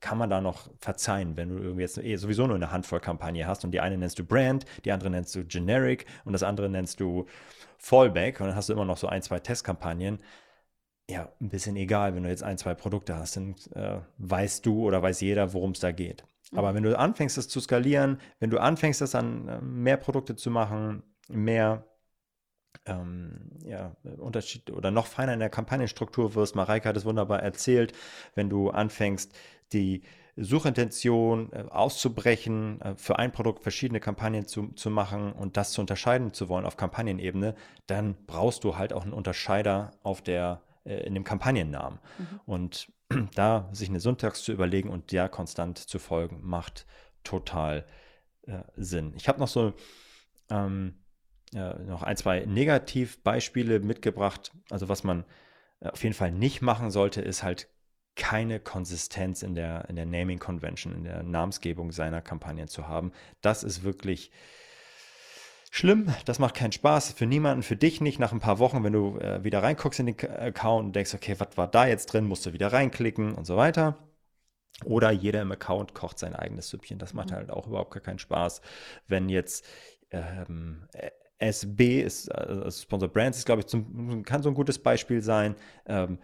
kann 0.00 0.18
man 0.18 0.28
da 0.28 0.42
noch 0.42 0.68
verzeihen, 0.78 1.38
wenn 1.38 1.48
du 1.48 1.56
irgendwie 1.56 1.80
jetzt 1.80 1.96
eh 1.96 2.16
sowieso 2.16 2.46
nur 2.46 2.56
eine 2.56 2.70
Handvoll 2.70 3.00
Kampagne 3.00 3.46
hast 3.46 3.64
und 3.64 3.70
die 3.70 3.80
eine 3.80 3.96
nennst 3.96 4.18
du 4.18 4.24
Brand, 4.24 4.66
die 4.84 4.92
andere 4.92 5.08
nennst 5.08 5.34
du 5.34 5.46
Generic 5.46 6.04
und 6.26 6.34
das 6.34 6.42
andere 6.42 6.68
nennst 6.68 7.00
du 7.00 7.24
Fallback 7.78 8.40
und 8.40 8.48
dann 8.48 8.54
hast 8.54 8.68
du 8.68 8.74
immer 8.74 8.84
noch 8.84 8.98
so 8.98 9.06
ein, 9.06 9.22
zwei 9.22 9.40
Testkampagnen. 9.40 10.18
Ja, 11.08 11.32
ein 11.40 11.48
bisschen 11.48 11.76
egal, 11.76 12.14
wenn 12.14 12.22
du 12.22 12.28
jetzt 12.28 12.42
ein, 12.42 12.58
zwei 12.58 12.74
Produkte 12.74 13.16
hast, 13.16 13.36
dann 13.36 13.54
äh, 13.74 14.00
weißt 14.18 14.66
du 14.66 14.86
oder 14.86 15.02
weiß 15.02 15.22
jeder, 15.22 15.54
worum 15.54 15.70
es 15.70 15.80
da 15.80 15.90
geht. 15.90 16.24
Aber 16.54 16.72
mhm. 16.72 16.76
wenn 16.76 16.82
du 16.82 16.98
anfängst, 16.98 17.38
das 17.38 17.48
zu 17.48 17.60
skalieren, 17.60 18.20
wenn 18.40 18.50
du 18.50 18.58
anfängst, 18.58 19.00
das 19.00 19.14
an 19.14 19.48
äh, 19.48 19.60
mehr 19.62 19.96
Produkte 19.96 20.36
zu 20.36 20.50
machen, 20.50 21.02
mehr 21.32 21.84
ähm, 22.86 23.50
ja, 23.64 23.94
Unterschied 24.18 24.70
oder 24.70 24.90
noch 24.90 25.06
feiner 25.06 25.34
in 25.34 25.40
der 25.40 25.50
Kampagnenstruktur 25.50 26.34
wirst. 26.34 26.56
Mareike 26.56 26.88
hat 26.88 26.96
es 26.96 27.04
wunderbar 27.04 27.42
erzählt, 27.42 27.92
wenn 28.34 28.48
du 28.50 28.70
anfängst, 28.70 29.32
die 29.72 30.02
Suchintention 30.36 31.52
äh, 31.52 31.64
auszubrechen, 31.68 32.80
äh, 32.80 32.94
für 32.96 33.18
ein 33.18 33.32
Produkt 33.32 33.62
verschiedene 33.62 34.00
Kampagnen 34.00 34.46
zu, 34.46 34.68
zu 34.68 34.90
machen 34.90 35.32
und 35.32 35.56
das 35.56 35.72
zu 35.72 35.80
unterscheiden 35.80 36.32
zu 36.32 36.48
wollen 36.48 36.64
auf 36.64 36.76
Kampagnenebene, 36.76 37.54
dann 37.86 38.16
brauchst 38.26 38.64
du 38.64 38.76
halt 38.76 38.92
auch 38.92 39.02
einen 39.02 39.12
Unterscheider 39.12 39.92
auf 40.02 40.22
der, 40.22 40.62
äh, 40.84 41.06
in 41.06 41.14
dem 41.14 41.24
Kampagnennamen. 41.24 41.98
Mhm. 42.18 42.40
Und 42.46 42.92
da 43.34 43.68
sich 43.72 43.90
eine 43.90 44.00
Syntax 44.00 44.42
zu 44.42 44.52
überlegen 44.52 44.88
und 44.88 45.12
der 45.12 45.28
konstant 45.28 45.78
zu 45.78 45.98
folgen, 45.98 46.40
macht 46.42 46.86
total 47.24 47.84
Sinn. 48.74 49.12
Ich 49.14 49.28
habe 49.28 49.38
noch 49.38 49.46
so 49.46 49.72
ähm, 50.50 50.96
äh, 51.54 51.74
noch 51.84 52.02
ein, 52.02 52.16
zwei 52.16 52.40
Negativbeispiele 52.40 53.80
mitgebracht. 53.80 54.52
Also 54.70 54.88
was 54.88 55.04
man 55.04 55.24
äh, 55.80 55.88
auf 55.88 56.02
jeden 56.02 56.14
Fall 56.14 56.32
nicht 56.32 56.62
machen 56.62 56.90
sollte, 56.90 57.20
ist 57.20 57.42
halt 57.42 57.68
keine 58.14 58.60
Konsistenz 58.60 59.42
in 59.42 59.54
der, 59.54 59.88
in 59.88 59.96
der 59.96 60.06
Naming 60.06 60.38
Convention, 60.38 60.94
in 60.94 61.04
der 61.04 61.22
Namensgebung 61.22 61.92
seiner 61.92 62.20
Kampagnen 62.20 62.68
zu 62.68 62.88
haben. 62.88 63.12
Das 63.40 63.62
ist 63.62 63.84
wirklich 63.84 64.30
schlimm. 65.70 66.12
Das 66.26 66.38
macht 66.38 66.54
keinen 66.54 66.72
Spaß 66.72 67.12
für 67.12 67.26
niemanden, 67.26 67.62
für 67.62 67.76
dich 67.76 68.00
nicht. 68.00 68.18
Nach 68.18 68.32
ein 68.32 68.40
paar 68.40 68.58
Wochen, 68.58 68.84
wenn 68.84 68.92
du 68.92 69.18
äh, 69.18 69.42
wieder 69.44 69.62
reinguckst 69.62 70.00
in 70.00 70.06
den 70.06 70.30
Account 70.30 70.86
und 70.86 70.96
denkst, 70.96 71.14
okay, 71.14 71.36
was 71.38 71.56
war 71.56 71.68
da 71.68 71.86
jetzt 71.86 72.06
drin, 72.06 72.26
musst 72.26 72.44
du 72.44 72.52
wieder 72.52 72.72
reinklicken 72.72 73.32
und 73.34 73.46
so 73.46 73.56
weiter. 73.56 73.96
Oder 74.84 75.10
jeder 75.10 75.40
im 75.42 75.52
Account 75.52 75.94
kocht 75.94 76.18
sein 76.18 76.34
eigenes 76.34 76.68
Süppchen. 76.68 76.98
Das 76.98 77.14
macht 77.14 77.30
mhm. 77.30 77.34
halt 77.34 77.50
auch 77.50 77.66
überhaupt 77.66 77.92
gar 77.92 78.02
keinen 78.02 78.18
Spaß. 78.18 78.60
Wenn 79.06 79.28
jetzt 79.28 79.64
ähm, 80.10 80.86
SB 81.42 82.00
ist, 82.02 82.30
also 82.30 82.70
Sponsor 82.70 83.08
Brands 83.08 83.38
ist, 83.38 83.46
glaube 83.46 83.60
ich, 83.60 83.66
zum, 83.66 84.22
kann 84.24 84.42
so 84.42 84.48
ein 84.48 84.54
gutes 84.54 84.78
Beispiel 84.78 85.22
sein. 85.22 85.56
Ähm, 85.86 86.18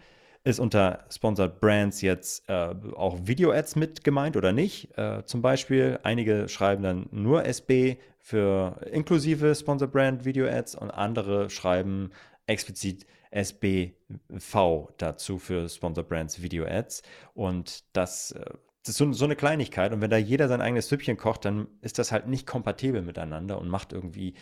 ist 0.45 0.59
unter 0.59 1.05
Sponsored 1.09 1.59
Brands 1.59 2.01
jetzt 2.01 2.47
äh, 2.49 2.73
auch 2.95 3.19
Video-Ads 3.23 3.75
mit 3.75 4.03
gemeint 4.05 4.37
oder 4.37 4.53
nicht? 4.53 4.97
Äh, 4.97 5.25
zum 5.25 5.41
Beispiel, 5.41 5.99
einige 6.03 6.47
schreiben 6.47 6.81
dann 6.81 7.09
nur 7.11 7.45
SB 7.45 7.97
für 8.19 8.79
inklusive 8.91 9.53
Sponsored 9.53 9.91
Brand 9.91 10.23
Video-Ads 10.23 10.75
und 10.75 10.91
andere 10.91 11.49
schreiben 11.49 12.11
explizit 12.47 13.05
SBV 13.31 14.89
dazu 14.97 15.39
für 15.39 15.67
Sponsored 15.67 16.07
Brands 16.07 16.41
Video-Ads. 16.41 17.03
Und 17.33 17.83
das, 17.95 18.31
äh, 18.31 18.45
das 18.83 18.91
ist 18.91 18.97
so, 18.97 19.11
so, 19.11 19.25
eine 19.25 19.35
Kleinigkeit. 19.35 19.91
Und 19.91 19.99
wenn 20.01 20.09
da 20.09 20.17
jeder 20.17 20.47
sein 20.47 20.61
eigenes 20.61 20.87
Süppchen 20.87 21.17
kocht, 21.17 21.43
dann 21.43 21.67
ist 21.81 21.99
das 21.99 22.13
halt 22.13 22.27
nicht 22.27 22.47
kompatibel 22.47 23.01
miteinander 23.01 23.59
und 23.59 23.67
macht 23.67 23.91
irgendwie 23.91 24.35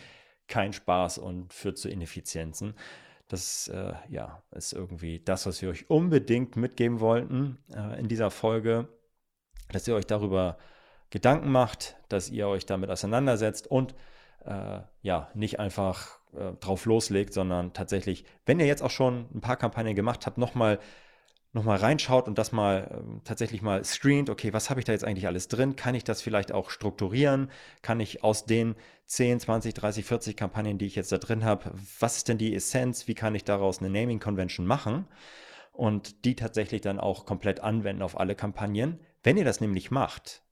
keinen 0.48 0.72
Spaß 0.72 1.18
und 1.18 1.52
führt 1.52 1.78
zu 1.78 1.88
Ineffizienzen. 1.88 2.74
Das 3.28 3.68
äh, 3.68 3.92
ja, 4.08 4.42
ist 4.52 4.72
irgendwie 4.72 5.20
das, 5.20 5.46
was 5.46 5.60
wir 5.60 5.68
euch 5.68 5.90
unbedingt 5.90 6.56
mitgeben 6.56 7.00
wollten 7.00 7.58
äh, 7.74 8.00
in 8.00 8.08
dieser 8.08 8.30
Folge, 8.30 8.88
dass 9.70 9.86
ihr 9.86 9.94
euch 9.94 10.06
darüber 10.06 10.56
Gedanken 11.10 11.50
macht, 11.52 11.96
dass 12.08 12.30
ihr 12.30 12.48
euch 12.48 12.64
damit 12.64 12.90
auseinandersetzt 12.90 13.66
und 13.66 13.94
äh, 14.44 14.80
ja, 15.02 15.30
nicht 15.34 15.60
einfach 15.60 16.18
äh, 16.32 16.52
drauf 16.60 16.86
loslegt, 16.86 17.34
sondern 17.34 17.74
tatsächlich, 17.74 18.24
wenn 18.46 18.60
ihr 18.60 18.66
jetzt 18.66 18.82
auch 18.82 18.90
schon 18.90 19.26
ein 19.34 19.40
paar 19.40 19.56
Kampagnen 19.56 19.94
gemacht 19.94 20.26
habt, 20.26 20.38
nochmal 20.38 20.78
noch 21.52 21.64
mal 21.64 21.76
reinschaut 21.78 22.28
und 22.28 22.36
das 22.36 22.52
mal 22.52 22.88
äh, 22.90 23.20
tatsächlich 23.24 23.62
mal 23.62 23.82
screent, 23.84 24.28
okay, 24.30 24.52
was 24.52 24.68
habe 24.70 24.80
ich 24.80 24.84
da 24.86 24.92
jetzt 24.92 25.04
eigentlich 25.04 25.26
alles 25.26 25.48
drin? 25.48 25.76
Kann 25.76 25.94
ich 25.94 26.04
das 26.04 26.20
vielleicht 26.20 26.52
auch 26.52 26.70
strukturieren? 26.70 27.50
Kann 27.82 28.00
ich 28.00 28.22
aus 28.22 28.44
den 28.44 28.74
10, 29.08 29.40
20, 29.40 29.72
30, 29.72 30.04
40 30.04 30.36
Kampagnen, 30.36 30.76
die 30.76 30.86
ich 30.86 30.94
jetzt 30.94 31.10
da 31.12 31.18
drin 31.18 31.42
habe, 31.42 31.72
was 31.98 32.18
ist 32.18 32.28
denn 32.28 32.36
die 32.36 32.54
Essenz? 32.54 33.08
Wie 33.08 33.14
kann 33.14 33.34
ich 33.34 33.42
daraus 33.42 33.78
eine 33.78 33.88
Naming 33.88 34.20
Convention 34.20 34.66
machen? 34.66 35.08
Und 35.72 36.26
die 36.26 36.36
tatsächlich 36.36 36.82
dann 36.82 37.00
auch 37.00 37.24
komplett 37.24 37.60
anwenden 37.60 38.02
auf 38.02 38.20
alle 38.20 38.34
Kampagnen. 38.34 39.00
Wenn 39.22 39.38
ihr 39.38 39.46
das 39.46 39.62
nämlich 39.62 39.90
macht, 39.90 40.42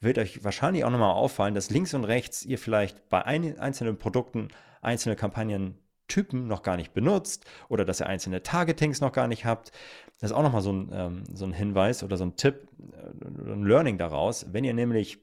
wird 0.00 0.18
euch 0.18 0.42
wahrscheinlich 0.42 0.84
auch 0.84 0.90
nochmal 0.90 1.12
auffallen, 1.12 1.54
dass 1.54 1.68
links 1.68 1.92
und 1.92 2.04
rechts 2.04 2.44
ihr 2.44 2.58
vielleicht 2.58 3.10
bei 3.10 3.24
ein, 3.26 3.58
einzelnen 3.58 3.98
Produkten 3.98 4.48
einzelne 4.80 5.14
Kampagnentypen 5.14 6.48
noch 6.48 6.62
gar 6.62 6.78
nicht 6.78 6.94
benutzt 6.94 7.44
oder 7.68 7.84
dass 7.84 8.00
ihr 8.00 8.06
einzelne 8.06 8.42
Targetings 8.42 9.02
noch 9.02 9.12
gar 9.12 9.28
nicht 9.28 9.44
habt. 9.44 9.70
Das 10.18 10.30
ist 10.30 10.36
auch 10.36 10.42
nochmal 10.42 10.62
so 10.62 10.72
ein, 10.72 10.90
ähm, 10.94 11.24
so 11.30 11.44
ein 11.44 11.52
Hinweis 11.52 12.02
oder 12.02 12.16
so 12.16 12.24
ein 12.24 12.36
Tipp, 12.36 12.68
äh, 12.92 13.52
ein 13.52 13.64
Learning 13.64 13.98
daraus. 13.98 14.46
Wenn 14.50 14.64
ihr 14.64 14.74
nämlich 14.74 15.18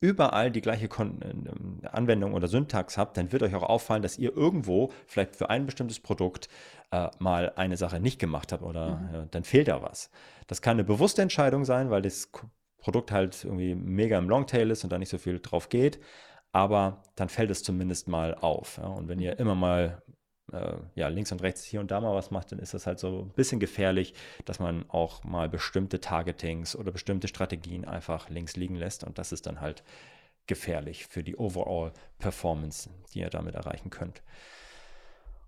überall 0.00 0.50
die 0.50 0.60
gleiche 0.60 0.88
Kon 0.88 1.22
äh, 1.22 1.86
Anwendung 1.88 2.34
oder 2.34 2.48
Syntax 2.48 2.98
habt, 2.98 3.16
dann 3.16 3.32
wird 3.32 3.42
euch 3.42 3.54
auch 3.54 3.62
auffallen, 3.62 4.02
dass 4.02 4.18
ihr 4.18 4.36
irgendwo 4.36 4.90
vielleicht 5.06 5.36
für 5.36 5.48
ein 5.48 5.64
bestimmtes 5.64 6.00
Produkt 6.00 6.48
äh, 6.90 7.08
mal 7.18 7.52
eine 7.56 7.76
Sache 7.76 8.00
nicht 8.00 8.18
gemacht 8.18 8.52
habt 8.52 8.62
oder 8.62 8.96
mhm. 8.96 9.14
äh, 9.14 9.26
dann 9.30 9.44
fehlt 9.44 9.68
da 9.68 9.82
was. 9.82 10.10
Das 10.46 10.60
kann 10.60 10.72
eine 10.72 10.84
bewusste 10.84 11.22
Entscheidung 11.22 11.64
sein, 11.64 11.90
weil 11.90 12.02
das 12.02 12.30
Produkt 12.78 13.12
halt 13.12 13.44
irgendwie 13.44 13.74
mega 13.74 14.18
im 14.18 14.28
Longtail 14.28 14.70
ist 14.70 14.82
und 14.84 14.92
da 14.92 14.98
nicht 14.98 15.08
so 15.08 15.18
viel 15.18 15.38
drauf 15.40 15.68
geht. 15.68 16.00
Aber 16.50 17.02
dann 17.16 17.30
fällt 17.30 17.50
es 17.50 17.62
zumindest 17.62 18.08
mal 18.08 18.34
auf. 18.34 18.76
Ja? 18.76 18.88
Und 18.88 19.08
wenn 19.08 19.20
ihr 19.20 19.38
immer 19.38 19.54
mal 19.54 20.02
äh, 20.52 20.76
ja, 20.94 21.08
links 21.08 21.32
und 21.32 21.42
rechts 21.42 21.64
hier 21.64 21.80
und 21.80 21.90
da 21.90 22.00
mal 22.00 22.14
was 22.14 22.30
macht, 22.30 22.52
dann 22.52 22.58
ist 22.58 22.74
das 22.74 22.86
halt 22.86 22.98
so 22.98 23.22
ein 23.22 23.30
bisschen 23.30 23.60
gefährlich, 23.60 24.14
dass 24.44 24.58
man 24.58 24.84
auch 24.88 25.24
mal 25.24 25.48
bestimmte 25.48 26.00
Targetings 26.00 26.76
oder 26.76 26.92
bestimmte 26.92 27.28
Strategien 27.28 27.84
einfach 27.84 28.28
links 28.28 28.56
liegen 28.56 28.76
lässt. 28.76 29.04
Und 29.04 29.18
das 29.18 29.32
ist 29.32 29.46
dann 29.46 29.60
halt 29.60 29.82
gefährlich 30.46 31.06
für 31.06 31.22
die 31.22 31.36
Overall 31.36 31.92
Performance, 32.18 32.90
die 33.12 33.20
ihr 33.20 33.30
damit 33.30 33.54
erreichen 33.54 33.90
könnt. 33.90 34.22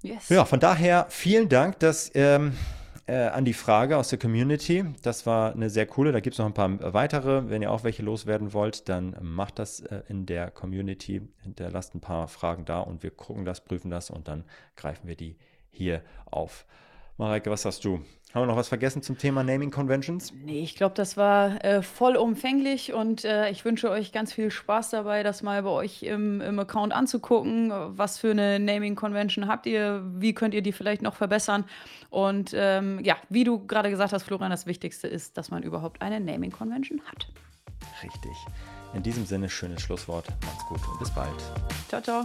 Yes. 0.03 0.29
Ja, 0.29 0.45
von 0.45 0.61
daher 0.61 1.07
vielen 1.09 1.49
Dank, 1.49 1.79
dass 1.79 2.11
ähm, 2.15 2.57
äh, 3.07 3.27
an 3.29 3.45
die 3.45 3.53
Frage 3.53 3.97
aus 3.97 4.09
der 4.09 4.19
Community. 4.19 4.85
Das 5.03 5.27
war 5.27 5.53
eine 5.53 5.71
sehr 5.71 5.87
coole. 5.87 6.13
Da 6.13 6.21
gibt 6.21 6.35
es 6.35 6.39
noch 6.39 6.47
ein 6.47 6.55
paar 6.55 6.95
weitere. 6.95 7.49
Wenn 7.51 7.63
ihr 7.63 7.71
auch 7.71 7.85
welche 7.85 8.03
loswerden 8.03 8.53
wollt, 8.53 8.89
dann 8.89 9.17
macht 9.21 9.59
das 9.59 9.81
äh, 9.81 10.03
in 10.09 10.27
der 10.27 10.51
Community. 10.51 11.23
Hinterlasst 11.43 11.95
ein 11.95 12.01
paar 12.01 12.29
Fragen 12.29 12.65
da 12.65 12.81
und 12.81 13.03
wir 13.03 13.11
gucken 13.11 13.45
das, 13.45 13.63
prüfen 13.63 13.91
das 13.91 14.11
und 14.11 14.29
dann 14.29 14.45
greifen 14.77 15.07
wir 15.07 15.17
die 15.17 15.37
hier 15.71 16.03
auf. 16.27 16.65
Mareike, 17.17 17.51
was 17.51 17.65
hast 17.65 17.85
du? 17.85 18.01
Haben 18.35 18.43
wir 18.43 18.47
noch 18.47 18.57
was 18.57 18.67
vergessen 18.67 19.01
zum 19.01 19.17
Thema 19.17 19.45
Naming 19.45 19.71
Conventions? 19.71 20.33
Nee, 20.45 20.65
ich 20.65 20.75
glaube, 20.75 20.97
das 20.97 21.17
war 21.17 21.65
äh, 21.65 21.83
vollumfänglich 21.83 22.93
und 22.93 23.25
äh, 23.25 23.49
ich 23.51 23.65
wünsche 23.65 23.89
euch 23.91 24.11
ganz 24.11 24.33
viel 24.33 24.51
Spaß 24.51 24.91
dabei, 24.91 25.23
das 25.23 25.45
mal 25.45 25.63
bei 25.63 25.71
euch 25.71 26.03
im, 26.03 26.41
im 26.41 26.59
Account 26.59 26.93
anzugucken. 26.93 27.73
Was 27.97 28.19
für 28.19 28.33
eine 28.33 28.59
Naming 28.59 28.97
Convention 28.97 29.47
habt 29.47 29.67
ihr? 29.67 30.03
Wie 30.17 30.35
könnt 30.35 30.53
ihr 30.53 30.63
die 30.63 30.73
vielleicht 30.73 31.01
noch 31.01 31.15
verbessern? 31.15 31.65
Und 32.11 32.51
ähm, 32.57 32.99
ja, 33.05 33.15
wie 33.29 33.45
du 33.45 33.65
gerade 33.69 33.89
gesagt 33.89 34.13
hast, 34.13 34.25
Florian, 34.25 34.51
das 34.51 34.67
Wichtigste 34.67 35.07
ist, 35.07 35.37
dass 35.37 35.53
man 35.53 35.63
überhaupt 35.63 36.03
eine 36.03 36.19
Naming 36.19 36.51
Convention 36.51 37.01
hat. 37.03 37.29
Richtig. 38.03 38.33
In 38.95 39.05
diesem 39.05 39.27
Sinne, 39.27 39.49
schönes 39.49 39.81
Schlusswort. 39.81 40.27
Macht's 40.45 40.67
gut 40.67 40.81
und 40.91 40.99
bis 40.99 41.11
bald. 41.13 41.37
Ciao, 41.89 42.01
ciao. 42.03 42.25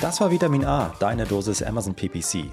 Das 0.00 0.20
war 0.20 0.30
Vitamin 0.30 0.64
A, 0.64 0.94
deine 1.00 1.24
Dosis 1.24 1.64
Amazon 1.64 1.96
PPC. 1.96 2.52